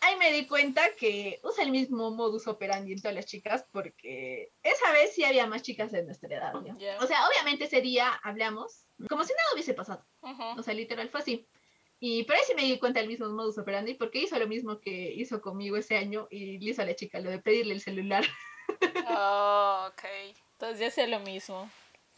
ahí 0.00 0.16
me 0.16 0.32
di 0.32 0.46
cuenta 0.46 0.82
que 0.98 1.40
usa 1.42 1.64
el 1.64 1.70
mismo 1.70 2.10
modus 2.10 2.46
operandi 2.46 2.92
en 2.92 3.00
todas 3.00 3.14
las 3.14 3.26
chicas 3.26 3.66
porque 3.72 4.52
esa 4.62 4.92
vez 4.92 5.14
sí 5.14 5.24
había 5.24 5.46
más 5.46 5.62
chicas 5.62 5.92
de 5.92 6.02
nuestra 6.02 6.34
edad. 6.34 6.54
O 6.54 7.06
sea, 7.06 7.28
obviamente 7.28 7.64
ese 7.64 7.80
día 7.80 8.12
hablamos 8.22 8.84
como 9.08 9.24
si 9.24 9.32
nada 9.32 9.54
hubiese 9.54 9.74
pasado. 9.74 10.04
O 10.56 10.62
sea, 10.62 10.74
literal 10.74 11.08
fue 11.08 11.20
así. 11.20 11.46
Y 12.00 12.24
por 12.24 12.34
ahí 12.34 12.42
sí 12.46 12.54
me 12.54 12.62
di 12.62 12.78
cuenta 12.78 13.00
del 13.00 13.08
mismo 13.08 13.28
modus 13.28 13.58
operandi, 13.58 13.94
porque 13.94 14.20
hizo 14.20 14.38
lo 14.38 14.48
mismo 14.48 14.80
que 14.80 15.12
hizo 15.12 15.40
conmigo 15.42 15.76
ese 15.76 15.98
año 15.98 16.26
y 16.30 16.58
le 16.58 16.70
hizo 16.70 16.82
a 16.82 16.86
la 16.86 16.96
chica 16.96 17.20
lo 17.20 17.30
de 17.30 17.38
pedirle 17.38 17.74
el 17.74 17.80
celular. 17.80 18.24
Oh, 19.08 19.88
ok. 19.90 20.04
Entonces 20.52 20.78
ya 20.78 20.86
hacía 20.86 21.06
lo 21.08 21.18
mismo. 21.20 21.68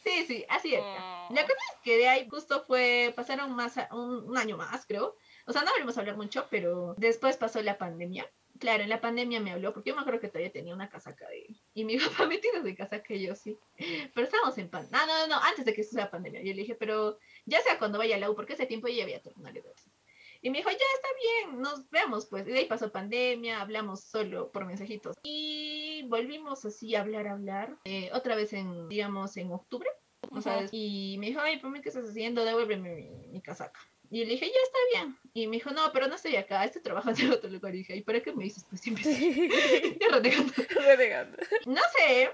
Sí, 0.04 0.24
sí, 0.26 0.44
así 0.48 0.74
es. 0.74 0.82
Mm. 0.82 1.34
La 1.34 1.42
cosa 1.42 1.58
es 1.72 1.80
que 1.82 1.96
de 1.96 2.08
ahí 2.08 2.28
justo 2.28 2.62
fue, 2.66 3.12
pasaron 3.16 3.52
más, 3.52 3.76
un, 3.90 4.28
un 4.28 4.36
año 4.36 4.56
más, 4.58 4.84
creo. 4.86 5.16
O 5.46 5.52
sea, 5.52 5.62
no 5.62 5.70
volvimos 5.72 5.96
a 5.96 6.00
hablar 6.00 6.16
mucho, 6.16 6.46
pero 6.50 6.94
después 6.98 7.36
pasó 7.36 7.62
la 7.62 7.78
pandemia 7.78 8.30
claro, 8.62 8.84
en 8.84 8.88
la 8.88 9.00
pandemia 9.00 9.40
me 9.40 9.50
habló, 9.50 9.72
porque 9.72 9.90
yo 9.90 9.96
me 9.96 10.02
acuerdo 10.02 10.20
que 10.20 10.28
todavía 10.28 10.52
tenía 10.52 10.72
una 10.72 10.88
casaca 10.88 11.28
de. 11.28 11.60
Y 11.74 11.84
mi 11.84 11.96
papá 11.98 12.26
me 12.26 12.38
tiene 12.38 12.60
de 12.60 12.74
casaca 12.74 13.14
y 13.14 13.26
yo 13.26 13.34
sí. 13.34 13.58
Pero 14.14 14.26
estábamos 14.26 14.56
en 14.58 14.68
pandemia. 14.68 15.06
No, 15.06 15.06
no, 15.06 15.26
no, 15.26 15.42
antes 15.42 15.64
de 15.64 15.72
que 15.72 15.82
sea 15.82 16.10
pandemia. 16.10 16.40
Yo 16.40 16.52
le 16.52 16.62
dije, 16.62 16.74
pero 16.74 17.18
ya 17.46 17.60
sea 17.60 17.78
cuando 17.78 17.98
vaya 17.98 18.16
a 18.16 18.18
la 18.18 18.30
U, 18.30 18.34
porque 18.34 18.54
ese 18.54 18.66
tiempo 18.66 18.88
ya 18.88 19.04
había 19.04 19.22
terminado 19.22 19.58
Y 20.40 20.50
me 20.50 20.58
dijo, 20.58 20.70
ya 20.70 20.76
está 20.76 21.08
bien, 21.22 21.62
nos 21.62 21.88
vemos, 21.90 22.26
pues. 22.26 22.46
Y 22.46 22.52
de 22.52 22.58
ahí 22.60 22.66
pasó 22.66 22.92
pandemia, 22.92 23.60
hablamos 23.60 24.04
solo 24.04 24.50
por 24.52 24.66
mensajitos. 24.66 25.16
Y 25.22 26.04
volvimos 26.08 26.64
así 26.64 26.94
a 26.94 27.00
hablar, 27.00 27.26
a 27.26 27.32
hablar. 27.32 27.76
Eh, 27.84 28.10
otra 28.12 28.34
vez 28.34 28.52
en, 28.52 28.88
digamos, 28.88 29.36
en 29.36 29.52
octubre. 29.52 29.88
O 30.30 30.40
sea, 30.40 30.66
y 30.70 31.16
me 31.18 31.26
dijo, 31.26 31.40
ay, 31.40 31.58
¿por 31.58 31.72
qué 31.80 31.88
estás 31.88 32.08
haciendo? 32.08 32.44
Devuélveme 32.44 32.94
mi, 32.94 33.10
mi 33.28 33.42
casaca. 33.42 33.80
Y 34.12 34.26
le 34.26 34.32
dije, 34.32 34.44
ya 34.44 34.60
está 34.62 34.78
bien. 34.92 35.18
Y 35.32 35.46
me 35.46 35.56
dijo, 35.56 35.70
no, 35.70 35.90
pero 35.90 36.06
no 36.06 36.16
estoy 36.16 36.36
acá, 36.36 36.62
estoy 36.66 36.82
trabajando 36.82 37.18
en 37.22 37.32
otro 37.32 37.48
lugar. 37.48 37.74
Y 37.74 37.78
dije, 37.78 37.96
¿y 37.96 38.02
para 38.02 38.20
qué 38.20 38.34
me 38.34 38.44
dices? 38.44 38.66
Pues 38.68 38.82
siempre 38.82 39.10
estoy 39.10 39.48
renegando. 40.10 40.52
renegando. 40.76 41.38
No 41.64 41.80
sé, 41.96 42.30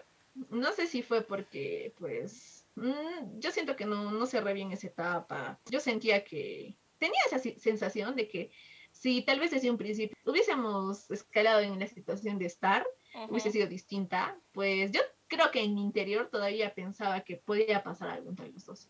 no 0.50 0.72
sé 0.72 0.88
si 0.88 1.02
fue 1.04 1.22
porque, 1.22 1.94
pues, 1.96 2.66
mm, 2.74 3.38
yo 3.38 3.52
siento 3.52 3.76
que 3.76 3.86
no, 3.86 4.10
no 4.10 4.26
cerré 4.26 4.54
bien 4.54 4.72
esa 4.72 4.88
etapa. 4.88 5.60
Yo 5.70 5.78
sentía 5.78 6.24
que 6.24 6.74
tenía 6.98 7.20
esa 7.30 7.38
sensación 7.38 8.16
de 8.16 8.26
que 8.26 8.50
si 8.90 9.22
tal 9.22 9.38
vez 9.38 9.52
desde 9.52 9.70
un 9.70 9.78
principio 9.78 10.16
hubiésemos 10.24 11.08
escalado 11.12 11.60
en 11.60 11.78
la 11.78 11.86
situación 11.86 12.40
de 12.40 12.46
estar, 12.46 12.84
hubiese 13.28 13.52
sido 13.52 13.68
distinta, 13.68 14.36
pues 14.50 14.90
yo 14.90 15.00
creo 15.28 15.52
que 15.52 15.62
en 15.62 15.74
mi 15.74 15.82
interior 15.84 16.28
todavía 16.28 16.74
pensaba 16.74 17.20
que 17.20 17.36
podía 17.36 17.84
pasar 17.84 18.08
algo 18.10 18.30
entre 18.30 18.48
los 18.48 18.66
dos. 18.66 18.88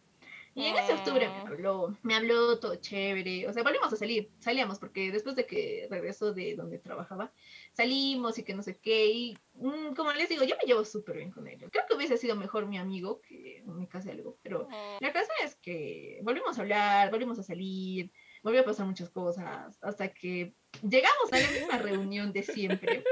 Y 0.54 0.66
en 0.66 0.76
ese 0.76 0.92
octubre 0.94 1.28
me 1.28 1.42
Mm. 1.42 1.46
habló, 1.46 1.96
me 2.02 2.14
habló 2.14 2.58
todo 2.58 2.74
chévere, 2.76 3.46
o 3.48 3.52
sea, 3.52 3.62
volvimos 3.62 3.92
a 3.92 3.96
salir, 3.96 4.30
salíamos, 4.40 4.78
porque 4.78 5.12
después 5.12 5.36
de 5.36 5.46
que 5.46 5.86
regresó 5.90 6.32
de 6.32 6.56
donde 6.56 6.78
trabajaba, 6.78 7.32
salimos 7.72 8.38
y 8.38 8.42
que 8.42 8.54
no 8.54 8.62
sé 8.62 8.76
qué, 8.78 9.06
y 9.06 9.38
mm, 9.54 9.94
como 9.94 10.12
les 10.12 10.28
digo, 10.28 10.44
yo 10.44 10.56
me 10.60 10.66
llevo 10.66 10.84
súper 10.84 11.16
bien 11.16 11.30
con 11.30 11.46
él. 11.46 11.58
Creo 11.70 11.84
que 11.88 11.94
hubiese 11.94 12.16
sido 12.16 12.34
mejor 12.34 12.66
mi 12.66 12.76
amigo 12.78 13.20
que 13.20 13.62
me 13.66 13.86
case 13.88 14.10
algo, 14.10 14.36
pero 14.42 14.66
Mm, 14.68 14.98
la 15.00 15.12
cosa 15.12 15.30
es 15.44 15.54
que 15.56 16.20
volvimos 16.22 16.58
a 16.58 16.62
hablar, 16.62 17.10
volvimos 17.10 17.38
a 17.38 17.42
salir, 17.42 18.10
volvió 18.42 18.62
a 18.62 18.64
pasar 18.64 18.86
muchas 18.86 19.10
cosas, 19.10 19.78
hasta 19.82 20.08
que 20.12 20.54
llegamos 20.82 21.32
a 21.32 21.38
la 21.38 21.50
misma 21.50 21.78
reunión 22.02 22.32
de 22.32 22.42
siempre. 22.42 23.04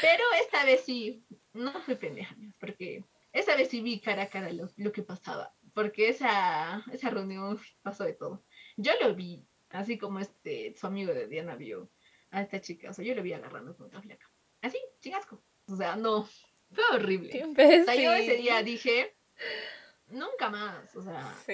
Pero 0.00 0.24
esta 0.40 0.64
vez 0.64 0.82
sí, 0.84 1.22
no 1.52 1.72
fui 1.82 1.96
pendeja, 1.96 2.34
porque 2.60 3.04
esa 3.32 3.56
vez 3.56 3.68
sí 3.68 3.80
vi 3.80 4.00
cara 4.00 4.22
a 4.22 4.28
cara 4.28 4.50
lo, 4.52 4.68
lo 4.76 4.92
que 4.92 5.02
pasaba, 5.02 5.52
porque 5.78 6.08
esa, 6.08 6.84
esa 6.92 7.10
reunión 7.10 7.56
pasó 7.82 8.02
de 8.02 8.12
todo. 8.12 8.42
Yo 8.76 8.90
lo 9.00 9.14
vi, 9.14 9.46
así 9.70 9.96
como 9.96 10.18
este, 10.18 10.74
su 10.76 10.88
amigo 10.88 11.14
de 11.14 11.28
Diana 11.28 11.54
vio 11.54 11.88
a 12.32 12.42
esta 12.42 12.60
chica, 12.60 12.90
o 12.90 12.92
sea, 12.92 13.04
yo 13.04 13.14
lo 13.14 13.22
vi 13.22 13.32
agarrando 13.32 13.76
con 13.76 13.86
otra 13.86 14.02
flaca. 14.02 14.28
Así, 14.60 14.76
sin 14.98 15.14
asco. 15.14 15.40
O 15.68 15.76
sea, 15.76 15.94
no, 15.94 16.28
fue 16.72 16.82
horrible. 16.92 17.44
O 17.44 17.54
sea, 17.54 17.94
yo 17.94 18.12
ese 18.12 18.38
día 18.38 18.60
dije, 18.64 19.16
nunca 20.08 20.50
más, 20.50 20.96
o 20.96 21.02
sea, 21.02 21.32
Sí. 21.46 21.52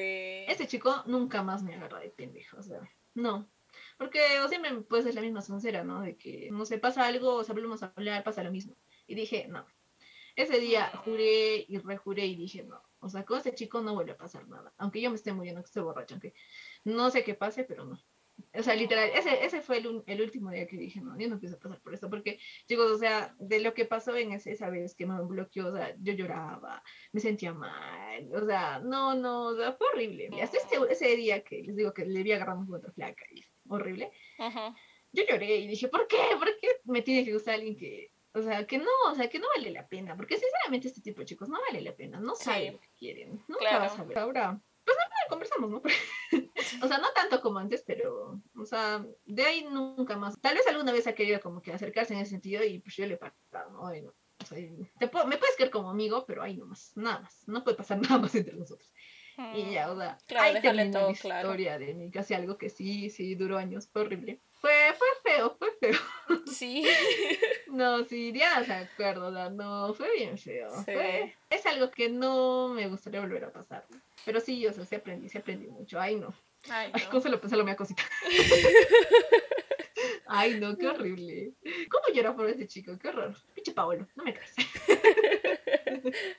ese 0.48 0.66
chico 0.68 1.02
nunca 1.04 1.42
más 1.42 1.62
me 1.62 1.74
agarra 1.74 2.00
de 2.00 2.08
pendejo, 2.08 2.56
o 2.56 2.62
sea, 2.62 2.80
no. 3.12 3.46
Porque 3.98 4.40
o 4.42 4.48
siempre 4.48 4.74
pues 4.88 5.04
es 5.04 5.14
la 5.14 5.20
misma 5.20 5.42
soncera, 5.42 5.84
¿no? 5.84 6.00
De 6.00 6.16
que, 6.16 6.48
no 6.50 6.64
sé, 6.64 6.78
pasa 6.78 7.06
algo, 7.06 7.34
o 7.34 7.44
sea, 7.44 7.54
volvemos 7.54 7.82
a 7.82 7.92
hablar, 7.94 8.24
pasa 8.24 8.42
lo 8.42 8.50
mismo. 8.50 8.74
Y 9.06 9.16
dije, 9.16 9.48
no. 9.48 9.66
Ese 10.34 10.60
día 10.60 10.90
juré 11.04 11.66
y 11.68 11.76
rejuré 11.76 12.24
y 12.24 12.36
dije, 12.36 12.62
no. 12.62 12.82
O 13.05 13.09
sea, 13.09 13.24
con 13.24 13.38
ese 13.38 13.55
chico 13.55 13.80
no 13.82 13.94
vuelve 13.94 14.12
a 14.12 14.16
pasar 14.16 14.48
nada. 14.48 14.72
Aunque 14.78 15.00
yo 15.00 15.11
me 15.11 15.16
esté 15.16 15.32
muriendo, 15.32 15.61
que 15.62 15.66
esté 15.66 15.80
borracha, 15.80 16.14
aunque 16.14 16.34
no 16.84 17.11
sé 17.11 17.22
qué 17.24 17.34
pase, 17.34 17.64
pero 17.64 17.84
no. 17.84 17.98
O 18.52 18.62
sea, 18.64 18.74
literal, 18.74 19.11
ese, 19.14 19.44
ese 19.44 19.61
fue 19.61 19.78
el, 19.78 20.02
el 20.09 20.20
último 20.20 20.50
día 20.50 20.66
que 20.66 20.76
dije, 20.76 21.00
no, 21.00 21.16
yo 21.16 21.28
no 21.28 21.38
pienso 21.38 21.57
pasar 21.61 21.80
por 21.80 21.94
esto, 21.94 22.11
porque, 22.11 22.40
chicos, 22.66 22.90
o 22.90 22.98
sea, 22.98 23.36
de 23.38 23.61
lo 23.61 23.74
que 23.74 23.84
pasó 23.84 24.16
en 24.16 24.32
ese- 24.32 24.50
esa 24.50 24.70
vez 24.70 24.96
que 24.96 25.07
me 25.07 25.22
bloqueó, 25.22 25.68
o 25.68 25.72
sea, 25.76 25.94
yo 26.00 26.12
lloraba, 26.14 26.82
me 27.12 27.20
sentía 27.20 27.55
mal, 27.55 28.28
o 28.34 28.44
sea, 28.44 28.80
no, 28.80 29.14
no, 29.14 29.46
o 29.46 29.57
sea, 29.57 29.72
fue 29.74 29.86
horrible. 29.92 30.30
Y 30.32 30.40
hasta 30.40 30.57
ese, 30.57 30.76
ese 30.90 31.14
día 31.16 31.44
que 31.44 31.62
les 31.62 31.76
digo 31.76 31.94
que 31.94 32.07
le 32.07 32.24
vi 32.24 32.32
agarrando 32.32 32.66
con 32.66 32.74
otra 32.80 32.92
flaca, 32.92 33.24
y 33.32 33.40
horrible, 33.68 34.11
yo 35.12 35.22
lloré 35.30 35.57
y 35.59 35.68
dije, 35.68 35.86
¿por 35.86 36.09
qué? 36.09 36.16
¿Por 36.36 36.48
qué 36.61 36.68
me 36.86 37.02
tiene 37.02 37.24
que 37.24 37.32
gustar 37.34 37.55
alguien 37.55 37.76
que, 37.76 38.11
o 38.35 38.43
sea, 38.43 38.66
que 38.66 38.78
no, 38.78 38.91
o 39.11 39.14
sea, 39.14 39.28
que 39.30 39.39
no 39.39 39.47
vale 39.57 39.70
la 39.70 39.87
pena? 39.89 40.16
Porque 40.16 40.37
sinceramente 40.37 40.89
este 40.89 41.01
tipo 41.01 41.20
de 41.20 41.26
chicos 41.26 41.49
no 41.49 41.59
vale 41.68 41.80
la 41.80 41.95
pena, 41.95 42.20
no 42.20 42.35
Sí. 42.35 42.45
saben 42.45 42.72
lo 42.74 42.80
que 42.80 42.89
quieren, 42.99 43.30
nunca 43.49 43.61
Claro. 43.61 43.78
vas 43.80 43.99
a 43.99 44.05
ver. 44.05 44.18
Ahora, 44.18 44.61
pues 44.85 44.97
nada, 44.99 45.11
conversamos, 45.28 45.70
¿no? 45.70 45.82
o 46.85 46.89
sea, 46.89 46.99
no 46.99 47.11
tanto 47.14 47.41
como 47.41 47.59
antes, 47.59 47.82
pero, 47.87 48.41
o 48.57 48.64
sea, 48.66 49.05
de 49.24 49.45
ahí 49.45 49.64
nunca 49.64 50.16
más. 50.16 50.39
Tal 50.41 50.55
vez 50.57 50.66
alguna 50.66 50.93
vez 50.93 51.07
ha 51.07 51.14
querido 51.14 51.41
como 51.41 51.62
que 51.62 51.72
acercarse 51.72 52.12
en 52.14 52.20
ese 52.20 52.30
sentido 52.32 52.62
y 52.64 52.80
pues 52.80 52.97
yo 52.97 53.07
le 53.07 53.14
he 53.14 53.16
parado, 53.16 53.70
¿no? 53.70 53.87
Ay, 53.87 54.03
no. 54.03 54.12
O 54.43 54.47
sea, 54.47 54.59
te 54.99 55.09
puedo- 55.09 55.26
me 55.26 55.39
puedes 55.39 55.57
querer 55.57 55.70
como 55.70 55.89
amigo, 55.91 56.26
pero 56.26 56.43
ahí 56.43 56.57
nomás, 56.57 56.93
nada 56.97 57.20
más. 57.20 57.47
No 57.49 57.62
puede 57.64 57.76
pasar 57.76 57.99
nada 58.18 58.18
más 58.20 58.35
entre 58.35 58.57
nosotros. 58.57 58.93
Y 59.55 59.72
ya, 59.72 59.91
o 59.91 59.97
sea, 59.99 60.16
Claro, 60.26 60.45
ahí 60.57 60.62
terminó 60.62 60.93
todo 61.01 61.11
la 61.11 61.18
claro. 61.18 61.49
historia 61.49 61.78
de 61.78 61.93
mí, 61.95 62.09
casi 62.11 62.35
algo 62.35 62.57
que 62.57 62.68
sí, 62.70 63.11
sí, 63.11 63.35
duró 63.35 63.59
años, 63.59 63.89
fue 63.89 64.03
horrible. 64.03 64.41
Fue, 64.61 64.70
fue 64.97 65.09
feo, 65.24 65.57
fue 65.59 65.72
feo. 65.80 65.99
Sí. 66.46 66.86
No, 67.68 68.04
sí, 68.04 68.30
Diana 68.30 68.64
se 68.64 68.72
acuerda, 68.72 69.26
o 69.26 69.32
sea, 69.32 69.50
no, 69.50 69.92
fue 69.94 70.12
bien 70.14 70.38
feo. 70.38 70.70
Sí. 70.70 70.84
Fue- 70.92 71.34
es 71.50 71.66
algo 71.66 71.90
que 71.90 72.08
no 72.08 72.68
me 72.68 72.86
gustaría 72.86 73.20
volver 73.20 73.44
a 73.46 73.52
pasar. 73.52 73.84
Pero 74.24 74.38
sí, 74.38 74.64
o 74.66 74.72
sea, 74.72 74.84
sí 74.84 74.94
aprendí, 74.94 75.28
sí 75.28 75.38
aprendí 75.38 75.66
mucho. 75.66 75.98
Ay, 76.00 76.14
no. 76.14 76.32
Ay, 76.70 76.92
Ay, 76.94 77.02
no. 77.02 77.10
¿cómo 77.10 77.20
se 77.20 77.28
lo 77.30 77.40
pensé 77.40 77.56
lo 77.56 77.64
me 77.64 77.74
cosita? 77.74 78.04
Ay, 80.26 80.58
no, 80.60 80.76
qué 80.76 80.88
horrible. 80.88 81.52
¿Cómo 81.90 82.14
llora 82.14 82.34
por 82.34 82.48
ese 82.48 82.66
chico? 82.66 82.98
Qué 82.98 83.08
horror. 83.08 83.34
Pinche 83.54 83.72
Paolo, 83.72 84.06
no 84.14 84.24
me 84.24 84.34
crees. 84.34 84.54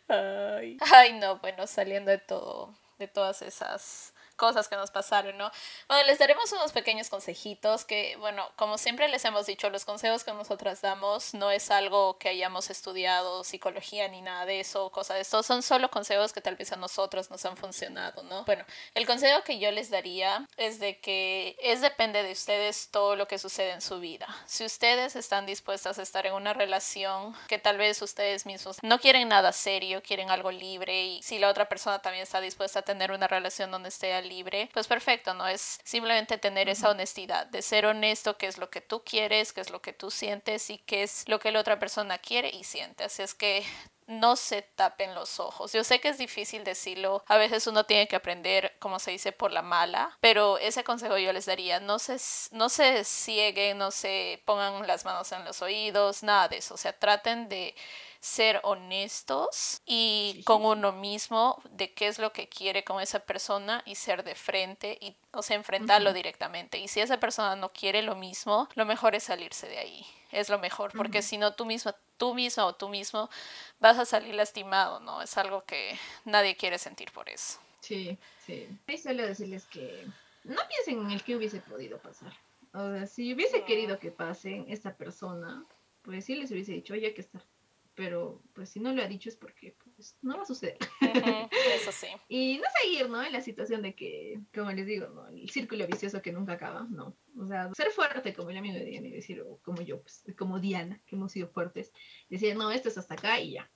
Ay. 0.08 0.78
Ay, 0.94 1.14
no, 1.20 1.40
bueno, 1.40 1.68
saliendo 1.68 2.12
de 2.12 2.18
todo, 2.18 2.76
de 2.98 3.08
todas 3.08 3.42
esas 3.42 4.14
cosas 4.36 4.68
que 4.68 4.76
nos 4.76 4.92
pasaron, 4.92 5.38
¿no? 5.38 5.52
Bueno, 5.88 6.06
les 6.08 6.20
daremos 6.20 6.52
unos 6.52 6.72
pequeños 6.72 7.10
consejitos 7.10 7.86
que, 7.86 8.16
bueno, 8.18 8.50
como 8.56 8.78
siempre 8.78 9.08
les 9.08 9.24
hemos 9.26 9.46
dicho, 9.46 9.70
los 9.70 9.86
consejos 9.86 10.24
que 10.24 10.34
nosotras 10.34 10.82
damos 10.82 11.34
no 11.34 11.52
es 11.52 11.72
algo 11.72 12.18
que 12.18 12.30
hayamos 12.30 12.70
estudiado 12.70 13.44
psicología 13.44 14.08
ni 14.08 14.22
nada 14.22 14.46
de 14.46 14.60
eso, 14.60 14.92
cosas 14.92 15.16
de 15.16 15.22
esto, 15.22 15.44
son 15.44 15.64
solo 15.64 15.90
consejos 15.90 16.34
que 16.34 16.42
tal 16.42 16.56
vez 16.56 16.72
a 16.72 16.76
nosotros 16.76 17.30
nos 17.30 17.46
han 17.46 17.58
funcionado, 17.58 18.24
¿no? 18.24 18.44
Bueno, 18.46 18.66
el 18.94 19.06
consejo 19.06 19.44
que 19.44 19.60
yo 19.60 19.72
les 19.72 19.90
daría 19.90 20.48
es 20.58 20.80
de 20.80 21.00
que 21.00 21.56
es 21.62 21.82
depende 21.82 22.24
de 22.24 22.32
ustedes 22.32 22.90
todo 22.92 23.16
lo 23.16 23.28
que 23.28 23.38
sucede 23.38 23.72
en 23.72 23.82
su 23.82 24.00
vida. 24.00 24.28
Si 24.46 24.66
ustedes 24.66 25.16
están 25.16 25.46
dispuestas 25.46 26.00
a 26.00 26.02
estar 26.02 26.26
en 26.26 26.34
una 26.34 26.54
relación 26.54 27.36
que 27.48 27.60
tal 27.60 27.78
vez 27.78 28.02
ustedes 28.02 28.46
mismos 28.46 28.78
no 28.82 29.00
quieren 29.00 29.28
nada 29.30 29.52
serio, 29.52 30.02
quieren 30.02 30.30
algo 30.30 30.52
libre 30.52 31.06
y 31.06 31.22
si 31.22 31.40
la 31.40 31.50
otra 31.50 31.68
persona 31.68 32.00
también 32.00 32.24
está 32.24 32.42
dispuesta 32.42 32.80
a 32.80 32.82
tener 32.82 33.12
una 33.12 33.28
relación 33.28 33.72
donde 33.72 33.90
esté 33.90 34.14
libre, 34.26 34.70
pues 34.74 34.88
perfecto, 34.88 35.34
¿no? 35.34 35.48
Es 35.48 35.80
simplemente 35.84 36.38
tener 36.38 36.70
esa 36.70 36.90
honestidad, 36.90 37.48
de 37.48 37.62
ser 37.62 37.86
honesto, 37.86 38.38
qué 38.38 38.48
es 38.48 38.58
lo 38.58 38.70
que 38.70 38.82
tú 38.82 39.04
quieres, 39.04 39.54
qué 39.54 39.62
es 39.62 39.70
lo 39.70 39.82
que 39.82 39.94
tú 39.94 40.12
sientes 40.12 40.70
y 40.70 40.80
qué 40.80 41.04
es 41.04 41.28
lo 41.28 41.40
que 41.40 41.52
la 41.52 41.60
otra 41.60 41.80
persona 41.80 42.18
quiere 42.18 42.50
y 42.50 42.64
siente. 42.64 43.04
Así 43.06 43.22
es 43.22 43.34
que 43.34 43.66
no 44.08 44.36
se 44.36 44.62
tapen 44.62 45.16
los 45.16 45.40
ojos. 45.40 45.74
Yo 45.74 45.84
sé 45.84 46.00
que 46.00 46.10
es 46.10 46.18
difícil 46.18 46.64
decirlo, 46.64 47.24
a 47.28 47.38
veces 47.38 47.66
uno 47.68 47.86
tiene 47.86 48.08
que 48.08 48.16
aprender, 48.16 48.76
como 48.80 49.00
se 49.00 49.12
dice, 49.12 49.32
por 49.32 49.52
la 49.52 49.62
mala, 49.62 50.18
pero 50.22 50.58
ese 50.58 50.84
consejo 50.84 51.18
yo 51.18 51.34
les 51.34 51.46
daría, 51.46 51.80
no 51.80 52.00
se, 52.00 52.18
no 52.52 52.70
se 52.70 53.04
cieguen, 53.04 53.78
no 53.78 53.92
se 53.92 54.42
pongan 54.46 54.86
las 54.88 55.06
manos 55.06 55.32
en 55.32 55.44
los 55.46 55.62
oídos, 55.62 56.24
nada 56.24 56.48
de 56.48 56.58
eso, 56.58 56.76
o 56.76 56.78
sea, 56.78 56.94
traten 56.94 57.50
de 57.50 57.76
ser 58.26 58.60
honestos 58.64 59.82
y 59.86 60.32
Sí, 60.38 60.44
con 60.44 60.62
sí. 60.62 60.68
uno 60.68 60.92
mismo 60.92 61.62
de 61.70 61.94
qué 61.94 62.08
es 62.08 62.18
lo 62.18 62.34
que 62.34 62.50
quiere 62.50 62.84
con 62.84 63.00
esa 63.00 63.20
persona 63.20 63.84
y 63.86 63.94
ser 63.94 64.24
de 64.24 64.34
frente 64.34 64.98
y 65.00 65.16
o 65.32 65.44
sea 65.44 65.56
enfrentarlo 65.56 66.12
directamente 66.12 66.80
y 66.80 66.88
si 66.88 67.02
esa 67.02 67.20
persona 67.20 67.56
no 67.56 67.70
quiere 67.70 68.02
lo 68.02 68.16
mismo 68.16 68.68
lo 68.74 68.86
mejor 68.86 69.14
es 69.14 69.26
salirse 69.26 69.68
de 69.68 69.78
ahí 69.78 70.06
es 70.32 70.50
lo 70.50 70.58
mejor 70.58 70.92
porque 70.98 71.22
si 71.22 71.38
no 71.38 71.54
tú 71.54 71.66
misma 71.66 71.96
tú 72.18 72.34
misma 72.34 72.66
o 72.66 72.74
tú 72.74 72.90
mismo 72.90 73.30
vas 73.80 74.00
a 74.00 74.06
salir 74.06 74.34
lastimado 74.34 75.00
no 75.02 75.22
es 75.22 75.38
algo 75.38 75.64
que 75.64 75.96
nadie 76.26 76.56
quiere 76.58 76.80
sentir 76.80 77.12
por 77.12 77.30
eso 77.30 77.60
Sí, 77.82 78.18
sí. 78.44 78.68
Ahí 78.88 78.98
suelo 78.98 79.22
decirles 79.24 79.66
que 79.66 80.08
no 80.44 80.62
piensen 80.68 81.06
en 81.06 81.12
el 81.12 81.22
que 81.24 81.36
hubiese 81.36 81.60
podido 81.60 82.00
pasar. 82.00 82.34
O 82.74 82.92
sea, 82.92 83.06
si 83.06 83.32
hubiese 83.32 83.60
No. 83.60 83.66
querido 83.66 84.00
que 84.00 84.10
pase 84.10 84.66
esta 84.68 84.96
persona, 84.96 85.64
pues 86.02 86.26
sí 86.26 86.34
les 86.34 86.50
hubiese 86.50 86.72
dicho, 86.72 86.94
oye, 86.96 87.06
hay 87.06 87.14
que 87.14 87.22
estar. 87.22 87.44
Pero 87.96 88.44
pues 88.54 88.70
si 88.70 88.80
no 88.80 88.94
lo 88.94 89.02
ha 89.02 89.08
dicho 89.08 89.30
es 89.30 89.38
porque 89.38 89.76
pues, 89.96 90.18
no 90.22 90.36
va 90.36 90.44
a 90.44 90.46
suceder. 90.46 90.78
Eso 91.02 91.92
sí 91.92 92.08
Y 92.28 92.58
no 92.58 92.66
seguir, 92.82 93.10
¿no? 93.10 93.24
En 93.24 93.32
la 93.32 93.42
situación 93.42 93.82
de 93.82 93.96
que, 93.96 94.40
como 94.54 94.72
les 94.72 94.86
digo, 94.86 95.08
¿no? 95.08 95.28
El 95.30 95.50
círculo 95.50 95.88
vicioso 95.88 96.22
que 96.22 96.34
nunca 96.34 96.54
acaba, 96.54 96.86
no. 96.90 97.16
O 97.38 97.48
sea, 97.48 97.74
ser 97.74 97.92
fuerte 97.92 98.34
como 98.34 98.50
el 98.50 98.58
amigo 98.58 98.76
de 98.76 98.86
Diana 98.86 99.08
y 99.08 99.12
decir, 99.12 99.42
o 99.42 99.60
como 99.64 99.82
yo, 99.82 100.02
pues, 100.02 100.24
como 100.38 100.60
Diana, 100.60 101.02
que 101.06 101.16
hemos 101.16 101.32
sido 101.32 101.48
fuertes, 101.48 101.94
decir, 102.30 102.56
no, 102.56 102.72
esto 102.72 102.90
es 102.90 102.98
hasta 102.98 103.14
acá 103.14 103.40
y 103.40 103.54
ya. 103.54 103.72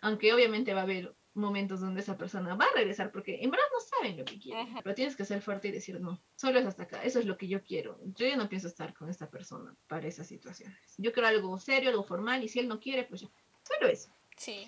Aunque 0.00 0.32
obviamente 0.32 0.74
va 0.74 0.80
a 0.80 0.84
haber 0.84 1.14
momentos 1.38 1.80
donde 1.80 2.00
esa 2.00 2.18
persona 2.18 2.54
va 2.54 2.66
a 2.66 2.76
regresar 2.76 3.12
porque 3.12 3.38
en 3.40 3.50
verdad 3.50 3.64
no 3.72 3.80
saben 3.80 4.18
lo 4.18 4.24
que 4.24 4.38
quieren. 4.38 4.74
Pero 4.82 4.94
tienes 4.94 5.16
que 5.16 5.24
ser 5.24 5.40
fuerte 5.40 5.68
y 5.68 5.72
decir, 5.72 6.00
no, 6.00 6.20
solo 6.34 6.58
es 6.58 6.66
hasta 6.66 6.82
acá, 6.82 7.02
eso 7.02 7.18
es 7.18 7.26
lo 7.26 7.36
que 7.36 7.48
yo 7.48 7.62
quiero. 7.62 7.98
Yo 8.04 8.26
ya 8.26 8.36
no 8.36 8.48
pienso 8.48 8.68
estar 8.68 8.92
con 8.94 9.08
esta 9.08 9.30
persona 9.30 9.74
para 9.86 10.06
esas 10.06 10.26
situaciones. 10.26 10.78
Yo 10.98 11.12
quiero 11.12 11.28
algo 11.28 11.58
serio, 11.58 11.90
algo 11.90 12.02
formal 12.02 12.42
y 12.42 12.48
si 12.48 12.58
él 12.58 12.68
no 12.68 12.80
quiere, 12.80 13.04
pues 13.04 13.22
ya. 13.22 13.28
Solo 13.68 13.88
eso. 13.90 14.08
sí 14.36 14.66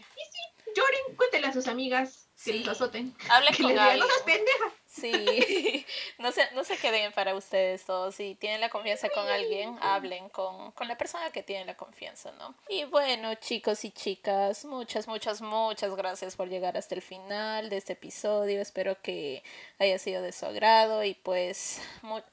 Lloren, 0.75 1.17
cuéntenle 1.17 1.49
a 1.49 1.53
sus 1.53 1.67
amigas 1.69 2.27
que 2.45 2.53
Sí. 2.53 2.59
les 2.61 2.69
azoten. 2.69 3.15
hablen 3.29 3.55
Que 3.55 3.63
con 3.63 3.73
les 3.73 3.81
alguien 3.81 4.01
no 4.01 4.07
seas 4.07 4.23
pendeja. 4.23 4.73
Sí, 4.87 5.87
no 6.19 6.33
se, 6.33 6.51
no 6.53 6.65
se 6.65 6.77
queden 6.79 7.13
para 7.13 7.35
ustedes 7.35 7.85
todos. 7.85 8.15
Si 8.15 8.35
tienen 8.35 8.61
la 8.61 8.71
confianza 8.71 9.09
con 9.11 9.29
alguien, 9.29 9.79
hablen 9.83 10.29
con, 10.31 10.73
con 10.73 10.89
la 10.89 10.97
persona 10.99 11.31
que 11.31 11.43
tiene 11.45 11.65
la 11.65 11.77
confianza, 11.77 12.33
¿no? 12.33 12.57
Y 12.69 12.85
bueno, 12.85 13.35
chicos 13.37 13.85
y 13.85 13.93
chicas, 13.93 14.65
muchas, 14.65 15.07
muchas, 15.07 15.43
muchas 15.43 15.95
gracias 15.95 16.35
por 16.35 16.49
llegar 16.49 16.77
hasta 16.77 16.95
el 16.97 17.03
final 17.03 17.69
de 17.71 17.77
este 17.77 17.93
episodio. 17.93 18.61
Espero 18.61 19.01
que 19.01 19.45
haya 19.79 19.99
sido 19.99 20.23
de 20.23 20.33
su 20.33 20.47
agrado 20.47 21.05
y 21.05 21.15
pues, 21.15 21.81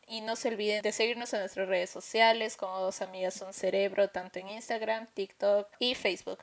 y 0.07 0.21
no 0.21 0.35
se 0.35 0.47
olviden 0.47 0.81
de 0.81 0.91
seguirnos 0.93 1.31
en 1.33 1.41
nuestras 1.41 1.67
redes 1.67 1.89
sociales 1.89 2.57
como 2.57 2.79
dos 2.79 3.01
amigas 3.01 3.35
son 3.35 3.53
cerebro, 3.53 4.09
tanto 4.09 4.39
en 4.39 4.49
Instagram, 4.49 5.05
TikTok 5.13 5.67
y 5.79 5.93
Facebook. 5.95 6.39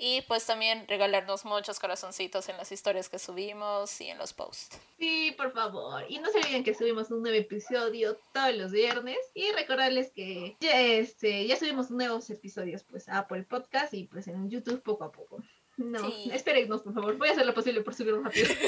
Y 0.00 0.22
pues 0.22 0.46
también 0.46 0.86
regalarnos 0.86 1.44
muchos 1.44 1.80
corazoncitos 1.80 2.48
en 2.48 2.56
las 2.56 2.70
historias 2.70 3.08
que 3.08 3.18
subimos 3.18 4.00
y 4.00 4.08
en 4.08 4.18
los 4.18 4.32
posts. 4.32 4.78
Sí, 4.98 5.34
por 5.36 5.52
favor. 5.52 6.04
Y 6.08 6.18
no 6.18 6.30
se 6.30 6.38
olviden 6.38 6.62
que 6.62 6.74
subimos 6.74 7.10
un 7.10 7.22
nuevo 7.22 7.36
episodio 7.36 8.16
todos 8.32 8.54
los 8.54 8.70
viernes. 8.70 9.18
Y 9.34 9.50
recordarles 9.52 10.12
que 10.12 10.56
ya, 10.60 10.80
este, 10.80 11.46
ya 11.46 11.56
subimos 11.56 11.90
nuevos 11.90 12.30
episodios 12.30 12.84
pues 12.84 13.08
a 13.08 13.18
Apple 13.18 13.42
Podcast 13.42 13.92
y 13.94 14.04
pues 14.04 14.28
en 14.28 14.48
YouTube 14.48 14.82
poco 14.82 15.04
a 15.04 15.10
poco. 15.12 15.42
No, 15.76 16.10
Sí. 16.10 16.30
espérennos, 16.32 16.82
por 16.82 16.94
favor. 16.94 17.16
Voy 17.16 17.28
a 17.28 17.32
hacer 17.32 17.46
lo 17.46 17.54
posible 17.54 17.80
por 17.82 17.94
subirlo 17.94 18.22
rápido. 18.22 18.48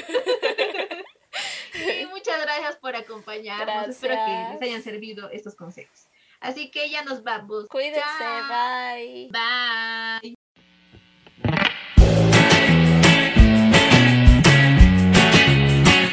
Y 2.00 2.06
muchas 2.06 2.40
gracias 2.42 2.76
por 2.76 2.94
acompañarnos. 2.96 3.88
Espero 3.88 4.14
que 4.14 4.52
les 4.52 4.62
hayan 4.62 4.82
servido 4.82 5.30
estos 5.30 5.54
consejos. 5.54 6.06
Así 6.40 6.70
que 6.70 6.90
ya 6.90 7.04
nos 7.04 7.22
vamos. 7.22 7.66
Cuídense, 7.68 8.00
bye. 8.48 9.28
Bye. 9.30 10.39